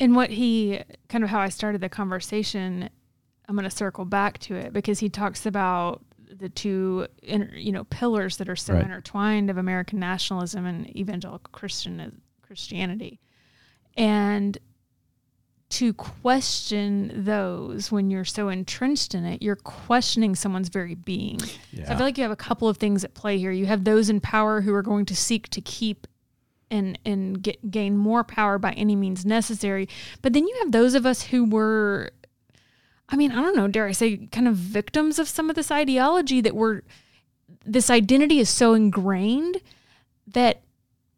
And 0.00 0.14
what 0.14 0.30
he 0.30 0.82
kind 1.08 1.24
of 1.24 1.30
how 1.30 1.40
I 1.40 1.48
started 1.48 1.80
the 1.80 1.88
conversation, 1.88 2.88
I'm 3.48 3.56
going 3.56 3.68
to 3.68 3.74
circle 3.74 4.04
back 4.04 4.38
to 4.40 4.54
it 4.54 4.72
because 4.72 4.98
he 5.00 5.08
talks 5.08 5.46
about 5.46 6.04
the 6.30 6.48
two 6.48 7.06
you 7.22 7.72
know 7.72 7.84
pillars 7.84 8.36
that 8.36 8.50
are 8.50 8.56
so 8.56 8.74
right. 8.74 8.84
intertwined 8.84 9.48
of 9.48 9.56
American 9.56 9.98
nationalism 9.98 10.66
and 10.66 10.94
evangelical 10.96 11.50
Christian 11.52 12.20
Christianity. 12.42 13.20
And 13.96 14.56
to 15.70 15.92
question 15.92 17.12
those 17.14 17.92
when 17.92 18.10
you're 18.10 18.24
so 18.24 18.48
entrenched 18.48 19.14
in 19.14 19.24
it, 19.24 19.42
you're 19.42 19.56
questioning 19.56 20.34
someone's 20.34 20.70
very 20.70 20.94
being. 20.94 21.38
Yeah. 21.72 21.86
So 21.86 21.92
I 21.92 21.96
feel 21.96 22.06
like 22.06 22.16
you 22.16 22.22
have 22.22 22.30
a 22.30 22.36
couple 22.36 22.68
of 22.68 22.78
things 22.78 23.04
at 23.04 23.14
play 23.14 23.38
here. 23.38 23.52
You 23.52 23.66
have 23.66 23.84
those 23.84 24.08
in 24.08 24.20
power 24.20 24.62
who 24.62 24.72
are 24.72 24.82
going 24.82 25.04
to 25.06 25.16
seek 25.16 25.48
to 25.50 25.60
keep 25.60 26.06
and 26.70 26.98
and 27.04 27.42
get 27.42 27.70
gain 27.70 27.96
more 27.96 28.24
power 28.24 28.58
by 28.58 28.72
any 28.72 28.96
means 28.96 29.24
necessary. 29.26 29.88
But 30.22 30.32
then 30.32 30.46
you 30.46 30.56
have 30.60 30.72
those 30.72 30.94
of 30.94 31.04
us 31.04 31.24
who 31.24 31.44
were 31.44 32.12
I 33.10 33.16
mean, 33.16 33.32
I 33.32 33.36
don't 33.36 33.56
know, 33.56 33.68
dare 33.68 33.86
I 33.86 33.92
say 33.92 34.26
kind 34.26 34.48
of 34.48 34.54
victims 34.54 35.18
of 35.18 35.28
some 35.28 35.48
of 35.48 35.56
this 35.56 35.70
ideology 35.70 36.40
that 36.40 36.54
were 36.54 36.84
this 37.64 37.90
identity 37.90 38.38
is 38.38 38.48
so 38.48 38.74
ingrained 38.74 39.60
that 40.26 40.62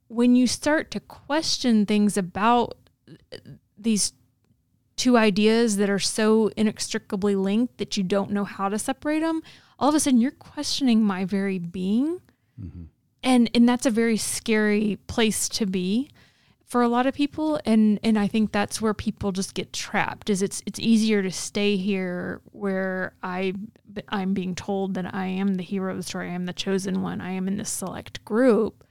when 0.08 0.34
you 0.34 0.46
start 0.46 0.90
to 0.92 1.00
question 1.00 1.86
things 1.86 2.16
about 2.16 2.76
these 3.78 4.12
two 5.00 5.16
ideas 5.16 5.78
that 5.78 5.88
are 5.88 5.98
so 5.98 6.50
inextricably 6.58 7.34
linked 7.34 7.78
that 7.78 7.96
you 7.96 8.02
don't 8.02 8.30
know 8.30 8.44
how 8.44 8.68
to 8.68 8.78
separate 8.78 9.20
them, 9.20 9.42
all 9.78 9.88
of 9.88 9.94
a 9.94 10.00
sudden 10.00 10.20
you're 10.20 10.30
questioning 10.30 11.02
my 11.02 11.24
very 11.24 11.58
being. 11.58 12.20
Mm-hmm. 12.60 12.82
And 13.22 13.50
and 13.54 13.66
that's 13.66 13.86
a 13.86 13.90
very 13.90 14.18
scary 14.18 14.98
place 15.06 15.48
to 15.50 15.64
be 15.64 16.10
for 16.66 16.82
a 16.82 16.88
lot 16.88 17.06
of 17.06 17.14
people 17.14 17.58
and 17.64 17.98
and 18.02 18.18
I 18.18 18.28
think 18.28 18.52
that's 18.52 18.80
where 18.80 18.94
people 18.94 19.32
just 19.32 19.54
get 19.54 19.72
trapped 19.72 20.28
is 20.30 20.42
it's 20.42 20.62
it's 20.66 20.78
easier 20.78 21.22
to 21.22 21.30
stay 21.30 21.76
here 21.76 22.42
where 22.52 23.14
I 23.22 23.54
I'm 24.08 24.34
being 24.34 24.54
told 24.54 24.94
that 24.94 25.14
I 25.14 25.26
am 25.26 25.56
the 25.56 25.62
hero 25.62 25.92
of 25.92 25.96
the 25.96 26.02
story 26.02 26.28
I 26.28 26.34
am 26.34 26.46
the 26.46 26.52
chosen 26.52 27.02
one 27.02 27.20
I 27.20 27.32
am 27.32 27.48
in 27.48 27.56
this 27.56 27.70
select 27.70 28.24
group 28.24 28.84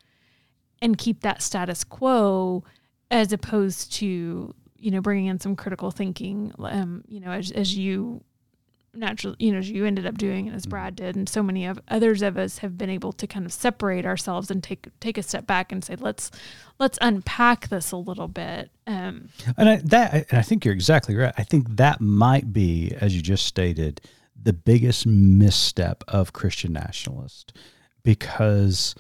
and 0.82 0.98
keep 0.98 1.22
that 1.22 1.42
status 1.42 1.84
quo 1.84 2.64
as 3.12 3.32
opposed 3.32 3.94
to 3.94 4.54
you 4.80 4.92
know 4.92 5.02
bringing 5.02 5.28
in 5.28 5.40
some 5.40 5.56
critical 5.56 5.92
thinking 5.92 6.54
um 6.60 7.04
you 7.08 7.20
know 7.20 7.32
as 7.32 7.52
as 7.52 7.78
you 7.78 8.24
naturally 8.94 9.36
you 9.40 9.52
know 9.52 9.60
as 9.60 9.70
you 9.70 9.86
ended 9.86 10.06
up 10.06 10.18
doing 10.18 10.48
and 10.48 10.56
as 10.56 10.66
Brad 10.66 10.96
did 10.96 11.16
and 11.16 11.30
so 11.30 11.44
many 11.44 11.66
of 11.66 11.80
others 11.90 12.22
of 12.22 12.38
us 12.38 12.58
have 12.60 12.78
been 12.78 12.90
able 12.90 13.14
to 13.14 13.28
kind 13.28 13.46
of 13.46 13.54
separate 13.54 14.06
ourselves 14.06 14.50
and 14.50 14.64
take 14.64 14.88
take 15.00 15.18
a 15.18 15.24
step 15.24 15.46
back 15.46 15.72
and 15.72 15.84
say 15.84 15.96
let's 15.96 16.32
let's 16.80 16.98
unpack 17.02 17.70
this 17.70 17.92
a 17.92 17.98
little 17.98 18.28
bit 18.28 18.72
um 18.88 19.30
And 19.58 19.70
I, 19.70 19.76
that, 19.86 20.14
and 20.32 20.40
I 20.40 20.42
think 20.42 20.66
you're 20.66 20.74
exactly 20.74 21.16
right. 21.16 21.34
I 21.38 21.44
think 21.44 21.76
that 21.78 22.02
might 22.02 22.52
be, 22.52 22.94
as 23.00 23.16
you 23.16 23.22
just 23.22 23.46
stated, 23.46 24.02
the 24.42 24.54
biggest 24.54 25.06
misstep 25.06 26.04
of 26.08 26.34
Christian 26.34 26.74
nationalists 26.74 27.54
because 28.04 28.96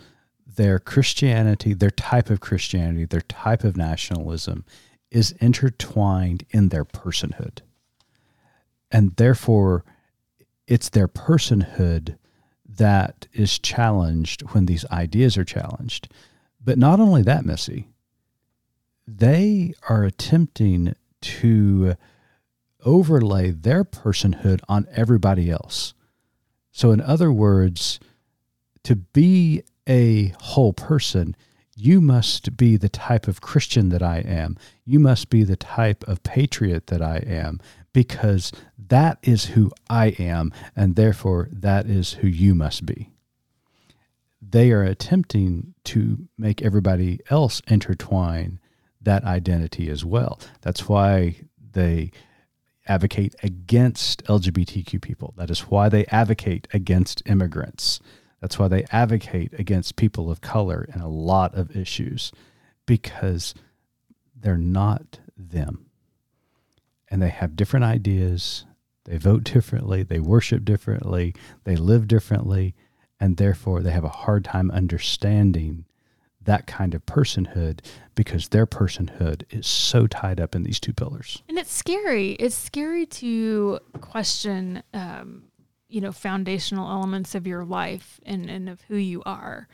their 0.45 0.77
Christianity, 0.79 1.73
their 1.73 1.89
type 1.89 2.29
of 2.29 2.41
Christianity, 2.41 3.05
their 3.05 3.21
type 3.21 3.63
of 3.63 3.77
nationalism 3.77 4.65
is 5.11 5.31
intertwined 5.39 6.45
in 6.49 6.69
their 6.69 6.85
personhood. 6.85 7.59
And 8.91 9.15
therefore, 9.15 9.83
it's 10.67 10.89
their 10.89 11.07
personhood 11.07 12.17
that 12.65 13.27
is 13.33 13.59
challenged 13.59 14.41
when 14.51 14.65
these 14.65 14.85
ideas 14.91 15.37
are 15.37 15.43
challenged. 15.43 16.11
But 16.63 16.77
not 16.77 16.99
only 16.99 17.23
that, 17.23 17.45
Missy, 17.45 17.87
they 19.07 19.73
are 19.89 20.03
attempting 20.03 20.95
to 21.21 21.95
overlay 22.85 23.51
their 23.51 23.83
personhood 23.83 24.61
on 24.69 24.87
everybody 24.91 25.49
else. 25.49 25.93
So, 26.71 26.91
in 26.91 27.01
other 27.01 27.31
words, 27.31 27.99
to 28.83 28.95
be 28.95 29.63
a 29.87 30.33
whole 30.39 30.73
person, 30.73 31.35
you 31.79 32.01
must 32.01 32.57
be 32.57 32.75
the 32.75 32.89
type 32.89 33.27
of 33.27 33.39
Christian 33.39 33.87
that 33.89 34.03
I 34.03 34.17
am. 34.19 34.57
You 34.83 34.99
must 34.99 35.29
be 35.29 35.43
the 35.43 35.55
type 35.55 36.03
of 36.07 36.23
patriot 36.23 36.87
that 36.87 37.01
I 37.01 37.17
am, 37.25 37.61
because 37.93 38.51
that 38.77 39.17
is 39.23 39.45
who 39.45 39.71
I 39.89 40.07
am, 40.19 40.51
and 40.75 40.95
therefore 40.95 41.47
that 41.53 41.85
is 41.85 42.13
who 42.13 42.27
you 42.27 42.53
must 42.53 42.85
be. 42.85 43.11
They 44.41 44.71
are 44.71 44.83
attempting 44.83 45.73
to 45.85 46.27
make 46.37 46.61
everybody 46.61 47.19
else 47.29 47.61
intertwine 47.67 48.59
that 49.01 49.23
identity 49.23 49.89
as 49.89 50.03
well. 50.03 50.39
That's 50.61 50.89
why 50.89 51.37
they 51.71 52.11
advocate 52.87 53.35
against 53.41 54.25
LGBTQ 54.25 55.01
people. 55.01 55.33
That 55.37 55.49
is 55.49 55.61
why 55.61 55.87
they 55.87 56.05
advocate 56.07 56.67
against 56.73 57.23
immigrants. 57.25 58.01
That's 58.39 58.57
why 58.57 58.67
they 58.67 58.85
advocate 58.91 59.53
against 59.57 59.95
people 59.95 60.31
of 60.31 60.41
color 60.41 60.87
in 60.93 61.01
a 61.01 61.09
lot 61.09 61.55
of 61.55 61.75
issues 61.75 62.31
because 62.85 63.53
they're 64.35 64.57
not 64.57 65.19
them. 65.37 65.85
And 67.09 67.21
they 67.21 67.29
have 67.29 67.55
different 67.55 67.85
ideas. 67.85 68.65
They 69.05 69.17
vote 69.17 69.43
differently. 69.43 70.03
They 70.03 70.19
worship 70.19 70.63
differently. 70.63 71.35
They 71.63 71.75
live 71.75 72.07
differently. 72.07 72.75
And 73.19 73.37
therefore, 73.37 73.81
they 73.81 73.91
have 73.91 74.05
a 74.05 74.09
hard 74.09 74.45
time 74.45 74.71
understanding 74.71 75.85
that 76.41 76.65
kind 76.65 76.95
of 76.95 77.05
personhood 77.05 77.79
because 78.15 78.49
their 78.49 78.65
personhood 78.65 79.43
is 79.49 79.67
so 79.67 80.07
tied 80.07 80.39
up 80.39 80.55
in 80.55 80.63
these 80.63 80.79
two 80.79 80.93
pillars. 80.93 81.43
And 81.49 81.57
it's 81.57 81.71
scary. 81.71 82.31
It's 82.33 82.55
scary 82.55 83.05
to 83.05 83.79
question, 83.99 84.81
um, 84.93 85.43
you 85.89 85.99
know, 86.01 86.11
foundational 86.11 86.89
elements 86.89 87.35
of 87.35 87.47
your 87.47 87.65
life 87.65 88.19
and, 88.25 88.49
and 88.49 88.69
of 88.69 88.81
who 88.87 88.95
you 88.95 89.21
are. 89.25 89.67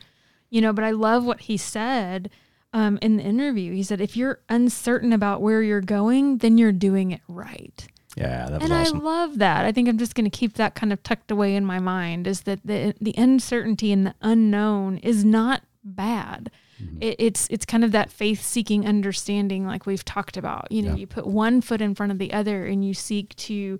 You 0.50 0.60
know, 0.60 0.72
but 0.72 0.84
I 0.84 0.90
love 0.92 1.24
what 1.24 1.40
he 1.42 1.56
said 1.56 2.30
um, 2.72 2.98
in 3.02 3.16
the 3.16 3.22
interview. 3.22 3.72
He 3.74 3.82
said, 3.82 4.00
if 4.00 4.16
you're 4.16 4.40
uncertain 4.48 5.12
about 5.12 5.42
where 5.42 5.62
you're 5.62 5.80
going, 5.80 6.38
then 6.38 6.56
you're 6.58 6.72
doing 6.72 7.10
it 7.10 7.20
right. 7.28 7.86
Yeah, 8.16 8.48
that 8.48 8.60
was 8.60 8.70
And 8.70 8.72
awesome. 8.72 9.00
I 9.00 9.04
love 9.04 9.38
that. 9.38 9.64
I 9.66 9.72
think 9.72 9.88
I'm 9.88 9.98
just 9.98 10.14
going 10.14 10.28
to 10.30 10.36
keep 10.36 10.54
that 10.54 10.74
kind 10.74 10.92
of 10.92 11.02
tucked 11.02 11.30
away 11.30 11.54
in 11.54 11.66
my 11.66 11.78
mind 11.80 12.26
is 12.26 12.42
that 12.42 12.60
the 12.64 12.94
the 13.00 13.14
uncertainty 13.18 13.92
and 13.92 14.06
the 14.06 14.14
unknown 14.22 14.96
is 14.98 15.22
not 15.24 15.60
bad. 15.84 16.50
Mm-hmm. 16.82 16.96
It, 17.02 17.16
it's 17.18 17.46
it's 17.50 17.66
kind 17.66 17.84
of 17.84 17.92
that 17.92 18.10
faith 18.10 18.40
seeking 18.42 18.86
understanding 18.86 19.66
like 19.66 19.84
we've 19.84 20.04
talked 20.04 20.38
about. 20.38 20.72
You 20.72 20.80
know, 20.82 20.90
Yeah. 20.92 20.96
you 20.96 21.06
put 21.06 21.26
one 21.26 21.60
foot 21.60 21.82
in 21.82 21.94
front 21.94 22.10
of 22.12 22.18
the 22.18 22.32
other 22.32 22.64
and 22.64 22.82
you 22.86 22.94
seek 22.94 23.36
to 23.36 23.78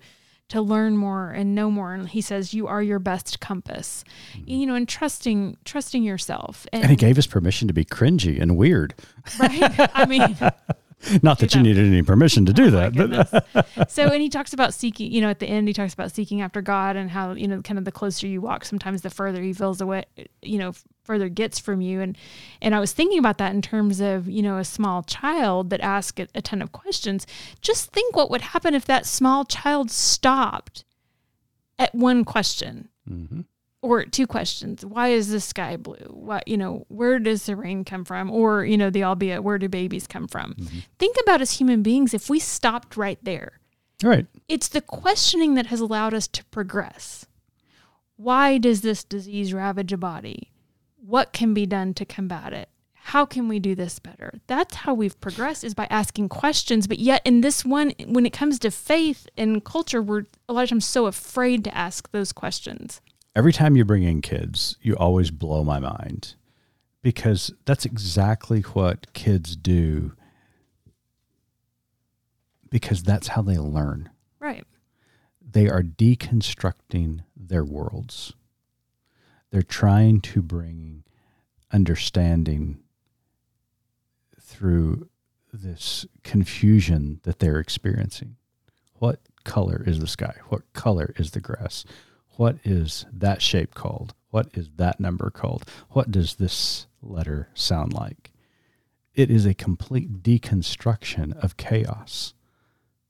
to 0.49 0.63
learn 0.63 0.97
more 0.97 1.31
and 1.31 1.55
know 1.55 1.71
more 1.71 1.93
and 1.93 2.09
he 2.09 2.21
says 2.21 2.55
you 2.55 2.67
are 2.67 2.83
your 2.83 2.99
best 2.99 3.41
compass. 3.41 4.05
You 4.35 4.67
know, 4.67 4.75
and 4.75 4.89
trusting 4.89 5.57
trusting 5.65 6.03
yourself. 6.03 6.67
Mm-hmm. 6.73 6.83
and 6.83 6.91
he 6.91 6.97
gave 6.97 7.19
us 7.19 7.27
permission 7.27 7.69
to 7.69 7.75
be 7.75 7.85
cringy 7.85 8.41
and 8.41 8.57
weird. 8.57 8.95
right? 9.39 9.91
I 9.95 10.07
mean, 10.07 10.37
Not 11.23 11.39
that 11.41 11.55
you 11.55 11.61
that. 11.61 11.69
needed 11.69 11.87
any 11.87 12.03
permission 12.03 12.47
to 12.47 12.53
do 12.53 12.67
Oh 12.67 12.71
that, 12.71 12.95
but 12.95 13.91
so, 13.91 14.05
and 14.05 14.23
he 14.23 14.29
talks 14.29 14.53
about 14.53 14.73
seeking, 14.73 15.13
you 15.13 15.21
know, 15.21 15.29
at 15.29 15.41
the 15.41 15.47
end, 15.47 15.69
he 15.69 15.75
talks 15.75 15.93
about 15.93 16.11
seeking 16.11 16.41
after 16.41 16.63
God 16.63 16.97
and 16.97 17.11
how, 17.11 17.33
you 17.33 17.47
know, 17.47 17.61
kind 17.61 17.79
of 17.79 17.85
the 17.85 17.93
closer 17.93 18.27
you 18.27 18.41
walk, 18.41 18.65
sometimes 18.65 19.03
the 19.03 19.11
further 19.11 19.43
he 19.43 19.53
feels 19.53 19.81
away, 19.81 20.05
you 20.43 20.59
know, 20.59 20.73
further 21.07 21.29
gets 21.29 21.59
from 21.59 21.81
you. 21.81 22.01
And, 22.01 22.19
and 22.61 22.75
I 22.75 22.81
was 22.81 22.93
thinking 22.93 23.19
about 23.19 23.39
that 23.39 23.55
in 23.55 23.63
terms 23.63 24.01
of, 24.01 24.29
you 24.29 24.43
know, 24.43 24.59
a 24.59 24.65
small 24.65 25.03
child 25.03 25.71
that 25.71 25.81
asks 25.81 26.21
a, 26.21 26.27
a 26.35 26.43
ton 26.43 26.61
of 26.61 26.73
questions. 26.73 27.27
Just 27.61 27.91
think 27.93 28.15
what 28.17 28.31
would 28.31 28.41
happen 28.43 28.75
if 28.75 28.85
that 28.87 29.07
small 29.07 29.45
child 29.45 29.91
stopped 29.91 30.85
at 31.79 31.95
one 31.95 32.25
question 32.25 32.89
Mhm. 33.09 33.45
or 33.83 34.05
two 34.05 34.27
questions 34.27 34.85
why 34.85 35.09
is 35.09 35.29
the 35.29 35.39
sky 35.41 35.77
blue 35.77 35.95
what 36.11 36.49
you 36.49 36.57
know 36.57 36.85
where 36.89 37.21
does 37.21 37.47
the 37.47 37.55
rain 37.55 37.85
come 37.85 38.05
from 38.05 38.31
or 38.33 38.65
you 38.65 38.77
know 38.77 38.91
the 38.91 39.05
albeit 39.05 39.45
where 39.45 39.59
do 39.59 39.69
babies 39.69 40.09
come 40.09 40.27
from 40.27 40.57
think 40.99 41.17
about 41.23 41.41
as 41.41 41.53
human 41.53 41.83
beings 41.85 42.13
if 42.15 42.29
we 42.29 42.41
stopped 42.41 42.97
right 42.97 43.21
there 43.23 43.61
all 44.03 44.11
right. 44.11 44.27
it's 44.49 44.67
the 44.67 44.81
questioning 44.81 45.55
that 45.55 45.67
has 45.67 45.79
allowed 45.79 46.15
us 46.15 46.27
to 46.27 46.45
progress 46.47 47.27
why 48.17 48.59
does 48.59 48.81
this 48.81 49.05
disease 49.05 49.55
ravage 49.55 49.93
a 49.93 49.97
body 49.97 50.51
what 51.07 51.33
can 51.33 51.55
be 51.55 51.67
done 51.67 51.95
to 51.95 52.05
combat 52.05 52.53
it? 52.53 52.69
How 52.95 53.25
can 53.25 53.47
we 53.47 53.61
do 53.61 53.77
this 53.77 54.01
better? 54.01 54.41
That's 54.49 54.75
how 54.75 54.93
we've 54.93 55.19
progressed 55.21 55.63
is 55.63 55.75
by 55.75 55.87
asking 55.89 56.29
questions. 56.29 56.89
But 56.89 56.99
yet 56.99 57.23
in 57.25 57.41
this 57.41 57.65
one 57.65 57.93
when 58.05 58.27
it 58.27 58.33
comes 58.33 58.59
to 58.61 58.71
faith 58.73 59.29
and 59.37 59.65
culture 59.65 60.03
we're 60.03 60.25
a 60.49 60.53
lot 60.53 60.65
of 60.65 60.71
times 60.71 60.85
so 60.85 61.07
afraid 61.07 61.63
to 61.65 61.77
ask 61.77 62.11
those 62.11 62.33
questions. 62.33 63.01
Every 63.37 63.53
time 63.53 63.77
you 63.77 63.85
bring 63.85 64.03
in 64.03 64.23
kids, 64.23 64.77
you 64.83 64.97
always 64.97 65.31
blow 65.31 65.63
my 65.63 65.79
mind 65.79 66.35
because 67.03 67.53
that's 67.67 67.85
exactly 67.85 68.63
what 68.63 69.13
kids 69.13 69.55
do 69.55 70.13
because 72.69 73.05
that's 73.05 73.29
how 73.29 73.43
they 73.43 73.59
learn. 73.59 74.11
right. 74.41 74.65
They 75.49 75.69
are 75.69 75.83
deconstructing 75.83 77.21
their 77.37 77.65
worlds. 77.65 78.35
They're 79.51 79.63
trying 79.63 80.21
to 80.23 80.43
bring 80.43 81.05
understanding 81.73 82.81
through 84.41 85.09
this 85.53 86.07
confusion 86.23 87.21
that 87.25 87.39
they're 87.39 87.59
experiencing. 87.59 88.37
What 88.95 89.21
color 89.45 89.83
is 89.87 89.99
the 90.01 90.07
sky? 90.07 90.37
What 90.49 90.73
color 90.73 91.13
is 91.17 91.33
the 91.33 91.41
grass? 91.41 91.85
What 92.37 92.57
is 92.65 93.07
that 93.13 93.43
shape 93.43 93.75
called? 93.75 94.15
What 94.31 94.49
is 94.55 94.71
that 94.77 95.01
number 95.01 95.31
called? 95.31 95.65
What 95.91 96.11
does 96.11 96.35
this 96.35 96.87
letter 97.03 97.49
sound 97.55 97.93
like? 97.95 98.33
It 99.15 99.31
is 99.31 99.47
a 99.47 99.55
complete 99.55 100.23
deconstruction 100.23 101.35
of 101.43 101.57
chaos 101.57 102.35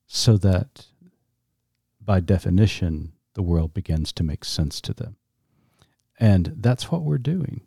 so 0.06 0.36
that 0.36 0.86
by 2.00 2.20
definition, 2.20 3.12
the 3.34 3.42
world 3.42 3.74
begins 3.74 4.12
to 4.12 4.22
make 4.22 4.44
sense 4.44 4.80
to 4.82 4.94
them. 4.94 5.16
And 6.18 6.55
that's 6.56 6.90
what 6.90 7.02
we're 7.02 7.18
doing. 7.18 7.62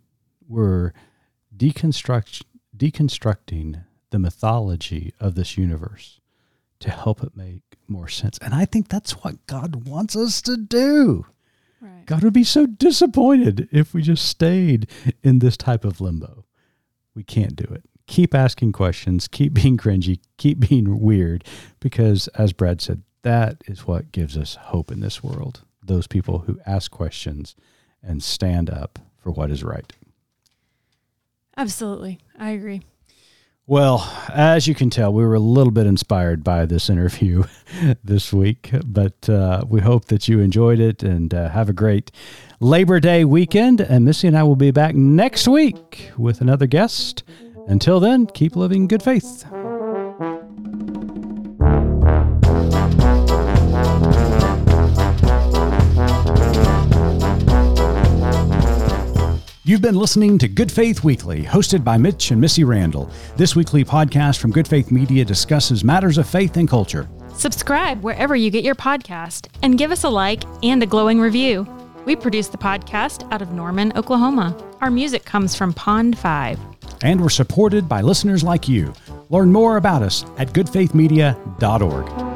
We're 0.48 0.92
deconstruct, 1.56 2.42
deconstructing 2.76 3.84
the 4.10 4.18
mythology 4.18 5.14
of 5.20 5.34
this 5.34 5.56
universe 5.56 6.20
to 6.80 6.90
help 6.90 7.22
it 7.22 7.36
make 7.36 7.62
more 7.86 8.08
sense. 8.08 8.38
And 8.42 8.54
I 8.54 8.64
think 8.64 8.88
that's 8.88 9.12
what 9.22 9.46
God 9.46 9.86
wants 9.86 10.16
us 10.16 10.40
to 10.42 10.56
do. 10.56 11.26
right 11.80 12.06
God 12.06 12.24
would 12.24 12.32
be 12.32 12.44
so 12.44 12.66
disappointed 12.66 13.68
if 13.70 13.94
we 13.94 14.02
just 14.02 14.26
stayed 14.26 14.88
in 15.22 15.38
this 15.38 15.56
type 15.56 15.84
of 15.84 16.00
limbo. 16.00 16.44
We 17.14 17.22
can't 17.22 17.54
do 17.54 17.64
it. 17.72 17.84
Keep 18.06 18.34
asking 18.34 18.72
questions, 18.72 19.28
keep 19.28 19.52
being 19.54 19.76
cringy, 19.76 20.18
keep 20.36 20.58
being 20.58 20.98
weird, 21.00 21.44
because 21.78 22.26
as 22.28 22.52
Brad 22.52 22.80
said, 22.80 23.02
that 23.22 23.62
is 23.66 23.86
what 23.86 24.10
gives 24.10 24.36
us 24.36 24.56
hope 24.56 24.90
in 24.90 25.00
this 25.00 25.22
world. 25.22 25.62
those 25.82 26.06
people 26.06 26.40
who 26.40 26.58
ask 26.66 26.90
questions 26.90 27.56
and 28.02 28.22
stand 28.22 28.70
up 28.70 28.98
for 29.18 29.30
what 29.30 29.50
is 29.50 29.62
right. 29.62 29.92
Absolutely. 31.56 32.18
I 32.38 32.50
agree. 32.50 32.82
Well, 33.66 34.12
as 34.32 34.66
you 34.66 34.74
can 34.74 34.90
tell, 34.90 35.12
we 35.12 35.24
were 35.24 35.36
a 35.36 35.38
little 35.38 35.70
bit 35.70 35.86
inspired 35.86 36.42
by 36.42 36.66
this 36.66 36.90
interview 36.90 37.44
this 38.04 38.32
week, 38.32 38.70
but 38.84 39.28
uh, 39.28 39.62
we 39.68 39.80
hope 39.80 40.06
that 40.06 40.26
you 40.26 40.40
enjoyed 40.40 40.80
it 40.80 41.04
and 41.04 41.32
uh, 41.32 41.50
have 41.50 41.68
a 41.68 41.72
great 41.72 42.10
Labor 42.58 42.98
Day 42.98 43.24
weekend. 43.24 43.80
And 43.80 44.04
Missy 44.04 44.26
and 44.26 44.36
I 44.36 44.42
will 44.42 44.56
be 44.56 44.72
back 44.72 44.96
next 44.96 45.46
week 45.46 46.10
with 46.16 46.40
another 46.40 46.66
guest. 46.66 47.22
Until 47.68 48.00
then, 48.00 48.26
keep 48.26 48.56
living 48.56 48.88
good 48.88 49.04
faith. 49.04 49.44
You've 59.62 59.82
been 59.82 59.94
listening 59.96 60.38
to 60.38 60.48
Good 60.48 60.72
Faith 60.72 61.04
Weekly, 61.04 61.44
hosted 61.44 61.84
by 61.84 61.98
Mitch 61.98 62.30
and 62.30 62.40
Missy 62.40 62.64
Randall. 62.64 63.10
This 63.36 63.54
weekly 63.54 63.84
podcast 63.84 64.38
from 64.38 64.52
Good 64.52 64.66
Faith 64.66 64.90
Media 64.90 65.22
discusses 65.22 65.84
matters 65.84 66.16
of 66.16 66.26
faith 66.26 66.56
and 66.56 66.66
culture. 66.66 67.06
Subscribe 67.34 68.02
wherever 68.02 68.34
you 68.34 68.50
get 68.50 68.64
your 68.64 68.74
podcast 68.74 69.48
and 69.62 69.76
give 69.76 69.90
us 69.90 70.02
a 70.04 70.08
like 70.08 70.44
and 70.62 70.82
a 70.82 70.86
glowing 70.86 71.20
review. 71.20 71.66
We 72.06 72.16
produce 72.16 72.48
the 72.48 72.56
podcast 72.56 73.30
out 73.30 73.42
of 73.42 73.52
Norman, 73.52 73.92
Oklahoma. 73.96 74.56
Our 74.80 74.90
music 74.90 75.26
comes 75.26 75.54
from 75.54 75.74
Pond 75.74 76.16
5. 76.18 76.58
And 77.02 77.20
we're 77.20 77.28
supported 77.28 77.86
by 77.86 78.00
listeners 78.00 78.42
like 78.42 78.66
you. 78.66 78.94
Learn 79.28 79.52
more 79.52 79.76
about 79.76 80.02
us 80.02 80.24
at 80.38 80.54
goodfaithmedia.org. 80.54 82.29